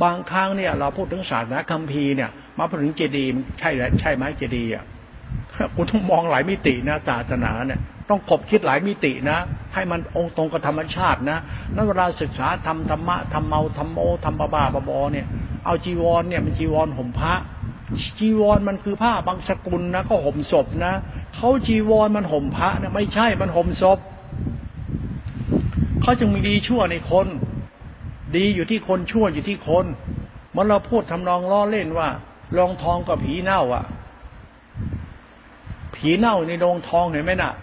[0.04, 4.86] บางครั้งเนี่ย เราพูดถึงศาสนาคัมภีร์เนี่ย มาพูดถึงเจดีย์ใช่ไหมใช่ไหมเจดีย์อะ
[5.76, 7.80] คุณต้องมองหลายมิตินะศาสนาเนี่ย
[8.10, 9.40] ต้องคบคิดหลายมิตินะ
[9.74, 11.38] ให้มันองค์ตรงกับธรรมชาตินะ
[11.74, 15.26] นั้นเวลาศึกษาทำธรรมะทำเมาทำโมทำบาบาบอเนี่ย
[15.66, 17.34] เอาจีวรเนี่ยมันจีวรห่มพระ
[18.20, 20.94] จีวรมันคือผ้าบางสกุลนะก็ห่มศพนะ
[21.36, 24.00] เขาจีวรมันห่มพระนะไม่ใช่มันห่มศพ
[26.02, 27.28] เขาจึงมีดีชั่วในคน
[28.36, 29.86] ดีอยู่ที่คนชั่วอยู่ที่คน
[30.52, 32.10] เมื่อเราพูดทำนองล้อเล่นว่า
[32.58, 33.86] ลองทองกับผีเน่าอะ
[35.96, 37.54] ผีเน่าในโรงทองเห็นไหมน่ะ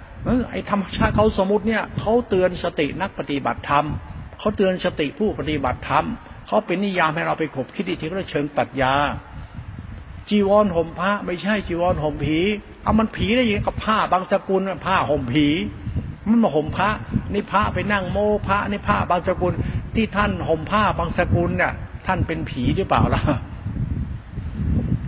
[0.50, 3.86] ไอ้ธรรมชาติเขาสมมติเนี่ยเขาเตือนสตินักปฏิบัติธรรม
[4.38, 6.04] เขาเตือนสติผู้ปฏิบัติธรรม
[6.46, 8.94] เขาเป็นนิยามให้เราไปขบคิดอีกทีก็เชิงปััญา
[10.28, 12.38] จีวรห่มพระไม่ใช่จีวรห่มผี
[12.82, 15.46] เอามันผีได้ยังกับผ้าบางสกุลผ้าห่มผี
[16.28, 16.90] มันมาห่มพระ
[17.32, 18.18] นี่พระไปนั่งโม
[18.48, 19.52] พระนี่ผ้าบางสกุล
[19.94, 21.72] ที่ท่านห่มผ้าบางสกุลเนี่ย
[22.06, 23.22] ท่านเป็นผีหรือเปล่าล่ะ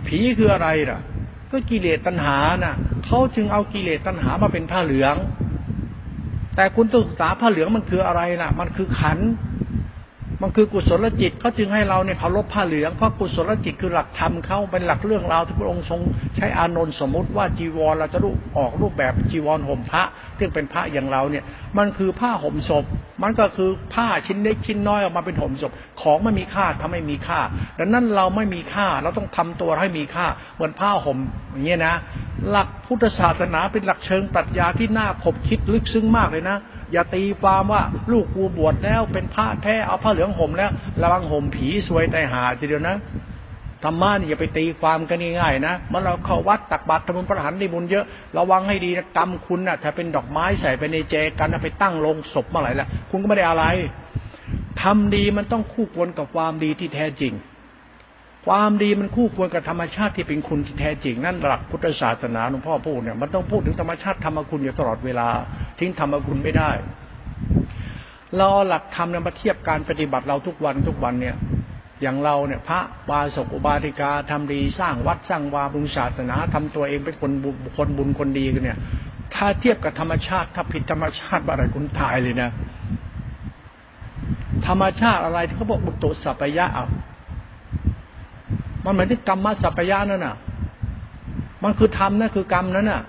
[0.07, 0.99] ผีคืออะไรล่ะ
[1.53, 2.75] ก็กิเลสตัณหาน่ะ
[3.05, 5.15] เขาจึงเอากิเลสตัณหามาเป็นผ้าเหลือง
[6.55, 9.17] แต่คุณต้องศึกษาผ้าเหลืองมันคืออะไรล่ะ มันคือขัน
[10.43, 16.01] มันคือกุศลจิตเขาจึงให้เราเนี่ยเคารพผ้าเหลืองเพราะกุศลจิตคือหลักธรรมเขาเป็นหลักเรื่องราวที่พระองค์ทรง
[16.35, 20.03] ใช้อานนท์สมมติว่าจีวรเราจะรูปออกรูปแบบจีวรห่มพระ
[20.39, 21.43] ซึ่งเป็นพระอย่างเราเนี่ย
[21.77, 22.85] มันคือผ้าห่มศพ
[23.23, 25.71] มันก็คือผ้าชิ้นเล็กชิ้นน้อยออกมาเป็นห่มศพ
[26.01, 27.39] ของไม่มีค่าทำให้มีค่า
[27.79, 30.25] ดังนั้นเราไม่มีค่าเราต้องทำตัวให้มีค่า
[30.55, 31.17] เหมือนผ้าห่ม
[31.51, 31.95] อย่างเงี้ยนะ
[32.49, 36.57] หลักพุทธศาสนาเป็นหลักเชิงปรัชญาที่น่าขบคิดลึกซึ้งมากเลยนะ
[36.93, 37.81] อย่าตีความว่า
[38.11, 40.71] ลูกกูบวชแล้ว เป็นพระแท้เอาผ้าเหลืองห่มแล้ว
[41.01, 42.97] ระวังห่มผีสวยใจหาทีเดียวนะ
[43.83, 48.05] ธรรมะนี่อย่าไปตีความกันง่ายๆนะเมื่อเราเข้าวัดตักบาตรทำบุญประหารได้บุญเยอะ
[48.37, 53.65] ระวังให้ดีนะกรรมคุณนะ่ะ ถ้าเป็นดอกไม้ใส่ไปในเจกันไปตั้งลงศพเมื่อไหร่ละคุณก็ไม่ได้อะไร
[54.81, 57.33] ทำดีมันต้องคู่ควรกับความดีที่แท้จริง
[58.47, 65.27] ความดีมันคู่ควรกับธรรมชาติที่เป็นคุณที่แท้จริงนั่นหลักพุทธศาสนาหลวงพ่อพูดเนี่ยมันต้องพูดถึงธรรมชาติธรรมคุณอยู่ตลอดเวลา
[65.79, 66.71] ทิ้งธรรมคุณไม่ได้
[68.37, 71.35] เราหลักธรรมเนี่ยมาเทียบการปฏิบัติเราทุกวันทุกวันเนี่ย
[72.01, 72.79] อย่างเราเนี่ย พระ
[73.09, 78.77] บาศกอุบาติกาทำดีสร้างวัดสร้างวาบุญศาสนาทำตัวเองเป็นคนบุญคนบุญคนดีกันเนี่ย
[79.35, 82.49] ถ้าเทียบกับธรรมชาติถ้าผิดธรรมชาติอะไรคุณตายเลยนะ
[84.67, 86.87] ธรรมชาติอะไรที่เขาบอกบุตรสัพยะอะ
[88.83, 90.35] มันเหมายถึงกรรมมาสัพยานั่นน่ะ
[91.63, 93.01] มันคือธรรมนั่นคือกรรมนั่นน่ะ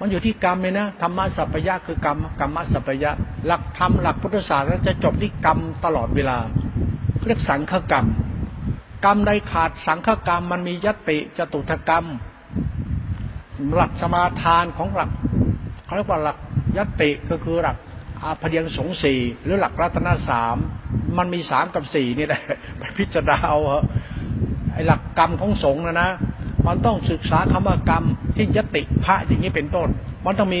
[0.00, 3.10] มันอยู่ที่กรรมเลยนะธรรมะสัพยะคือกรรมกรรมะสัพยะ
[3.46, 6.38] หลักธรรมหลักพุทธศาสนาจะจบที่กรรมตลอดเวลา
[7.26, 8.06] เรียกสังฆกรรม
[9.04, 12.04] กรรมใดขาดสังฆกรรม มันมียติจตุถกรรม
[13.74, 15.10] หลักสมาทานของหลัก
[15.84, 16.38] เขาเรียกว่าหลัก
[16.76, 17.76] ยติก็คือหลัก
[18.22, 20.56] อาพยังสงสีหรือหลักรัตนสาม
[21.18, 22.42] มันมีสามกับสี่นี่แหละ
[22.78, 23.82] ไปพิจารณาเอาเหอ
[24.76, 26.10] ไอ้หลักกรรมของสงฆ์นะนะ
[26.66, 28.04] มันต้องศึกษาคำว่ากรรม
[28.36, 29.88] ที่ยติพระอย่างนี้เป็นต้น
[30.24, 30.60] มันต้องมี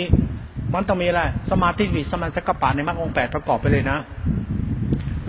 [0.74, 3.98] มันต้องมีอะไรสมาธิวิสมาสักปะในมรรคองแปดประกอบไปเลยนะ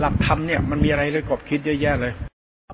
[0.00, 2.12] หลักธรรมเนี่ยมันมีอะไรเลยกบคิดเยอะแยะเลย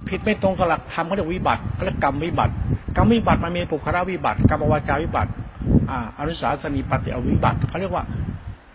[0.09, 2.55] ผิดไม่ตรงกับหลักธรรมเขาเรียกวิบัติเขาเรียกกรรมวิบัติ
[2.97, 5.31] กรรมวิบัติมันมีปุคราวิบัติกรรมวาจาวิบัติ
[5.91, 8.05] อ่าอนุสาสนีปฏิอวิบัติเขาเรียกว่า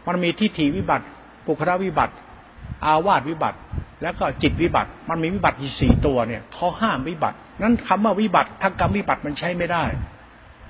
[0.08, 1.06] มันมีทิฏฐิวิบัติ
[1.46, 2.14] ปุคราวิบัติ
[2.86, 3.58] อาวาสวิบัติ
[4.02, 9.84] แล้วก็จิตวิบัติ มันมีวิบัติอยู่สี่ตัวเนี่ยเขาห้ามวิบัติ นั้นคำว่าวิบัติทางกรรมวิบัติมันใช้ไม่ได้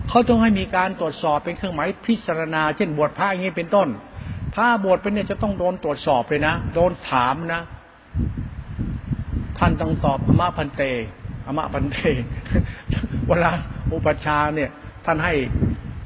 [0.09, 3.87] เขาต้องให้มีการตรวจสอบเป็นเครื่องหมายพิจารณา เช่นบวชพระอย่างนี้เป็นต้น
[4.55, 7.61] ถ้าบวชเป็นเนี่ยจะต้องโดนตรวจสอบเลยนะโดนถามนะ
[9.57, 10.81] ท่านต้องตอบอมะพันเต
[11.49, 11.97] อมะพันเต
[13.27, 13.51] เวลา
[13.93, 14.69] อุปชาเนี่ย
[15.05, 15.33] ท่านให้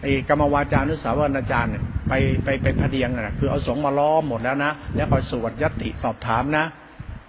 [0.03, 6.65] ไอ้กรรมวาจานุสาวนาจารย์เนี่ยไปไปเป็นพเดียงนะคือเอาสงมาล้อมหมดแล้วนะ แล้วก็สวดยติตอบถามนะ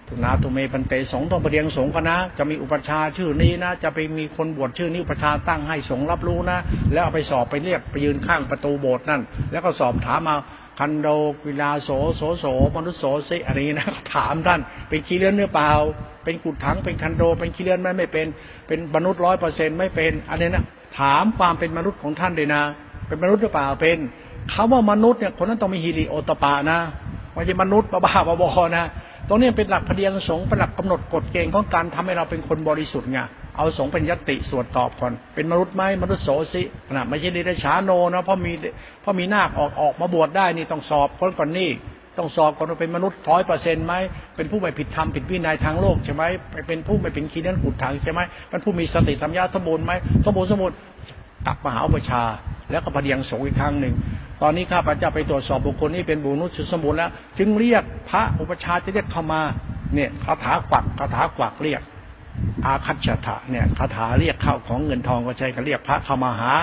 [0.07, 6.57] ทุนาตุเมปันเตสงต้องประเดียงสงก็นะ จะมีอุปชาชื่อนี้นะ จะไปมีคนบวชชื่อนี้อุปชาตั้งให้สงรับรู้นะ
[6.93, 9.21] แล้วเอาไปสอบไปเรียกไปยืนข้างประตูโบสถ์นั่น
[9.51, 10.35] แล้วก็สอบถามมา
[10.79, 11.07] คันโด
[11.45, 12.45] วิลาโสโสโส
[12.75, 14.59] มนุษโสสิอะไรนี้นะถามท่าน
[14.89, 15.71] เป็นขี้เลื่อนเนื้อเปล่า
[16.23, 18.27] เป็นขุดถังเป็นคันโด เป็นขี้เลื่อนไหมไม่เป็น
[18.67, 20.65] เป็นมนุษย์ร้อยเปอร์เซ็นต์ไม่เป็นอะไรนะ
[20.97, 22.63] ถามความเป็นมนุษย์ของท่านเลยนะ
[23.07, 23.97] เป็นมนุษย์หรือเปล่าเป็น
[24.53, 26.79] คาว่ามนุษย์เนี่ยคนนั้นต้องมีฮิริโอตปานะ
[27.33, 28.85] ไม่ใช่มนุษย์บ้าบ้าบอนะ
[29.27, 33.19] ตรงนี้เป็นหลักพเดียงสงเป็นหลักกำหนดกฎเกณฑ์ของการทำให้เราเป็นคนบริสุทธิ์ไง
[33.57, 38.53] เอาสงเป็นยติสวดตอบก่อน เป็นมนุษย์ไหมมนุษย์โสสินะไม่ใช่ดรัจฉาโนนะเพราะมี
[39.01, 41.69] เพราะมีนาคออกออกมาบวชได้นี่ต้องสอบคนก่อนนี่
[42.17, 43.93] ต้องสอบก่อนว่าเป็นมนุษย์ร้อยเปอร์เซ็นต์ไหม
[44.35, 46.23] เป็นผู้ไม่ผิดธรรมผิดวินัยทางโลกใช่ไหม
[46.67, 49.93] เป็นผู้ไม่เป็นขีนั้นขุดถังใช่ไหมเป็นผู้มีสติสัมยาสมบูรณ์ไหม
[50.25, 50.75] สมบูรณ์สมบูรณ์
[51.47, 52.23] ตักมหาอุปชา
[52.71, 53.93] แล้วก็ปฏิยังสงอีกครั้งหนึ่ง
[54.41, 59.41] ตอนนี้ข้าพเจ้าไปตรวจสอบบุคคลนี้เป็นบุรุษสมบูรณ์แล้ว จึงเรียกพระอุปชาจะเรียกเข้ามา
[59.95, 61.81] เนี่ยคาถาขวักคาถาขวักเรียก
[62.65, 66.53] อาคัตฉถะเนี่ยคาถาเรียกเข้าของเงินทองก็ใช้กันเรียกพระเข้ามาหา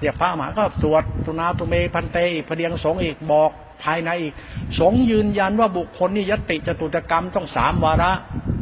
[0.00, 3.50] เรียกพระมาก็สวดตุนาตุเมพันเตอีกพเดียงสงอีกบอก
[3.84, 4.34] ภายในอีก
[4.80, 8.10] สงยืนยันว่าบุคคลนี่ยติจตุตกรรมต้องสามวาระ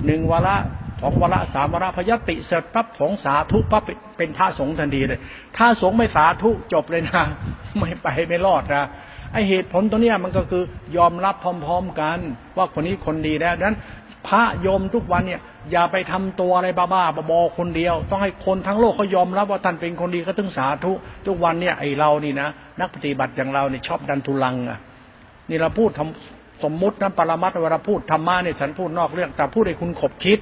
[0.07, 0.57] หนึ่งวาระ
[1.03, 3.83] สองวาระสามวาระพยติเสร็จปั๊บสงสาธุปั๊บ
[4.17, 5.21] เป็นพระสงทันทีเลย
[5.57, 7.23] ถ้าสงไม่สาธุจบเลยนะ
[7.79, 8.85] ไม่ไปไม่รอดนะ
[9.33, 10.63] ไอเหตุผลตัวเนี้ยมันก็คือ
[10.97, 12.19] ยอมรับพร้อม ๆกัน
[12.57, 13.79] ว่าคนนี้คนดีแล้วนั้น
[14.29, 15.41] พระยมทุกวันเนี่ย
[15.71, 20.93] อย่าไปทำตัวอะไรบ้าๆบอๆคนเดียว ต้องให้คนทั้งโลกเขายอมรับว่าท่านเป็นคนดีก็ถึงสาธุ
[21.27, 22.49] ทุกวันเนี่ยไอเรานี่นะ
[22.81, 24.79] นักปฏิบัติอย่างเราเนี่ยชอบดันทุลังอะ
[25.51, 30.41] นี่เราพูดทำสมมุตินะปรมัตเวลาพูดธรรมะเนี่ยฉันพูดนอกเรื่อง แต่พูดให้คุณขบคิด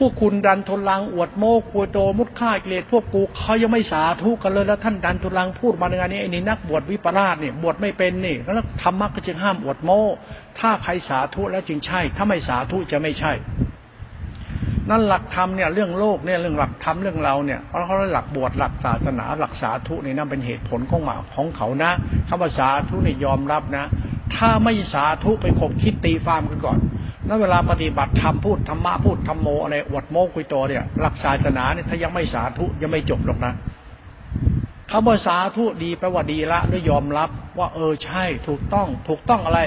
[0.00, 10.00] พวกคุณดันทุลังอวดโม้คุยโตมุดฆ่าเกลียดพวกกูเขายังไม่สาธุกันเลยแล้วท่านดันทุลังพูดมาในงานนี้ไอ้นี่นักบวชวิปลาสเนี่ยบวชไม่เป็นนี่แล้วธรรมะก็จึงห้ามอวดโม้
[10.58, 13.32] ถ้าใครสาธุแล้วจึงใช่ ถ้าไม่สาธุจะไม่ใช่
[14.90, 21.90] นั่นหลักธรรมเนี่ยเรื่องโลกเนี่ยเรื่องหลักธรรมเรื่องเราเนี่ยเพราะเขาหลักบวชหลักศาสนาหลักสาธุนี่นั่นเป็นเหตุผลของหมาของเขานะ
[22.28, 23.84] คำว่าสาธุนี่ยอมรับนะ
[24.34, 26.78] ถ้าไม่สาธุไปขบคิดตีฟาร์มกันก่อน
[27.26, 33.52] นั้นเวลาปฏิบัติธรรมพูดธรรมะพูดธรรมโมอะไรอวดโมกุยโตเนี่ยหลักศาสนาเนี่ยถ้ายังไม่สาธุยังไม่จบหรอกนะ
[34.90, 39.60] คำว่าสาธุดีแปลว่าดีละหรือยอมรับ ว่าเออใช่ถูกต้องถูกต้องอะไร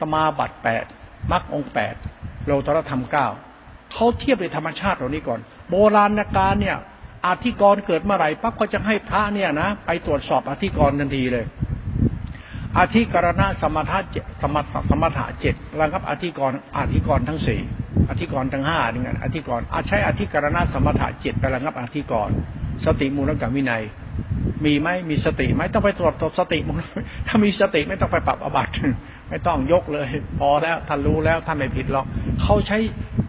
[0.00, 0.84] สมาบัติแปด
[1.32, 1.94] มรรคองแปด
[2.46, 3.28] โลตรธรรมเก้า
[3.94, 5.40] เขาเทียบในธรรมชาติเหล่านี้ก่อน
[5.70, 6.76] โบราณกาลเนี่ย
[7.26, 11.44] อธิกรเกิดเมื่อไหร่ปั๊บก็จะให้พระเนี่ยนะ ไปตรวจสอบอธิกรทันทีเลย
[12.78, 17.60] อธิกรณะสมถะเจ็ดสมถสมถะเจ็ดระงับอธิกรอธิกรทั้งสี่
[18.10, 22.28] อธิกรทั้งห้านี่ไงอธิกรอาใช้อธิกรณะสมถะเจ็ดไประงับอธิกร
[22.84, 23.82] สติมูลกับวินัย
[24.64, 26.74] มีไหมมีสติไหมต้องไปตรวจตรวจสติมูล
[27.28, 28.68] ถ้ามีสติไม่ต้องไปปรับอบัต
[29.28, 30.06] ไม่ต้องยกเลย
[30.38, 32.06] พอแล้วท่านรู้แล้วท่านไม่ผิดหรอก
[32.42, 32.78] เขาใช้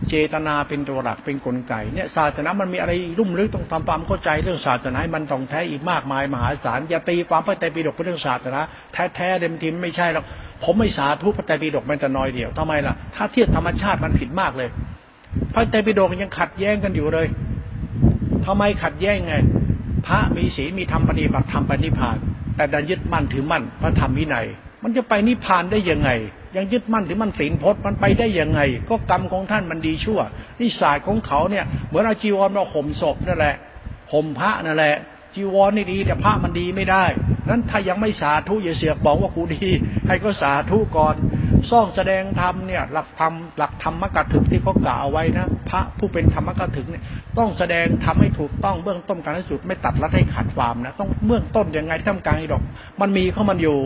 [0.10, 8.60] เจตนาเป็นตัวหลักเป็นกลไกเนี่ยศาสนามันมีอะไรรุ่มลึกต้องทำความเข้าใจเรื่องศาสนามันต้องแท้อีกมากมายมหาศาลอย่าตีความพระไตรปิฎกเป็นเรื่องศาสนา
[9.16, 10.26] แท้ๆเดิมทีไม่ใช่หรอก
[10.64, 14.70] ผมไม่สาธุพระไตรปิฎกมันแต่น้อยเดียวทำไมล่ะถ้าเทียบธรรมชาติมันผิดมากเลย
[15.54, 17.28] พระไตรปิฎกยังขัดแย้งกันอยู่เลย
[18.46, 19.36] ทำไมขัดแย้งไง
[20.08, 22.18] พระมีศีลมีธรรมปฏิบัติธรรมปฏิภาณ
[22.56, 24.48] แต่ดันยึดมั่นถือมั่นพระธรรมวินัย
[24.88, 26.10] มันจะไปนิพพานได้ยังไง
[26.56, 30.20] ยังยึดมั่นถือมั่นศีลพจน์มันไปได้ยังไง ก็กรรมของท่านมันดีชั่ว
[30.62, 33.56] นิสัยของเขาเนี่ยเหมือนอาจีวรมาห่มศพนั่นแหละ
[34.12, 34.96] ห่มพระนั่นแหละ
[35.36, 37.06] จีวรนี่ดี แต่พระมันดีไม่ได้
[37.50, 39.68] นั้นถ้ายังไม่สาธุอย่าเสือกบอกว่ากูดี
[40.08, 41.16] ให้ก็สาธุก่อน
[41.70, 47.04] ซ่องแสดงธรรมเนี่ยหลักธรรมหลักธรรมกถึกที่เขากล่าวเอาไว้นะพระผู้เป็นธรรมกถึกเนี่ย
[47.38, 52.64] ต้องแสดงทำให้ถูกต้องเบื้องต้นการที่สุดไม่ตัดรัดให้ขาดความนะต้องเบื้องต้นยังไงท่ามกลางอีดอก
[53.02, 53.78] มันมีเข้ามันอยู่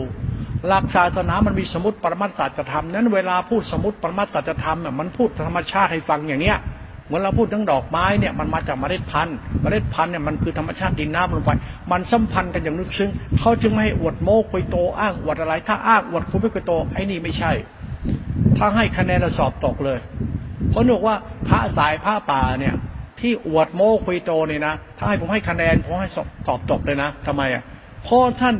[0.68, 6.58] หลักศาสนามันมีสมุติปรมัตสัจธรรมนั้นเวลาพูดสมุติปรมัตสัจธรรมเนี่ยมันพูดธรรมชาติให้ฟังอย่างเนี้ย
[7.10, 11.50] เหมือนเราพูดถึงดอกไม้เนี่ยมันมาจากเมล็ดพันธุ์เมล็ดพันธุ์เนี่ยมันคือธรรมชาติดินน้ำลงไป
[11.92, 17.52] มันสัมพันธ์กันอย่างลึกซึ้งเขาจึงไม่ให้อวดโม้คุยโตอ้างอวดอะไร ถ้าอ้างอวดคุณไม่คุยโตไอ้นี่ไม่ใช่
[18.56, 19.98] ถ้าให้คะแนนสอบตกเลย
[20.70, 21.16] เพราะนึกว่า
[21.48, 22.74] พระสายผ้าป่าเนี่ย
[23.20, 26.10] ที่อวดโม้คุยโตเนี่ยนะถ้าให้ผมให้คะแนนผมให้
[26.46, 27.62] สอบตกเลยนะทำไมอะ
[28.04, 28.54] เพราะท่าน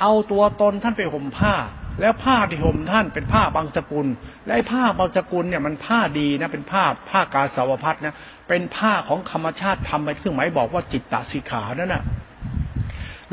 [0.00, 1.54] เอาตัวตนท่านไปห่มผ้า
[2.00, 4.06] แล้วผ้าที่ห่มท่านเป็นผ้าบางสกุล
[4.44, 8.14] และไอ้ผ้าบางสกุลเนี่ยมันผ้าดีนะ เป็นผ้าผ้ากาสาวพัดนะ
[8.48, 12.04] เป็นผ้าของธรรมชาติทำไปเครื่องหมายบอกว่าจิตตสิขานั่นน่ะ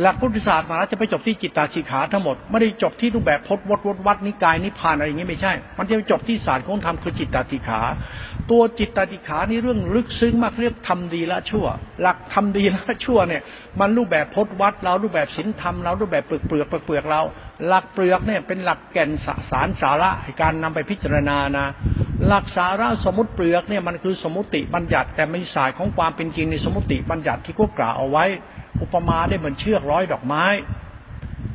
[0.02, 7.80] หลักพุทธศาสนาจะไปจบที่จิตตาชิขาทั้งหมด ไม่ได้จบที่รูปแบบพจน์วัดวัดวัดนิกายนิพพานอะไรอย่างนี้ไม่ใช่ มันจะไปจบที่ศาสตร์ของธรรมคือจิตตาชิขา
[8.52, 11.66] ตัวจิตตาชิขานี่เรื่องลึกซึ้งมากเรียกทำดีละชั่ว
[12.02, 13.42] หลักทำดีละชั่วเนี่ย
[13.80, 17.22] มันรูปแบบพจน์วัดเรารูปแบบศีลธรรมเรารูปแบบเปลือกเปลือกเปลือกเรา
[17.68, 19.10] หลักเปลือกเนี่ยเป็นหลักแก่น
[19.52, 20.10] สารสาระ
[20.42, 21.66] การนำไปพิจารณานะ
[22.28, 28.26] หลักสาระสมมติเปลือกเนี่ยมันคือสมมติบัญญัติแต่ไม่สายของความเป็นจริงในสมมติบัญญัติที่ก็กล่าวเอาไว้
[28.82, 30.46] อุปมาได้เหมือนเชือกร้อยดอกไม้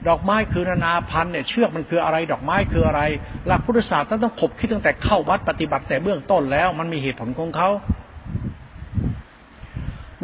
[0.08, 3.00] ดอกไม้คือนานาพันเนี่ยเชือกมันคืออะไร ดอกไม้คืออะไร
[3.46, 7.68] หลักพุทธศาสตร์ต้องขบคิดตั้งแต่เข้าวัดปฏิบัติแต่เบื้องต้นแล้ว มันมีเหตุผลของเขา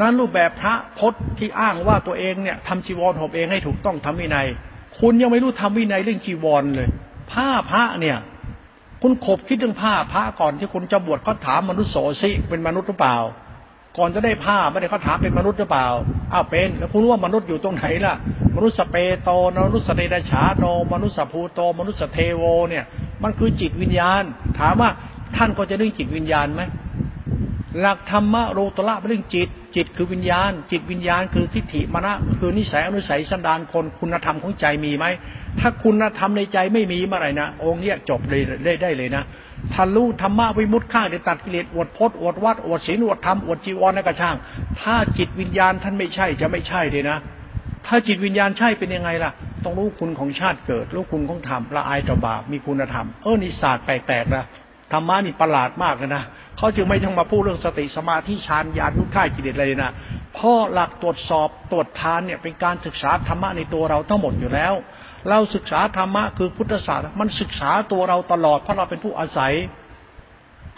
[0.01, 4.47] นั้นรูปแบบพระพจน์ที่อ้างว่าตัวเองเนี่ยทำจีวรหอบเองให้ถูกต้องทำวินัย
[5.01, 6.89] คุณยังไม่รู้ทำวินัยเรื่องจีวรเลย
[7.33, 8.19] ผ้าพระเนี่ย
[9.03, 13.17] คุณขบคิดเรื่องผ้าพระก่อนที่คุณจะบวชเขาถามมนุษย์โสซิเป็นมนุษย์หรือเปล่า
[13.99, 15.87] ก่อนจะได้ผ้าไม่ได้เขาถามเป็นมนุษย์หรือเปล่า
[16.33, 18.15] อ้าวเป็น แล้วคุณรู้ว่ามนุษย์อยู่ตรงไหนล่ะ
[18.57, 22.85] มนุษย์สเปโตมนุษย์สเดดฉาโน มนุษย์สภูโต มนุษย์สเทโว เนี่ย
[23.23, 24.23] มันคือจิตวิญญาณ
[24.59, 24.91] ถามว่า
[25.37, 26.63] ท่านก็จะเรื่องจิตวิญญาณไหม
[27.81, 35.07] หลักธรรมะโรตละเป็นเรื่องจิต จิตคือวิญญาณ จิตวิญญาณคือทิฏฐิมณะคือนิสัยอนุสัยสันดานคนคุณธรรมของใจมีไหม
[35.61, 39.23] ถ้าคุณธรรมในใจไม่มีเมื่อไหร่นะองค์เนี้ยจบเลยได้ได้เลยนะ
[39.75, 44.37] ทะลุธรรมะวิมุตข้าได้ตัดกิเลสอวดพจน์อวดวัดอวดศีลอวดธรรมอวดจีวรนั่นก็ช่าง
[44.81, 47.19] ถ้าจิตวิญญาณท่านไม่ใช่จะไม่ใช่เลยนะ
[47.87, 49.33] ถ้าจิตวิญญาณใช่เป็นยังไงล่ะ
[49.65, 54.45] ต้องรู้คุณของชาติเกิด รู้คุณของธรรมละอายต่อบาปมีคุณธรรม เออนิสาสตร์แปลกๆนะ
[54.93, 56.23] ธรรมะนี่ประหลาดมากเลยนะ
[56.59, 59.93] เขาจึงไม่ต้องมาพูดเรื่องสติสมาธิฌานญาณนุข่ายกิเลสเลยนะ
[60.41, 64.75] พราะหลักตรวจสอบตรวจทานเนี่ยเป็นการศึกษาธรรมะในตัวเราทั้งหมดอยู่แล้ว
[65.29, 69.55] เราศึกษาธรรมะคือพุทธศาสตร์มันศึกษาตัวเราตลอดเพราะเราเป็นผู้อาศัย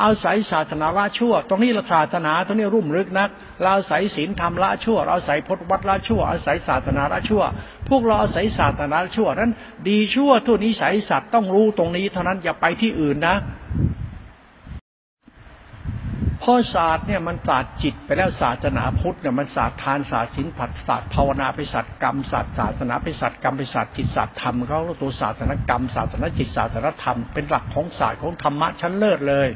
[0.03, 3.28] อาศัยศาสนาละชั่ว ตรงนี้ศาสนาตรงนี้รุ่มลึกนัก
[3.62, 7.43] เราอาศัยศีลธรรมละชั่ว เราอาศัยพจนวัดละชั่ว อาศัยศาสนาละชั่ว
[7.88, 9.53] พวกเราอาศัยศาสนาละชั่วนั้น
[9.88, 13.36] ดีชั่วทุนนิสัยสัตว์ต้องรู้ตรงนี้เท่านั้นอย่าไปที่อื่นนะ
[16.43, 29.49] พราะศาสตร์เนี่ยมันศาสตร์จิตไปแล้วศาสนาพุทธเนี่ยมันศาสตร์ทานศาสตร์ศีลผัดศาสตร์ภาวนาไปศาสตร์กรรมศาสตร์ศาสนาไปศาสตร์กรรมไปศาสตร์จิตศาสตร์ธรรมเขาตัวศาสตร์นกรรมศาสนาจิตศาสนาธรรมเป็นหลักของศาสตร์ของธรรมะชั้นเลิศเลย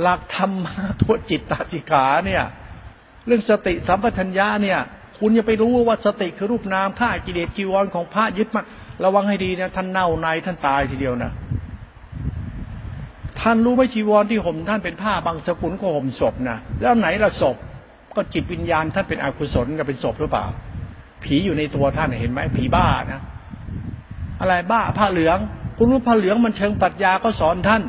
[0.00, 2.44] หลักธรรมะตัวจิตตาจิขาเนี่ย
[3.26, 4.78] เรื่องสติสัมปทัญญะเนี่ย
[5.18, 8.62] คุณอย่าไปรู้ว่าสติคือรูปนามข้ากิเลสจีวรของพระยึดมา
[9.04, 11.32] ระวังให้ดีนะท่านเน่าในท่านตายทีเดียวนะ
[13.40, 17.56] ท่านรู้ไหมจีวรที่ห่มท่านเป็นผ้าบางสกุลก็ห่มศพนะแล้วไหนละศพ
[18.16, 20.46] ก็จิตวิญญาณท่านเป็นอกุศลกับเป็นศพหรือเปล่า
[21.24, 23.20] ผีอยู่ในตัวท่านเห็นไหมผีบ้านะ
[24.40, 25.38] อะไรบ้าผ้าเหลือง
[25.76, 27.82] คุณรู้ผ้าเหลืองมันเชิงปรัชญาก็สอนท่าน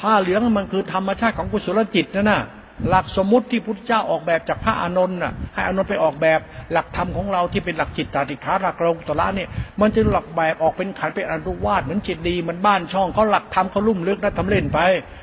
[0.00, 2.40] ผ้าเหลืองมันคือธรรมชาติของกุศลจิตนะน่ะ
[2.88, 6.40] หลักสมมุติที่พุทธเจ้าออกแบบจากพระอานนท์น่ะให้อานนท์ไปออกแบบ
[6.72, 9.48] หลักธรรมของเราที่เป็นหลักจิตตาติขาหลักเราตละเนี่ย
[9.80, 14.78] มันจะหลักแบบออกเป็นขันเป็นอนุวาดเหมือนจิตดีมือนบ้านช่องเขาหลักธรรมเขาลุ่มลึกนะทำเล่นไป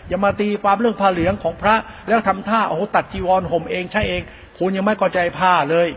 [0.07, 1.75] อย่ามาตีความเรื่องผ้าเหลืองของพระ
[2.07, 4.21] แล้วทำท่าโอ้โหตัดจีวรห่มเองใช่เอง
[4.57, 5.87] คุณยังไม่เข้าใจผ้าเลย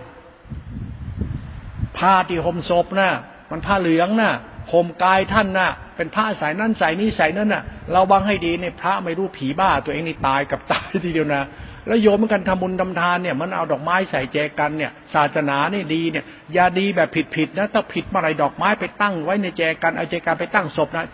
[1.99, 3.11] ผ้าที่ห่มศพน่ะ
[3.51, 4.33] มันผ้าเหลืองน่ะ
[4.73, 7.63] ห่มกายท่านน่ะเป็นพระสายนั้นสายนี้สายนั้นน่ะ
[7.93, 11.43] เราบังให้ดีเนี่ยพระไม่รู้ผีบ้า ตัวเองนี่ตายกับตายทีเดียวนะ
[11.87, 21.05] แล้วโยมเหมือนกันทำบุญทำทานเนี่ย มันเอาดอกไม้ใส่แจกันเนี่ย ศาสนานี่ดีเนี่ยอย่าดีแบบผิดผิดนะถ้าผิดเมื่อไรดอกไม้ไปตั้งไว้ในแจกันเอาแจกันไปตั้งศพนะ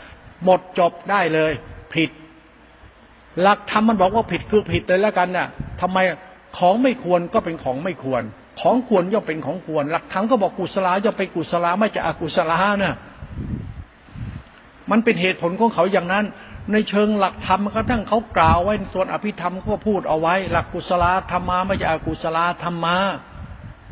[0.45, 1.53] หมดจบได้เลย
[1.95, 2.11] ผิด
[3.41, 5.49] หลักธรรมมันบอกว่าผิดคือผิดเลยแล้วกันน่ะ
[5.81, 5.99] ทำไม
[6.59, 8.23] ของไม่ควรก็เป็นของไม่ควร
[8.61, 12.95] ของควรย่อมเป็นของควร หลักธรรมก็บอกกุศลาย่อมเป็นกุศลาไม่จะอกุศลานะ
[14.91, 16.25] มันเป็นเหตุผลของเขาอย่างนั้น
[16.73, 22.97] ในเชิงหลักธรรมก็ทั้งเขากล่าวไว้ส่วนอภิธรรมก็พูดเอาไว้ หลักกุศลธรรมาไม่ใช่อกุศลธรรมา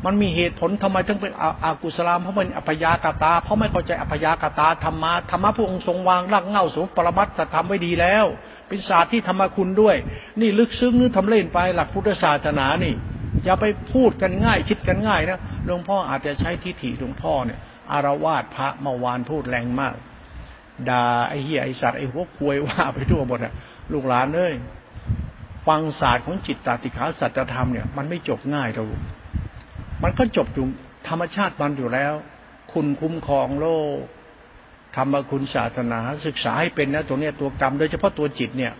[0.05, 1.33] มันมีเหตุผลทำไมถึงเป็น
[1.65, 8.25] อากุศลามเพราะมันอภยากตา เพราะไม่เข้าใจอภยากตาธรรมะธรรมะพระองค์ทรงวางรากเงาสูงปรมัตถธรรมไว้ดีแล้ว
[8.67, 9.95] เป็นศาสตร์ที่ธรรมคุณด้วย
[10.41, 12.93] นี่ลึกซึ้งนึกทำเล่นไปหลักพุทธศาสนานี่
[13.43, 17.59] อย่าไปพูดกันง่ายคิดกันง่ายนะหลวงพ่ออาจจะใช้ทิฏฐิหลวงพ่อเนี่ย
[17.91, 19.95] อารวาสพระเมื่อวานพูดแรงมาก
[20.89, 23.53] ด่าไอ้เหี้ยไอ้สัตว์ไอ้หัวควยว่าไปทั่วหมดอะ
[23.93, 24.53] ลูกหลานเอ้ย
[25.67, 28.83] ฟังศาสตร์ของจิตตติขาสัจธรรมเนี่ยมันไม่จบง่ายเรา
[30.03, 30.65] มันก็จบอยู่
[31.07, 32.13] ธรรมชาติมันอยู่แล้ว
[32.73, 33.67] คุณคุ้มครองโล
[33.97, 33.99] ก
[34.95, 38.73] ธรรมคุณศาสนาศึกษาให้เป็นนะตัวเนี้ยตัวกรรมโดยเฉพาะตัวจิตเนี่ย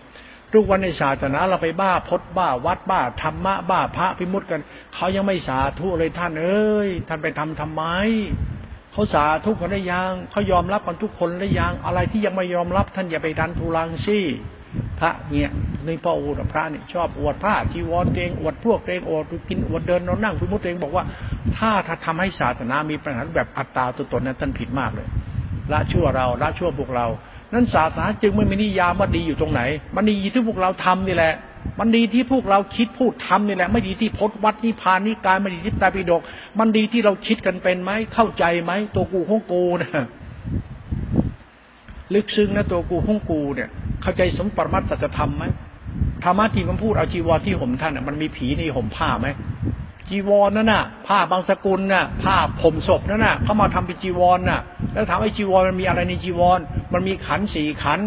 [0.52, 4.60] ทุกวันในศาสนาเราไปบ้าพดบ้า วัดบ้าธรรมะบ้าพระพิมุตกัน
[4.94, 7.82] เขายังไม่สาธุเลยท่านเอ้ยท่านไปทำทำไม
[8.96, 14.24] เขาสาทุกคนได้ยังเขายอมรับกันทุกคนได้ยังอะไรที่ยังไม่ยอมรับท่านอย่าไปดันทุลังซี่
[15.00, 15.50] พระเนี่ย
[15.86, 21.04] ในพ่ออูดพระเนี่ยชอบอวดพระจีวรเองอวดพวกเองอวดกินอวดเดินนอนนั่งพิมุตเองบอกว่า
[21.56, 25.08] ถ้าถ้าทำให้ศาสนามีปัญหาแบบอัตตาตัวตนนั้นท่านผิดมากเลย
[25.72, 27.06] ละชั่วเราละชั่วพวกเรา
[27.52, 29.62] นั้นศาสนาจึงไม่มีนิยามว่าดีอยู่ตรงไหน
[29.94, 31.34] มันดีที่พวกเราทำนี่แหละ
[31.78, 36.22] มันดีที่พวกเราคิดพูดทำนี่แหละ ไม่ดีที่พจนวัดนิพานนิกายไม่ดีที่ตาปิฎก
[36.58, 40.06] มันดีที่เราคิดกันเป็นไหมเข้าใจไหมตัวกูของกูนะ
[42.14, 43.68] ลึกซึ้งนะตัวกูของกูเนี่ย
[44.02, 45.44] เข้าใจสมปรมัตสัจธรรมไหม
[46.24, 49.28] ธรรมะที่มันพูดเอาจีวรที่ห่มท่านอะมันมีผีในห่มผ้าไหม
[50.08, 54.60] จีวรนั่นน่ะ ผ้าบางสกุลน่ะ ผ้าผมศพนั่นน่ะเขามาทำเป็นจีวรน่ะ
[54.92, 56.58] แล้วถามไอ้จีวรมันมีอะไรในจีวร
[56.92, 58.00] มันมีขันสี่ขัน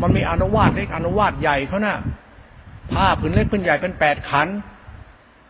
[0.00, 1.98] มันมีอนุวาตเล็กอนุวาตใหญ่เขานะ่ะ
[2.92, 4.48] ผ้าผืนเล็กผืนใหญ่เป็นแปดขัน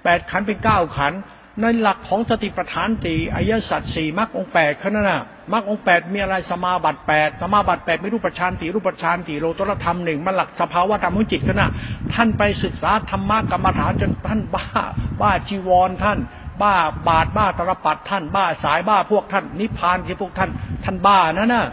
[0.04, 1.12] แปดขันเป็นเก้าขัน
[1.60, 5.22] ในหลักของสติปัฏฐานตีอายสัตสี่มรรคองแปดเขาดน่ะ
[5.52, 11.70] มรรคองแปดมีอะไรสมาบัติแปดสมาบัติแปดไม่รูปฌานตีรูปฌานตีโลตรธรรมหนึ่งมันหลักสภาวะธรรมของจิตเขานาด
[12.14, 14.66] ท่านไปศึกษาธรรมะกรรมฐานจนท่านบ้า
[15.20, 16.18] บ้าจีวรท่าน
[16.62, 16.74] บ้า
[17.08, 20.50] บาทบ้าตรปัดท่าน บ้าสายบ้าพวกท่าน นิพพานที่พวกท่าน
[20.84, 21.64] ท่านบ้านะน่ะ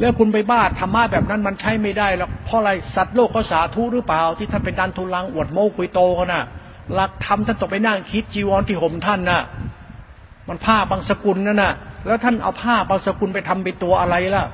[0.00, 6.44] แล้วคุณไปบ้าธรรมะแบบนั้นมันใช้ไม่ได้หรอกเพราะอะไรสัตว์โลกเขาสาธุหรือเปล่า ที่ท่านเป็นดันทุลังอวดโม้คุยโตกันน่ะ
[6.94, 9.40] หลักธรรมท่านต้องไปนั่งคิดจีวรที่ห่มท่านน่ะ
[10.48, 11.72] มันผ้าบางสกุลนั่นน่ะ
[12.06, 14.44] แล้วท่านเอาผ้าบางสกุลไปทำเป็นตัวอะไรล่ะ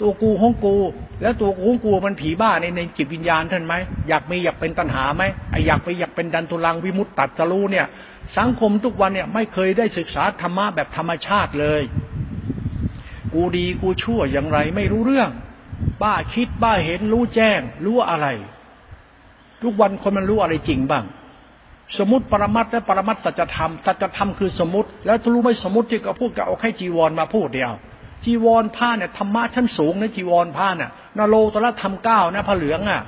[0.00, 0.76] ตัวกูของกู
[1.22, 3.74] แล้วตัวกูของกูมันผีบ้าในในจิตวิญญาณท่านไหม
[4.08, 7.86] อยากมีอยากเป็นตัณหาไหมไออยากไปอยากเป็นดันทุลังวิมุตตัดจะรู้เนี่ย
[8.38, 11.82] สังคมทุกวันเนี่ยไม่เคยได้ศึกษาธรรมะแบบธรรมชาติเลย
[13.34, 15.30] กูดีกูชั่วอย่างไรไม่รู้เรื่อง
[16.02, 18.26] บ้าคิดบ้าเห็นรู้แจ้ง รู้อะไร
[19.62, 21.04] ทุกวันคนมันรู้อะไรจริงบ้าง
[21.98, 27.72] สมมติปรมัตและปรมัตสัจธรรมสัจธรรมคือสมมติ แล้วรู้ไหมสมมติที่เขาพูดกับเอาให้จีวรมาพูดเดียว
[28.24, 33.02] จีวรผ้าเนี่ยธรรมะชั้นสูงนะจีวรผ้าเนี่ยนโลตระธรรมเก้านะผ้าเหลืองอะ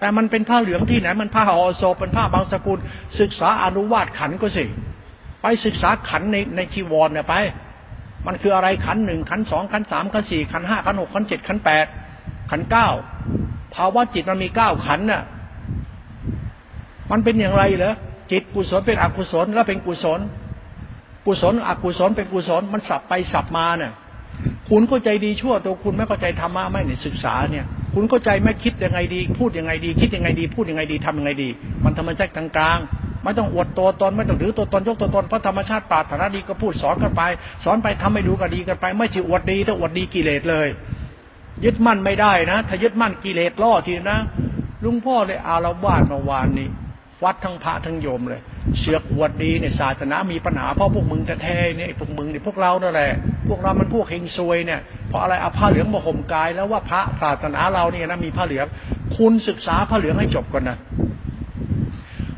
[0.00, 2.78] แต่มันเป็นผ้าเหลืองที่ไหน มันผ้าออโซเป็นผ้าบางสกุล
[3.20, 4.64] ศึกษาอนุวาตขันก็สิ
[5.42, 7.34] ไปศึกษาขันในในจีวรเนี่ยไป
[8.26, 11.86] มันคืออะไรขันหนึ่งขันสองขันสามขันสี่ขันห้าขันหกขันเจ็ดขันแปด
[12.50, 12.88] ขันเก้า
[13.74, 15.22] ภาวะจิตมันมีเก้าขันน่ะ
[17.10, 17.94] มันเป็นอย่างไรเหรอ
[18.30, 20.20] จิตกุศลเป็นอกุศลแล้วเป็นกุศล
[21.26, 23.92] กุศลอกุศลเป็นกุศลมันสับไปสับมาเนี่ย
[24.68, 27.64] คุณเข้าใจดีชั่วตัวคุณไม่เข้าใจธรรมะไม่เนี่ยศึกษาเนี่ย
[27.94, 31.48] คุณเข้าใจไม่คิดยังไงดี พูดยังไงดี คิดยังไงดี พูดยังไงดีทำยังไงดี
[31.84, 32.46] มันธรรมชาติกลา
[32.76, 37.22] งๆ ไม่ต้องอวดตัวตนไม่ต้องถือตัวตนยกตัวตนเพราะธรรมชาติปราถนาดีก็พูดสอนกันไป
[37.64, 40.68] สอนไปทำให้ดูก็ดีกันไป ไม่ใช่อวดดีถ้าอวดดีกิเลสเลย
[41.64, 44.18] ยึดมั่นไม่ได้นะ ถ้ายึดมั่นกิเลสล่อทีนะ
[44.84, 46.68] ลุงพ่อเลยอาละวาดเมื่อวานนี้
[47.24, 48.40] วัดทั้งพระทั้งโยมเลย
[48.78, 53.12] เสือกอวดดีเนี่ยศาสนามีปัญหาเพราะพวกมึงแท้ๆเนี่ยพวกมึงเนี่ยพวกเรานั่นแหละ
[53.48, 58.66] พวกเรามันพวกเฮงซวยเนี่ยเพราะอะไรเอาผ้าเหลืองมาห่มกาย แล้วว่าพระศาสนาเราเนี่ยนะมีผ้าเหลือง
[59.16, 60.76] คุณศึกษาผ้าเหลืองให้จบก่อนนะ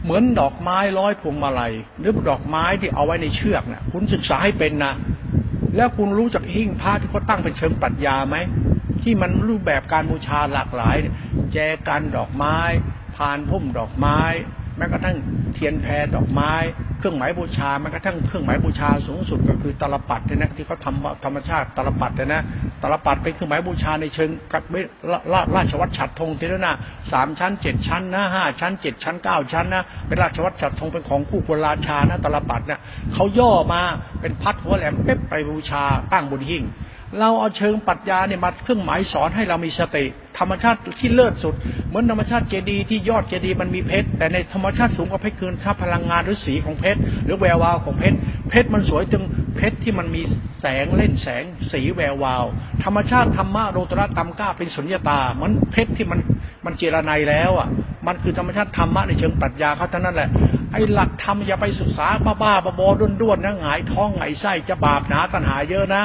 [0.08, 4.92] เหมือนดอกไม้ร้อยพวงมาลัย หรือดอกไม้ที่เอาไว้ในเชือกนะ่ะ คุณศึกษาให้เป็นนะ
[5.76, 8.36] แล้วคุณรู้จักหิ้งพระที่เขาตั้งเป็นเชิงปรัชญาไหม
[9.02, 10.96] ที่มันรูปแบบการบูชาหลากหลาย
[11.52, 12.58] แจกันดอกไม้
[13.16, 14.20] พานพุ่มดอกไม้
[14.78, 15.16] แม้กระทั่ง
[15.54, 16.52] เทียนแพรดอกไม้
[16.98, 22.42] เครื่องหมายบูชาแม้กระทั่งเครื่องหมายบูชาสูงสุดก็คือตลปัดนะที่เขาทำธรรมชาติตลปัดนะ
[22.82, 24.80] ตลปัดเป็นเครื่องหมายบูชาในเชิงกัดไม่
[25.54, 26.74] ราชวัตรฉัดธงทีละนะ
[27.12, 32.80] สามชั้นเจ็ดชั้นนะห้าชั้นเจ็ดชั้นเก้าชั้นนะเป็นราชวัตรฉัดธงเป็นของคู่ควรราชานะตลปัดเนี่ย
[33.14, 33.82] เขาย่อมา
[34.20, 36.64] เป็นพัดหัวแหลมเป๊ะไปบูชาตั้งบนหิ้ง
[37.18, 40.04] เราเอาเชิงปัจญาเนี่ยมาเครื่องหมายสอนให้เรามีสติ
[40.38, 41.54] ธรรมชาติที่เลิศสุด
[41.88, 48.16] เหมือนธรรมชาติเจดีที่ยอดเจดีมันมีเพชร แต่ในธรรมชาติสูงกว่าเพชรคือค่าพลังงานหรือสีของเพชรหรือแวววาวของเพชร
[48.48, 49.22] เพชรมันสวยจึง
[49.56, 50.22] เพชรที่มันมี
[50.60, 52.44] แสงเล่นแสง สีแวววาว
[52.84, 56.20] ธรรมชาติธรรมะโรตระตามก้าเป็นสุญญตาเหมือนเพชรที่มัน
[56.64, 57.68] มันเจรไนแล้วอะ
[58.06, 60.30] มันคือธรรมชาติธรรมะในเชิงปรัชญาเขาเท่านั้นแหละ
[60.72, 66.02] ไอ้หลักธรรมอย่าไปศึกษาบ้าบ้าบอด้วนด้วนนะหงายท้องหงายไส้จะบาปหนาตัณหาเยอะนะ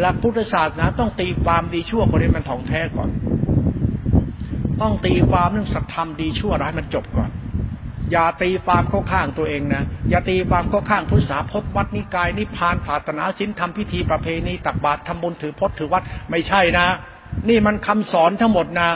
[0.00, 3.10] หลักพุทธศาสนาต้องตีความดีชั่วคนนี้มันถ่องแท้ก่อน
[4.80, 7.30] ต้องตีความเรื่องสัตธรรมดีชั่วร้ายมันจบก่อน
[8.12, 16.86] อย่าตีความเข้าข้างตัวเองนะ อย่าตีความเข้าข้างพุทธศาสนาพจน์วัดนิกายนิพพานศาสนาศิลธรรมพิธีประเพณีตักบาตรทำบุญถือพจน์ถือวัดไม่ใช่นะ
[17.48, 18.90] นี่มันคำสอนทั้งหมดนะ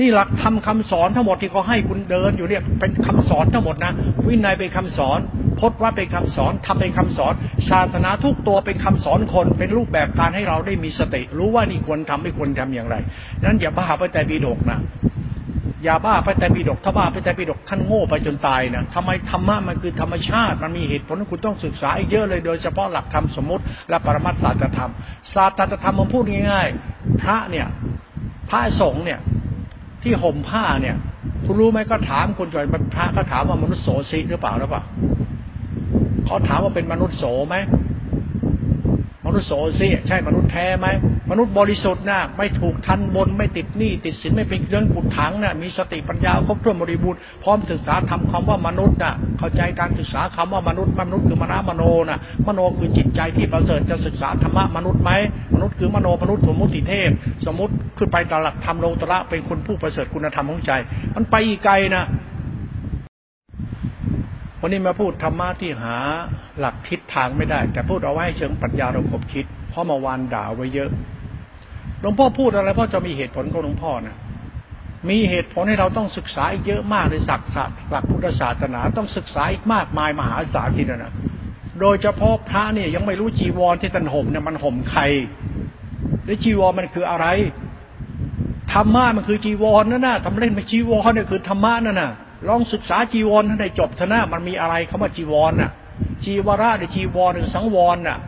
[0.00, 3.92] นี่หลักทำคำสอนทั้งหมดที่เขาให้คุณเดินอยู่เนี่ยเป็นคำสอนทั้งหมดนะ
[4.26, 5.18] วินัยเป็นคำสอน
[5.60, 7.34] พจน์ว่าเป็นคำสอนทำเป็นคำสอน
[7.70, 12.96] ศาสนาทุกตัวเป็นคำสอนคนเป็นรูปแบบการให้เราได้มีสติ รู้ว่านี่ควรทำไม่ควรทำอย่างไร
[13.44, 14.80] นั้นอย่าบ้าไปแต่บีดกนะ
[15.84, 24.90] อย่าบ้าไปแต่บีดกถ้าบ้าไปแต่บีดกท่านโง่ไปจนตายนะทำไมธรรมะมันคือธรรมชาติมันมีเหตุผลคุณต้องศึกษาเยอะเลยโดยเฉพาะหลักธรรมสมมติ และปรมัตถศาสตรธรรม
[25.34, 27.66] ศาสตรธรรมมันพูดง่าย ๆ พระเนี่ย
[28.50, 29.20] พระสงฆ์เนี่ย
[30.06, 30.96] ที่ห่มผ้าเนี่ย
[31.44, 34.82] คุณรู้ไหมก็ถามคนจอยพระก็ถามว่ามนุษย์โสสิหรือเปล่าหรือเปล่า
[36.26, 37.56] เขาถามว่าเป็นมนุษย์โสไหม
[39.24, 40.88] มนุษย์โสสิใช่มนุษย์แท้ไหม
[41.30, 55.12] มนุษย์บริสุทธิ์นะไม่ถูกทันบนไม่ติดหนี้ติดสินไม่เป็นเรื่องกุดถังนะมีสติปัญญาครบถ้วนบริบูรณ์พร้อมศึกษาทำคำว่ามนุษย์นะเข้าใจการศึกษาคำว่ามนุษย์มนุษย์คือมนามโนนะมโนคือจิตใจที่ประเสริฐจะศึกษาธรรมะมนุษย์ไหม
[55.54, 57.10] มนุษย์คือมโนมนุษย์สมมติเทพ
[57.46, 60.72] สมมติขึ้นไปตลักธรรมโลตระเป็นคนผู้ประเสริฐคุณธรรมของใจ
[61.14, 62.04] มันไปอีกไกลนะ
[64.60, 65.96] วันนี้มาพูดธรรมะที่หา
[66.58, 70.90] หลักทิศทางไม่ได้ แต่พูดเอาไว้เชิงปัญญาเราคบคิด เพราะมาวานด่าไว้เยอะ
[72.00, 74.16] หลวงพ่อพูดอะไรพ่อจะมีเหตุผลของหลวงพ่อนะ
[75.08, 77.50] มีเหตุผลให้เราต้องศึกษาอีกเยอะมากในศักดิ์
[77.90, 81.12] หลักพุทธศาสนาต้องศึกษาอีกมากมายมหาศาลทีเดียวนะ
[81.80, 85.02] โดยเฉพาะพระเนี่ยยังไม่รู้จีวรที่ท่านห่มเนี่ยมันห่มใคร
[86.24, 87.26] และจีวรมันคืออะไร
[88.72, 92.10] ธรรมะมันคือจีวรนั่นน่ะทำเล่นไปจีวรเนี่ยคือธรรมะนั่นน่ะ
[92.48, 95.70] ลองศึกษาจีวรให้ได้จบเถอะนะมันมีอะไรคาว่าจีวรน่ะ
[96.24, 98.18] จีวระหรือจีวรหรือสังวรน่ะ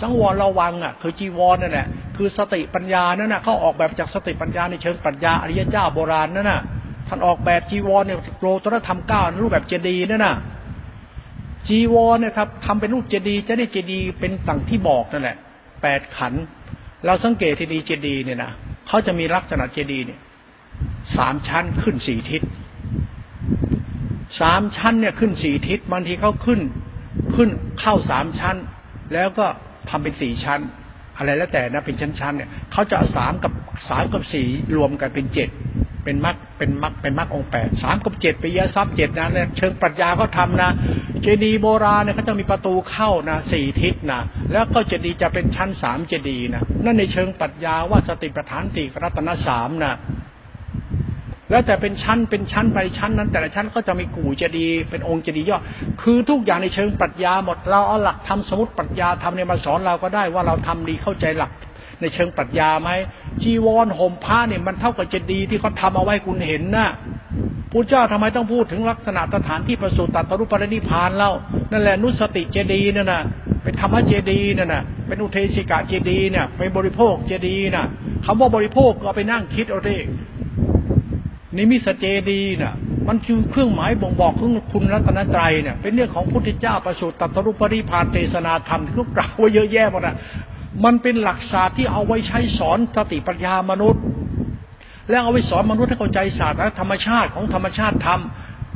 [0.00, 1.86] สังวรระวังอะคือจีวรนั่นแหละ
[2.16, 6.60] คือสติปัญญานั่นน่ะเขาออกแบบจากสติปัญญาในเชิงปรัชญาอริยเจ้าโบราณนั่นน่ะ
[7.08, 10.36] ท่านออกแบบจีวรเนี่ยโลตรธรรมเก้ารูปแบบเจดีย์นั่นน่ะ
[11.68, 15.36] จีวรเนี่ยครับทำเป็นรูปเจดีย์จะได้เจดีย์เป็นต่างที่บอกนั่นแหละ
[15.82, 16.32] แปดขัน
[17.04, 18.50] เราสังเกตที่ดีเจดีย์เนี่ยนะ
[18.88, 20.20] เขาจะมีลักษณะเจดีย์เนี่ย
[21.16, 22.42] สามชั้นขึ้นสี่ทิศ
[24.40, 26.60] สามชั้นเนี่ยขึ้นสี่ทิศบางทีเขาขึ้น
[27.34, 27.48] ขึ้น
[27.80, 28.56] เข้าสามชั้น
[29.14, 29.46] แล้วก็
[29.88, 30.60] ทำเป็นสี่ชั้น
[31.16, 33.52] อะไรแล้วแต่นะเป็นชั้นๆเนี่ยเขาจะสามกับ
[33.88, 35.48] สามกับสี่รวมกันเป็นเจ็ด
[36.04, 40.70] เป็นมรรคเป็นมรรคเป็นมรรคองแปดสามกับเจ็ดไปยะทรัพย์เจ็ดนะเนี่ยเชิงปรัชญาเขาทำนะ
[41.22, 44.20] เจดีย์โบราณเนี่ยเขาจะมีประตูเข้านะสี่ทิศนะ
[44.52, 49.94] แล้วก็เจดีย์จะเป็นชั้นสามเจดีย์นะนั่นในเชิงปรัชญาว่าสติปัฏฐานติรัตนสามนะ
[51.50, 55.58] แล้วแต่เป็นชั้นเป็นชั้นไปชั้นนั้น แต่ละชั้นก็จะมีกู่เจดีย์เป็นองค์เจดีย์ย่อ
[56.02, 61.50] คือทุกอย่างในเชิงปรัชญาหมดเราเอาหลักทำสมุติปรัชญาทำเนี่ยมาสอนเราก็ได้ว่าเราทำดีเข้าใจหลัก
[62.00, 62.90] ในเชิงปรัชญาไหม
[63.42, 66.88] จีวรห่มผ้าเนี่ยมันเท่ากับเจดีย์ที่เขาทาเอาไว้คุณเห็นนะ
[67.72, 71.32] พระเจ้าทำไมต้องพูดถึงลักษณะสถานที่ประสูติตัตรุปรินิพานเล่า
[71.70, 73.22] นั่นแหละนุสติเจดีย์นั่นน่ะ
[73.62, 77.86] เป็นธรรมเจดีย์นั่นน่ะเป็นอุเทศิกะเจดีย์เนี่ยไปบริโภคเจดีย์น่ะ
[78.24, 79.98] คำว่าบริโภคก็ไปนั่งคิดเอาดิ
[81.56, 82.74] นิมิสเจดีน่ะ
[83.08, 90.16] มันคือเครื่องหมายบ่งบอกของคุณรัตนตรัยเนี่ย เป็นเรื่องของพุทธเจ้าประสูติตัตรุปริพานเทศนาธรรมที่เขากล่าวไว้เยอะแยะหมดอะ
[90.84, 94.02] มันเป็นหลักศาสตร์ที่เอาไว้ใช้สอนสติปัญญามนุษย์
[95.10, 98.20] แล้วเอาไว้สอนมนุษย์ให้เข้าใจศาสตร์และธรรมชาติของธรรมชาติธรรม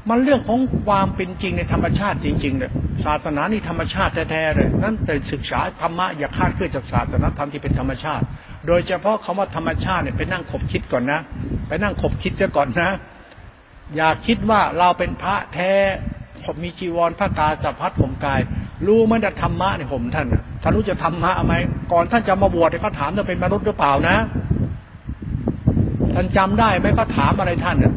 [0.09, 2.71] มันเรื่องของความเป็นจริงในธรรมชาติจริงๆเลย
[3.05, 8.25] ศาสนานี่ธรรมชาติแท้ๆเลยนั้นแต่ศึกษาธรรมะอย่าคาดเคลื่อนจากศาสนาธรรมที่เป็นธรรมชาติ
[8.67, 11.21] โดยเฉพาะคำว่าธรรมชาติเนี่ยไปนั่งขบคิดก่อนนะ
[11.69, 12.91] ไปนั่งขบคิดจะก่อนนะ
[13.97, 15.73] อย่าคิดว่าเราเป็นพระแท้
[16.45, 18.41] ผมมีจีวรพระกาจับพัดผมกาย
[18.87, 20.27] รู้มันจะธรรมะเนี่ยผมท่าน
[20.63, 21.55] ท่านรู้จะธรรมะไหม
[21.93, 24.17] ก่อนท่านจะมาบวชเขาถามจะเป็นมนุษย์หรือเปล่านะ
[26.15, 27.95] ท่านจำได้ไหมเขาถามอะไรท่านเนี่ย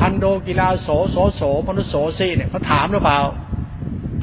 [0.00, 3.20] คันโดกีฬาโสโสโสมนุษย์โสซีเนี่ยเขาถามหรือเปล่า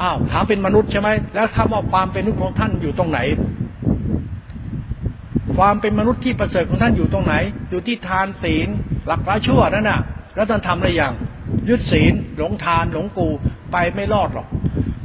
[0.02, 3.18] อ้าวถามเป็นมนุษย์ใช่ไหมแล้วถาว่าความเป็นมนุษย์ของท่านอยู่ตรงไหน
[5.56, 7.34] ความเป็นมนุษย์ที่ประเสริฐของท่านอยู่ตรงไหน
[7.70, 8.68] อยู่ที่ทานศีล
[9.06, 10.00] หลักละชั่วนั่นน่ะ
[10.34, 11.12] แล้วท่านทำอะไรอย่าง
[11.68, 13.28] ยึดศีล หลงทานหลงกู
[13.72, 14.48] ไปไม่รอดหรอก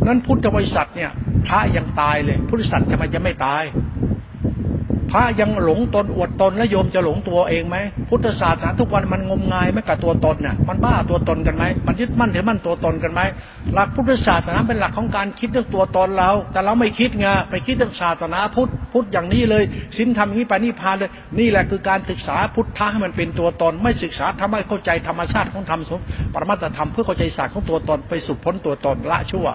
[0.06, 1.12] นั้นพุทธบริษัทเนี่ย
[1.48, 3.64] พระยังตายเลย พุทธศาสนาทำไมจะไม่ตาย
[5.12, 7.78] พระยังหลงตนอวดตนและโยมจะหลงตัวเองไหม
[8.10, 13.22] พุทธศาสนาทุกวันมันงมงายไม่กับตัวตนน่ะมันบ้าตัวตนกันไหมมันยึดมั่นถือมั่นตัวตนกันไหม
[13.74, 19.64] หลักพุทธศาสนาเป็นหลักของการคิดเรื่องตัวตนเรา แต่เราไม่คิดไงไปคิดเรื่องศาสนาพุทธพุทธอย่างนี้เลย
[19.97, 25.99] สินทำอย่างนี้ไปนิพพานเลยนี่แหละคือการศึกษาพุทธะให้มันเป็นตัวตน ไม่ศึกษาทำให้เข้าใจธรรมชาติของธรรมสม
[26.34, 29.47] ปรมัตธรรมเพื่อเข้าใจศาสตร์ของตัวตนไปสุดพ้นตัวตนละชั่ว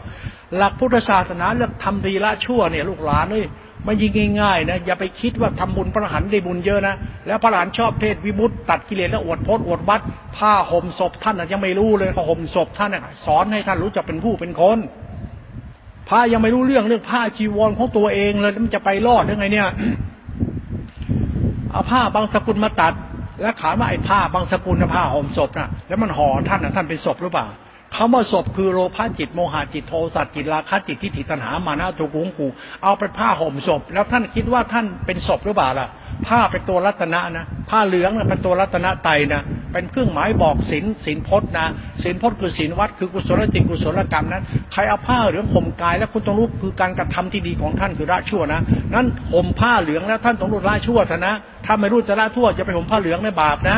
[0.57, 3.47] หลักพุทธศาสนาเรื่องทำดีละชั่วเนี่ยลูกหลานเลย
[3.87, 6.95] มันยิ่งง่ายๆนะอย่าไปคิดว่าทำบุญพระหันได้บุญเยอะนะ
[7.27, 10.01] แล้วพระหลานชอบเทศวิมุตตัดกิเลสแล้วอวดพจน์อวดวัด
[10.37, 12.91] ผ้าห่มศพท่านยังไม่รู้เลยเขาห่มศพท่าน
[13.25, 14.79] สอนให้ท่านรู้จักเป็นผู้เป็นคน
[16.09, 19.69] พระยังไม่รู้เรื่องเรื่องผ้าจีวรของตัวเองเลยมันจะไปรอดได้ไงเนี่ย
[21.71, 22.95] เอาผ้าบางสกุลมาตัด
[23.41, 27.47] แล้วขาว่าไอ้ผ้าบางสกุลผ้าห่มศพนะแล้วมันห่อท่านนะท่านเป็นศพหรือเปล่า
[27.97, 32.47] คำว่าศพคือโลภะจิตโมหะจิตโทสะจิตราคะจิตทิฏฐิตัณหามานะทุกุงกู
[32.83, 35.89] เอาไปผ้าห่มศพ แล้วท่านคิดว่าท่านเป็นศพหรือเปล่าล่ะ
[36.27, 39.43] ผ้าเป็นตัวรัตนะนะผ้าเหลืองเป็นตัวรัตนะไตนะ
[39.73, 41.67] เป็นเครื่องหมายบอกศีลศีลพจน์นะ
[42.03, 44.43] ศีลพจน์คือศีลวัดคือกุศลจิตกุศลกรรมนั้น
[44.73, 48.61] ใครเอาผ้าเหลืองห่มกาย แล้วคุณต้องรู้คือการกระทำที่ดีของท่านคือละชั่วนะ
[48.95, 51.35] นั้นห่มผ้าเหลืองแล้วท่านต้องรู้ละชั่วเถอะนะ
[51.67, 53.77] ถ้าไม่รู้จะละชั่วจะไปห่มผ้าเหลืองในบาปนะ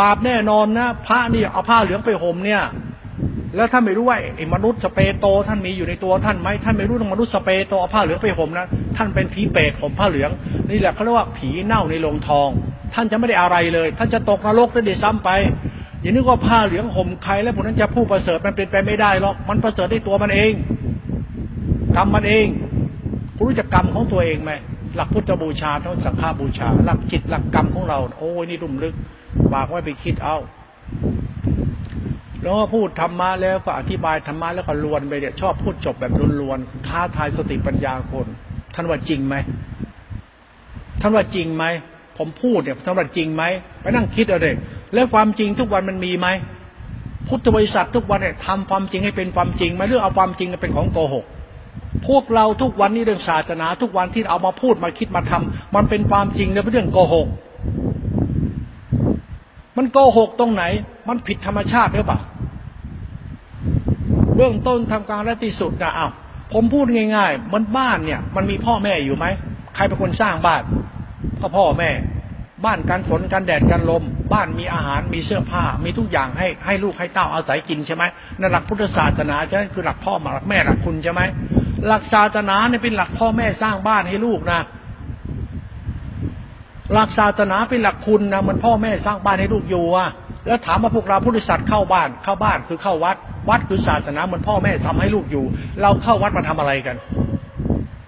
[0.00, 2.62] บาปแน่นอนนะพระนี่เอาผ้าเหลืองไปห่มเนี่ย
[3.56, 8.66] แล้วท่านไม่รู้ว่าไอ้มนุษย์สเปโตท่านมีอยู่ในตัวท่านไหมท่านไม่รู้ว่ามนุษย์สเปโตเอาผ้าเหลืองไปห่มนะ
[8.96, 10.30] ท่านเป็นผีเปรตห่มผ้าเหลือง
[10.70, 12.48] นี่แหละเขาเรียกว่าผีเน่าในโรงทอง
[12.94, 15.30] ท่านจะไม่ได้อะไรเลย ท่านจะตกนรกได้ซ้ำไป
[16.00, 20.52] อย่านึกว่าผ้าเหลืองห่มใครแล้วพวกนั้นจะผู้ประเสริฐมันเป็นไปไม่ได้หรอกมันประเสริฐได้ตัวมันเอง
[21.96, 22.46] กรรมมันเอง
[23.36, 24.52] คุณรู้จักกรรมของตัวเองไหม
[24.94, 28.94] หลักพุทธบูชาทั้งสังฆาบูชา หลักจิตหลักกรรมของเรา โอ้ยนี่รุ่มลึก
[29.52, 30.36] บากไว้ไปคิดเอา
[32.42, 38.26] แล้วก็พูดธรรมะแล้วก็อธิบายธรรมะแล้วก็ลวนไปเนี่ยชอบพูดจบแบบลวนๆท้าทายสติปัญญาคน
[38.74, 39.34] ท่านว่าจริงไหม
[41.00, 41.64] ท่านว่าจริงไหม
[42.18, 43.42] ผมพูดเนี่ยสำหรับจริงไหม
[43.80, 44.54] ไปนั่งคิดเอาเลย
[44.94, 46.28] แล้วความจริงทุกวันมันมีไหม
[47.28, 51.24] พุทธบริษัททุกวันเนี่ยทำความจริงให้เป็นความจริงไหมาเรื่องเอาความจริงเป็นของโกหก
[52.08, 57.28] พวกเราทุกวันนี้เรื่องศาสนา ทุกวันที่เอามาพูดมาคิดมาทำมันเป็นความจริงในเรื่องโกหก
[59.76, 60.64] มันโกหกตรงไหน
[61.08, 62.20] มันผิดธรรมชาติหรือเปล่า
[64.36, 66.08] เบื้องต้นทำการและที่สุดนะเอ้า
[66.52, 69.26] ผมพูดง่าย ๆ มันบ้านเนี่ย มันมีพ่อแม่อยู่ไหม
[69.74, 70.62] ใครเป็นคนสร้างบ้าน
[71.40, 71.90] ก็พ่อแม่
[72.64, 74.02] บ้านกันฝนกันแดดกันลม
[74.32, 78.04] บ้านมีอาหารมีเสื้อผ้า มีทุกอย่างให้ให้ลูกให้เต้าอาศัยกินใช่ไหม
[78.40, 81.22] นั่นหลักพุทธศาสนาใช่ไหมคือหลักพ่อมาหลักแม่หลักคุณใช่ไหม
[81.86, 84.60] หลักศาสนาเนี่ยเป็นหลักพ่อแม่สร้างบ้านให้ลูกนะ
[86.92, 90.08] หลักศาสนาเป็นหลักคุณนะมันพ่อแม่สร้างบ้านให้ลูกอยู่อะ
[90.46, 93.16] แล้วถามว่าพวกเราพุทธศาสนาเข้าบ้านเข้าบ้านคือเข้าวัด
[93.50, 95.44] วัดคือศาสนาเหมือนพ่อแม่ทำให้ลูกอยู่
[95.82, 96.96] เราเข้าวัดมาทำอะไรกัน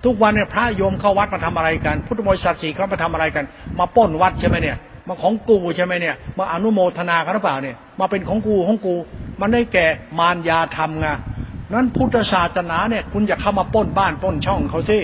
[0.04, 3.44] ทุกวันเนี่ยพระโยมเข้าวัดมาทำอะไรกัน พุทธบริษัทสี่เขามาทำอะไรกัน
[3.78, 4.76] มาป้นวัดใช่ไหมเนี่ย
[5.08, 8.94] มาของกูใช่ไหมเนี่ยมาอนุโมทนากันหรือเปล่าเนี่ย มาเป็นของกูของกู
[9.40, 9.86] มันได้แก่
[10.18, 11.08] มารยาธรรมไง
[11.72, 14.98] นั้นพุทธศาสนาเนี่ย คุณอย่าเข้ามาป้นบ้านป้นช่องเขาสิ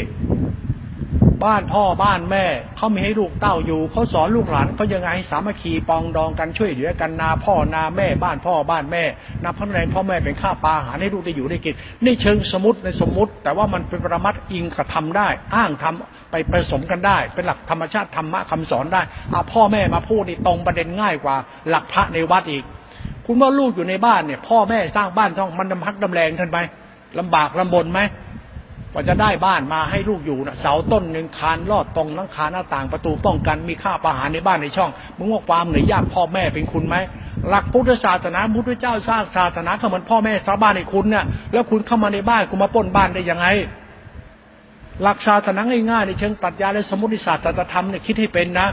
[1.44, 2.44] บ้านพ่อบ้านแม่
[2.76, 9.04] เขามีให้ลูกเต้าอยู่เขาสอนลูกหลานเขายังไงสามัคคีปองดองกันช่วยเหลือกันนาพ่อนาแม่บ้านพ่อบ้านแม่
[9.42, 11.74] นาพันแรงพ่อแม่เป็นข้าปลาหาให้ลูกได้อยู่ได้กิน
[12.04, 21.36] นี่เชิงสมมติในสมมติ แต่ว่ามันเป็นประมัดอิงกระทำได้ อ้างทำไปผสมกันได้ เป็นหลักธรรมชาติธรรมะคำสอนได้เอาพ่อแม่มาพูดนี่ตรงประเด็นง่ายกว่า
[21.68, 22.64] หลักพระในวัดอีก
[23.26, 26.58] คุณว่าลูกอยู่ในบ้านเนี่ย พ่อแม่สร้างบ้านต้องมันดำพักดำแรงท่านไหม
[27.18, 28.00] ลำบากลำบนไหม
[28.92, 36.96] ว่าจะได้บ้านมาให้ลูกอยู่นะเสาต้นหนึ่งคานลอดตรงนังคาหน้าต่างประตูป้องกันมีค่าประหารในบ้านในช่องมึงว่าความเหนื่อยยากพ่อแม่เป็นคุณไหม
[37.48, 43.46] หลักพุทธศาสนาพุทธเจ้าสร้างศาสนาเขาเหมือนพ่อแม่สร้างบ้านในคุณเนี่ยแล้วคุณเข้ามาในบ้านคุณมาป้นบ้านได้ยังไง
[45.02, 48.68] หลักศาสนาง่ายๆในเชิงปรัชญาและสมมติศาสตร์ธรรมเนี่ยคิดให้เป็นนะ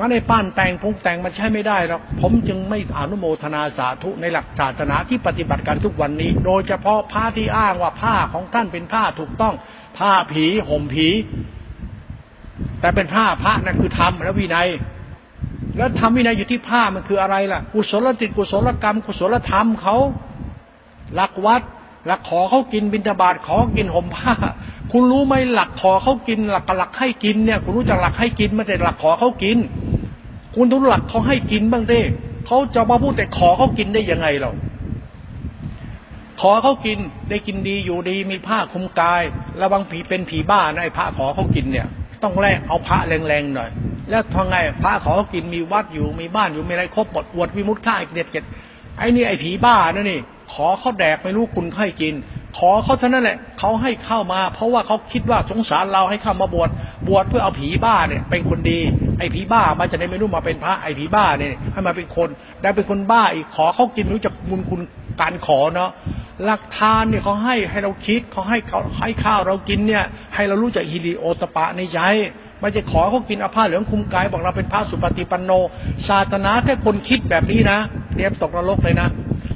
[0.00, 9.54] งั้นในป้านแต่งพุงแต่งมันใช้ไม่ได้หรอกผมจึงไม่อนุโมทนาสาธุในหลักศาสนาที่ปฏิบัติกันทุกวันนี้ โดยเฉพาะผ้าที่อ้างว่าผ้าของท่านเป็นผ้าถูกต้อง
[9.98, 11.08] ผ้าผีห่มผี
[12.80, 14.68] แต่เป็นผ้าพระนั่นคือธรรมและวินัย
[15.76, 19.96] แล้วธรรมวินัยอยู่ที่ผ้ามันคืออะไรล่ะ กุศลติกุศลกรรม กุศลธรรมเขา
[21.14, 21.62] หลักวัด
[22.06, 24.34] หลักขอเขากินบิณฑบาตขอกินห่มผ้า
[24.92, 29.58] คุณรู้ไหมหลักขอเขากิน หลักหลักให้กินเนี่ย คุณรู้จักหลักให้กินไม่ใช่หลักขอเขากิน
[30.54, 32.00] คุณทุนหลักเขาให้กินบ้างดิ
[32.46, 34.52] เขาจะมาพูดแต่ขอเขากินได้ยังไงเรา
[36.40, 36.98] ขอเขากิน
[37.30, 39.22] ได้กินดีอยู่ดีมีผ้าคลุมกาย
[39.60, 41.86] ระวังผีเป็นผีบ้านะไอ้พระขอเขากินเนี่ย
[42.22, 43.70] ต้องแลกเอาพระแรงๆหน่อย
[44.10, 48.44] แล้วทำไงพระขอเขากินมีวัดอยู่มีบ้านอยู่มีอะไรครบหมดอวดวิมุตค่าอีกเด็ดเด็ด
[48.98, 50.20] ไอ้นี่ไอ้ผีบ้านะนี่
[50.52, 52.14] ขอเขาแดกไม่รู้คุณให้กิน
[52.58, 56.68] ขอเขาเท่านั้นแหละเขาให้เข้ามา เพราะว่าเขาคิดว่าสงสารเราให้เข้ามาบวช
[57.08, 58.78] บวชเพื่อเอาผีบ้าเนี่ยเป็นคนดี
[59.18, 62.28] ไอ้ผีบ้ามันจะได้ไม่รู้มาเป็นพระไอ้ผีบ้าเนี่ยให้มาเป็นคน
[62.62, 64.80] ได้เป็นคนบ้าอีกขอเขากินรู้จักบุญคุณ
[65.20, 65.90] การขอเนาะ
[66.44, 72.00] หลักทานเนี่ยเขาให้ให้เราคิดเขาให้เขาให้ข้าวเรากินเนี่ย ให้เรารู้จักฮิริโอตปะในใจ
[72.60, 75.50] ไม่จะขอเขากินอาผ้าเหลืองคุมกายบอกเราเป็นพระสุปฏิปันโน
[76.08, 77.78] ศาสนาแค่คนคิดแบบนี้นะ
[78.14, 79.08] เตรียมตกนรกเลยนะ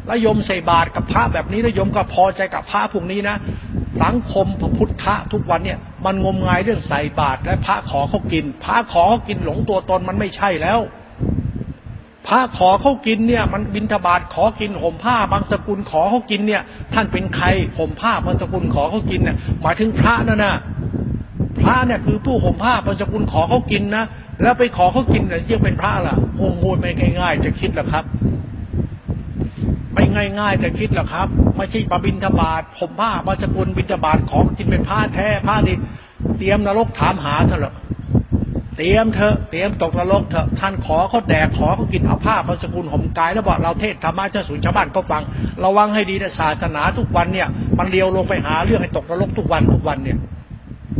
[0.06, 3.36] แล้วยมใส่บาตรกับพระแบบนี้แล้วยมก็พอใจกับพระพวกนี้นะ
[4.02, 10.80] สังคมพระพุทธะทุกวันเนี่ย มันงมงายเรื่องใส่บาตรและพระขอเขากิน พระขอเขากินหลงตัวตนมันไม่ใช่แล้ว
[12.26, 16.62] พระขอเขากินเนี่ย มันบินทบาทขอกินห่มผ้าบางสกุลขอเขากินเนี่ย
[16.94, 17.46] ท่านเป็นใคร
[17.78, 20.54] ห่มผ้าบางสกุลขอเขากินเนี่ยหมายถึงพระนั่นนะ
[21.60, 24.04] พระเนี่ยคือผู้ห่มผ้าบางสกุลขอเขากินนะ
[24.42, 28.04] แล้วไปขอเขากินเนี่ยยังเป็นพระล่ะโอ้โหไม่ง่ายๆจะคิดหรอครับ
[29.94, 30.04] ไม่
[30.38, 35.74] ง่ายๆจะคิดหรอกครับ ไม่ใช่ปบินทบาทผมผ้าบาจกุลบินทบาทของกินเป็นผ้าแท้ผ้าดี
[36.38, 37.74] เตรียมนรกถามหาเถอะ
[38.76, 45.22] เตรียมเถอะเตรียมตกนรกเถอะท่านขอเขาแดกขอเขากินเอาผ้าบาจกุลห่มกายแล้วบอกเราเทศธรรมะเจ้าสูนชาวบ้านก็ฟัง
[45.64, 50.18] ระวังให้ดีนะศาสนาทุกวันเนี่ย มันเลี้ยวลงไปหาเรื่องให้ตกนรกทุกวันทุกวันเนี่ย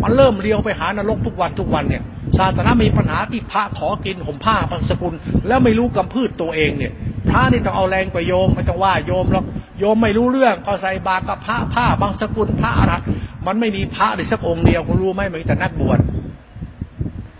[0.02, 2.02] มันเริ่มเลี้ยวไปหานรกทุกวันทุกวันเนี่ย
[2.38, 5.14] ศาสนามีปัญหาที่พระขอกินห่มผ้าบางสกุล
[5.46, 6.92] แล้วไม่รู้กำพืชตัวเองเนี่ย
[7.30, 9.44] พระนี่ต้องเอาแรงไปโยมไม่ต้องว่าโยมหรอก
[9.78, 12.94] โยมไม่รู้เรื่องก็ใส่บาตรกับพระผ้าบางสกุลพระอะไร
[13.46, 15.98] มันไม่มีพระเลยสักองค์เดียวคุณรู้ไหมมันมีแต่นักบวช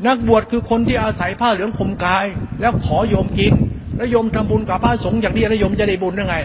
[0.07, 2.24] นักบวชคือคนที่อาศัยผ้าเหลืองคมกาย
[2.61, 3.52] แล้วขอโยมกิน
[3.97, 6.36] แล้วโยมทำบุญกับพระสงฆ์อย่างนี้แล้วโยมจะได้บุญยังไง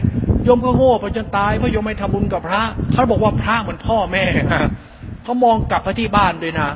[0.45, 2.61] โยมก็โง่ไปจนตายเพราะโยมไม่ทำบุญกับพระ
[2.93, 4.25] เขาบอกว่าพระเหมือนพ่อแม่
[5.23, 6.69] เขามองกลับไปที่บ้านด้วยนะ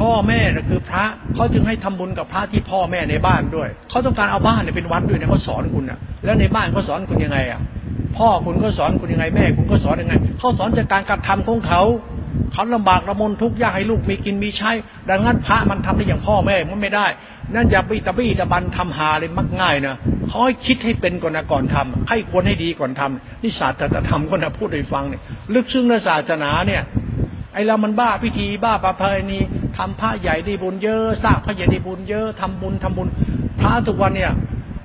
[0.00, 1.04] พ่อแม่นะคือพระ
[1.34, 7.60] เขาจึงให้ทำบุญกับพระที่พ่อแม่ในบ้านด้วยเขาต้องการเอาบ้านเนี่ยเป็นวัดด้วยเนี่ยเขาสอนคุณอะ แล้วในบ้านเขาสอนคุณยังไงอะ
[8.16, 11.82] พ่อคุณก็สอนคุณยังไงแม่ คุณก็สอนยังไงเขาสอนจากการกระทำของเขา
[12.52, 14.70] เขาลำบากระมนทุกข์ยากให้ลูกมีกินมีใช้
[15.10, 17.06] ดังนั้นพระมันทำได้อย่างพ่อแม่มันไม่ได้
[17.54, 19.94] นั่นอย่าไปตะบี้ตะบันทำหาเลยมักง่ายนะ
[20.28, 25.20] เขาให้คิดให้เป็นก่อนนะก่อนทำให้ควรให้ดีก่อนทำนี่ศาสตร์ธรรมก็นะพูดให้ฟังเนี่ย
[25.54, 26.82] ลึกซึ้งในศาสนาเนี่ย
[27.58, 29.38] อเรามันบ้าพิธีบ้าประเพณี
[29.76, 33.08] ทำพระใหญ่ได้บุญเยอะสร้างพระใหญ่ได้บุญเยอะทำบุญทำบุญ
[33.60, 34.32] พระทุกวันเนี่ย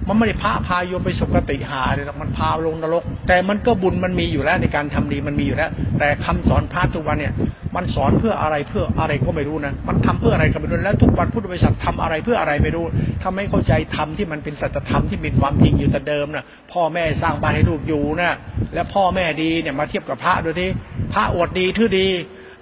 [0.07, 5.69] มันไม่ได้พาพาโยมไปสุคติหาเลยหรอกมันพาลงนรก แต่มันก็บุญมันมีอยู่แล้วในการทำดีมันมีอยู่แล้ว
[5.99, 7.33] แต่คำสอนพระทุกวันเนี่ย
[7.75, 12.85] มันสอนเพื่ออะไรเพื่ออะไรก็ไม่รู้นะมันทำเพื่ออะไรก็ไม่รู้แล้วทุกวันพุทธบริษัททำอะไรเพื่ออะไรไม่รู้
[13.23, 18.31] ทำให้เข้าใจธรรมที่มันเป็นสัจธรรมที่เป็นความจริงอยู่แต่เดิมนะพ่อแม่สร้างบ้านให้ลูกอยู่นะ
[18.73, 20.69] แล้วพ่อแม่ดีเนี่ยมาเทียบกับพระดูที่
[21.13, 22.07] พระอวดดีทื่อดี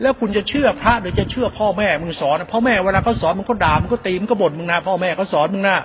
[0.02, 5.78] แล้วคุณจะเชื่อพระหรือจะเชื่อพ่อแม่มึงสอนพ่อแม่เวลาเขาสอนมึงก็ด่ามึงก็ตีมึงก็บ่นมึงนะพ่อแม่เขาสอนมึงนะ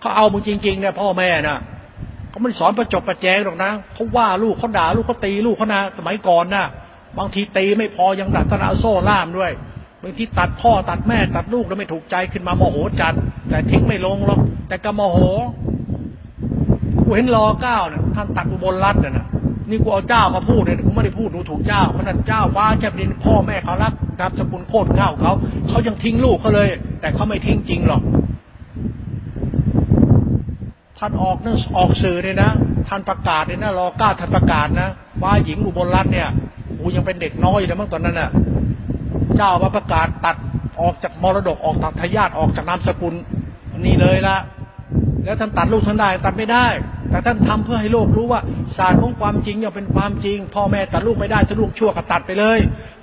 [0.00, 1.56] เขาเอามึงจริงๆเนี่ยพ่อแม่นะ
[2.30, 6.64] เขาไม่สอนประจบประแจงหรอกนะเขาว่าลูกเขาด่าลูกเขาตีลูกเขานะสมัยก่อนนะ
[7.18, 9.50] บางทีตีไม่พอยังดัดตนาโซ่ล่ามด้วย
[10.02, 13.14] บางทีตัดพ่อตัดแม่ตัดลูกแล้วไม่ถูกใจขึ้นมาโมโหจัด
[13.48, 15.18] แต่ทิ้งไม่ลงหรอกแต่ก็โมโห
[17.04, 19.23] กูเห็นรอเก้าเนี่ยท่านตัดอุบลรัตน์น่ะ
[19.68, 25.32] นี่กูเอาเจ้ามาพูดเนี่ยกูไม่ได้พูดดูถูกเจ้าเพราะนั้นเจ้าว้าแคบดินพ่อแม่เขารักนามสกุลโคตรเง่าเขา
[25.68, 26.68] เขายังทิ้งลูกเขาเลย
[27.00, 28.02] แต่เขาไม่ทิ้งจริงหรอก
[30.98, 32.50] ท่านออกนั่นออกสื่อเลยนะ
[32.88, 34.88] ท่านประกาศเลยนะรอเก้าท่านประกาศนะ
[35.22, 36.28] ว่าหญิงอุบลรัตน์เนี่ย
[36.78, 38.30] กูยังเป็นเด็กน้อยอยู่เลยมั้งตอนนั้นน่ะ
[39.36, 40.36] เจ้ามาประกาศตัด
[40.80, 43.14] ออกจากมรดกออกจากทายาทออกจากนามสกุล
[43.84, 44.36] นี่เลยละ
[45.24, 46.66] แล้วท่านตัดลูกท่านได้ตัดไม่ได้
[47.14, 48.40] แต่ท่านทำเพื่อให้โลกรู้ว่า
[48.76, 52.58] ศาสตร์ของความจริงเนี่ยเป็นความจริง พ่อแม่ตัดลูกไม่ได้ถ้าลูกชั่วก็ตัดไปเลย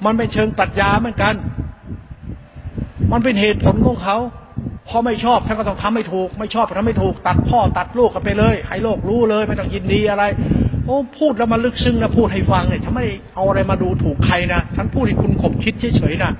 [0.05, 1.33] มันเป็นเชิงตัดยาเหมือนกัน
[3.11, 4.17] มันเป็นเหตุผลของเขา
[4.89, 10.23] พ่อไม่ชอบท่านก็ต้องทำให้ถูก ไม่ชอบทำไม่ถูก ตัดพ่อตัดลูกกันไปเลย ให้โลกรู้เลย ไม่ต้องยินดีอะไร
[10.85, 16.31] โอ้พูดแล้วมันลึกซึ้งนะพูดให้ฟังเนี่ยฉันไม่เอาอะไรมาดูถูกใครนะฉันพูดให้คุณขบคิดเฉยๆนะ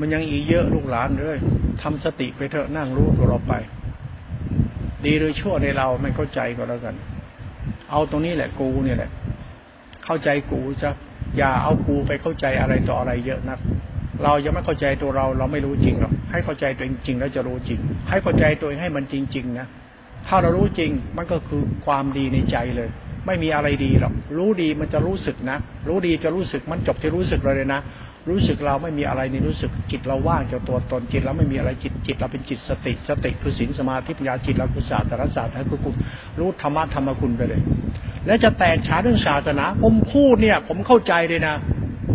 [0.00, 1.36] มันยังอีเยอะลูกหลานเลย
[1.82, 3.54] ทำสติไปเถอะนั่งรู้ตัวเราไป
[5.06, 6.94] ดีหรือชั่วในเราไม่เข้าใจก็แล้วกัน
[7.90, 9.10] เอาตรงนี้แหละกูเนี่ยแหละ
[10.04, 10.90] เข้าใจกูจะ
[11.36, 13.58] อย่าเอากูไปเข้าใจอะไรต่ออะไรเยอะนัก
[14.24, 17.78] เรายังไม่เข้าใจตัวเรา เราไม่รู้จริงหรอกให้เข้าใจตัวเองจริงแล้วจะรู้จริง
[18.08, 19.66] ให้เข้าใจตัวเองให้มันจริง ๆ นะ
[20.28, 22.88] ถ้าเรารู้จริงมันก็คือความดีในใจเลย
[23.26, 25.58] ไม่มีอะไรดีหรอกรู้ดีมันจะรู้สึกนะ
[25.88, 27.80] รู้ดีจะรู้สึกมันจบที่รู้สึกเลยนะ
[28.28, 35.94] รู้สึกเราไม่มีอะไรในรู้สึกจิตเราว่างจากตัวตนจิตเราไม่มีอะไรจิตจิตเราเป็นจิตสติสติคือศีลสมาธิปัญญาจิตเราคือศาสตร์ศาสตร์ให้คือคุณ
[36.38, 37.60] รู้ธรรมะธรรมคุณไปเลย
[38.26, 41.54] และจะแตกฉานเรื่องศาสนา ผมพูดเนี่ย ผมเข้าใจเลยนะ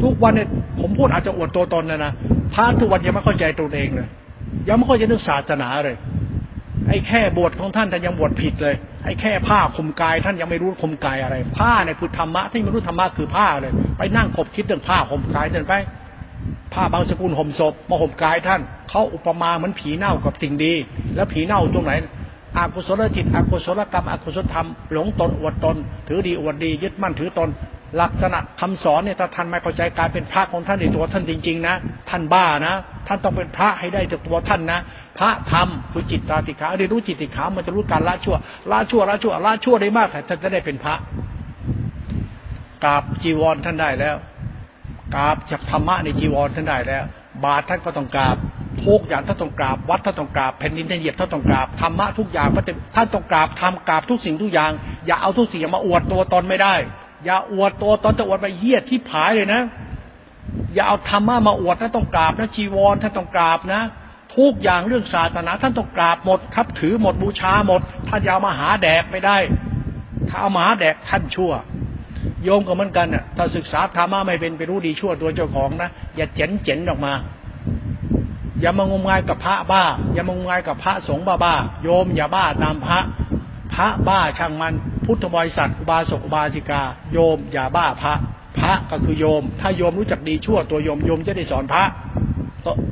[0.04, 0.48] ทุกวันเนี่ย
[0.80, 2.12] ผมพูดอาจจะอวดตัวตนนะนะ
[2.54, 4.08] พระทุกวันยังไม่เข้าใจตัวเองเลย
[4.68, 5.96] ยังไม่เข้าใจเรื่องศาสนาเลย
[6.88, 8.76] ไอ้แค่บวชของท่านท่านยังบวชผิดเลย
[9.06, 15.74] ไอ้แค่ผ้าคลุมกาย ท่านยังไม่รู้คลุมกายอะไร ผ้าในพุทธรรมะที่ไม่รู้ธรรมะคือผ้าเลย ไปนั่งคบคิดเรื่องผ้าคลุมกายเดินไป
[16.74, 20.74] ผ้าบางสกุลห่มศพมาห่มกายท่านเขาอุปมาเหมือนผีเน่ากับสิ่งดี
[21.16, 21.94] แล้วผีเน่าตรงไหน
[22.58, 25.76] อากุศลจิตอกุศลกรรมอกุศลธรรมหลงตนอวดตน
[26.08, 27.50] ถือดีอวดดียึดมั่นถือตน
[28.02, 31.76] ลักษณะคำสอนเนี่ยถ้าท่านไม่เข้าใจการเป็นพระของท่านในตัวท่านจริง ๆ นะ
[32.10, 32.76] ท่านบ้านะ
[33.08, 34.80] ท่านต้องเป็นพระให้ได้จากตัวท่านนะ
[35.20, 38.38] พระธรรมคือจิตตาติขาเรียนรู้จิตติขามันจะรู้การละชั่ว
[38.72, 40.96] ละชั่วละชั่วละชั่วได้มากแต่ท่านจะได้เป็นพระ
[42.84, 44.16] กราบจีวรท่านได้แล้ว
[45.16, 47.04] กราบจากธรรมะในจีวรท่านได้แล้ว
[47.44, 48.38] บาตรท่านก็ต้องกราบ
[48.86, 52.48] ทุกอย่างท่านต้องกราบวัดท่านต้องกราบแผ่นดินท่านเหยียบท่านต้องกราบธรรมะทุกอย่าง
[52.96, 54.72] ท่านต้องกราบทำกราบทุกสิ่งทุกอย่าง
[55.08, 56.76] อย่าเอาทุกสิ่งมาอวดตัวตนไม่ได้
[57.26, 59.62] อย่าอวดตัวตอนจะอวดไปเยียดที่ผายเลยนะ
[60.74, 63.82] อย่าเอาธรรมะมาอวดท่านต้องกราบนะจีวรท่านต้องกราบนะ
[64.38, 69.38] ทุกอย่างเรื่องศาสนาท่านต้องกราบหมดครับถือหมดบูชาหมด ท่านยาวมาหาแดกไม่ได้
[70.30, 71.52] ถ้าเอามาหาแดกท่านชั่ว
[72.44, 77.14] โยมก็เหมือนกันน่ะถ้าศึกษาธรรมะไม่เป็นไปรู้ดีชั่วตัวเจ้าของนะอย่าเจ๋นเจ๋นออกมา
[78.62, 79.84] อย่ามางมงายกับพระบ้า
[80.14, 81.54] อย่ามางมงายกับพระสงฆ์บ้าบ้า
[81.84, 83.00] โยมอย่าบ้าตามพระ
[83.76, 84.74] พระบ้าช่างมัน
[85.06, 86.82] พุทธบริษัทอุบาสกอุบาสิกา
[87.14, 88.14] โยม อย่าบ้าพระ
[88.60, 91.84] พระก็คือโยม ถ้าโยมรู้จักดีชั่วตัวโยมโยมจะได้สอนพระ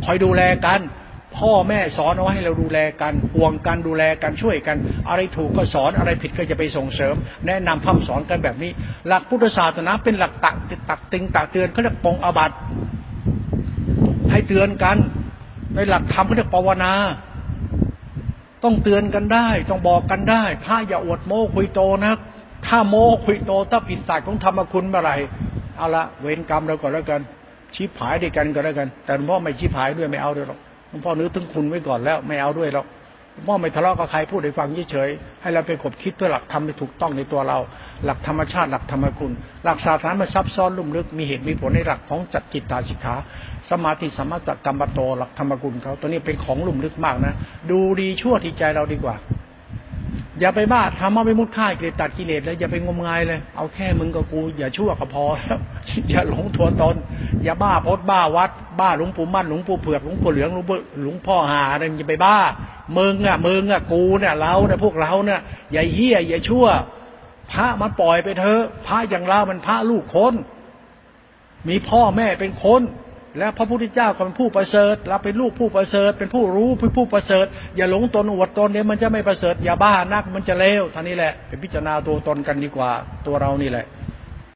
[0.05, 0.80] คอยดูแลกัน
[1.38, 4.77] พ่อแม่สอนเอาไว้ให้เราดูแลกันห่วงกันดูแลกันช่วยกัน
[5.10, 7.15] อะไรถูกก็สอนอะไรผิดก็จะไปส่งเสริม
[7.47, 8.72] แนะนำพัฒสอนกันแบบนี้
[9.07, 10.55] หลักพุทธศาสนาเป็นหลักตัก
[10.89, 12.51] ตักติงตักเตือนเขาเรียกปองอาบัต
[14.31, 14.97] ให้เตือนกัน
[15.76, 16.91] ในหลักธรรมเขาเรียกภาวนา
[18.64, 22.14] ต้องเตือนกันได้ ต้องบอกกันได้พระอย่าอวดโม้คุยโตนะ
[22.68, 25.11] ถ้าโม้คุยโตถ้าผิดศาสตร์ของธรรมคุณเมื่อไร
[25.77, 27.22] เอาละเวรกรรมเราก่อนแล้วกัน
[27.76, 30.60] ชี้ผายด้วยกันก็แล้วกัน แต่หลวงพ่อไม่ชี้ผายด้วยไม่เอาด้วยหรอก
[30.91, 32.88] ลวงพ่อนึกถึงคุณไว้ก่อนแล้วไม่เอาด้วยหรอก
[33.48, 37.57] ว่าไม่ทะเลาะกับใครพูดให้ฟังเฉยๆให้เราไปขบคิดเพื่อหลักธรรมที่ถูกต้องในตัวเรา
[38.06, 39.31] หลักธรรมชาติหลักธรรมคุณ
[39.64, 43.15] หลักศาสนามันซับซ้อนลุ่มลึกมีเหตุมีผลในหลักของจัดจิตตาสิกขา
[43.74, 47.34] สมาธิสมาธิกรรมโตหลักธรรมคุณเขาตัวนี้เป็นของลุ่มลึกมากนะ
[47.70, 49.18] ดูดีชั่วที่ใจเราดีกว่า
[50.40, 55.60] อย่าไปบ้าทำมาไปมุดค่ายเกิดตัดกิเลสแล้วอย่าไปงมงายเลย เอาแค่มึงกับกู อย่าชั่วก็พอแล้ว
[56.10, 56.95] อย่าหลงตัวตน
[57.44, 62.38] อย่าบ้าพดบ้าวัด บ้าหลวงปู่มั่นหลวงปู่เผือกหลวงปู่เหลืองหลวงปู่หลวงพ่อหาอะไรอย่าไปบ้า
[62.98, 65.40] มึงอะมึงอะกูเนี่ยเราเนี่ยพวกเราเนี่ย
[65.72, 66.66] อย่าเฮี้ยอย่าชั่ว
[67.52, 70.34] พระมันปล่อยไปเถอะพระอย่างเรามันพระลูกคน
[71.68, 72.82] มีพ่อแม่เป็นคน
[73.38, 77.45] แล้วพระพุทธเจ้าก็เป็นผู้ประเสริฐเราเป็นลูกผู้ประเสริฐ เป็นผู้รู้เป็นผู้ประเสริฐ
[77.76, 82.91] อย่าหลงตนอวดตนเนี่ยมันจะไม่ประเสริฐอย่าบ้านักมันจะเลวท่านี้แหละไปพิจารณาตัวตนกันดีกว่า
[83.26, 83.85] ตัวเรานี่แหละ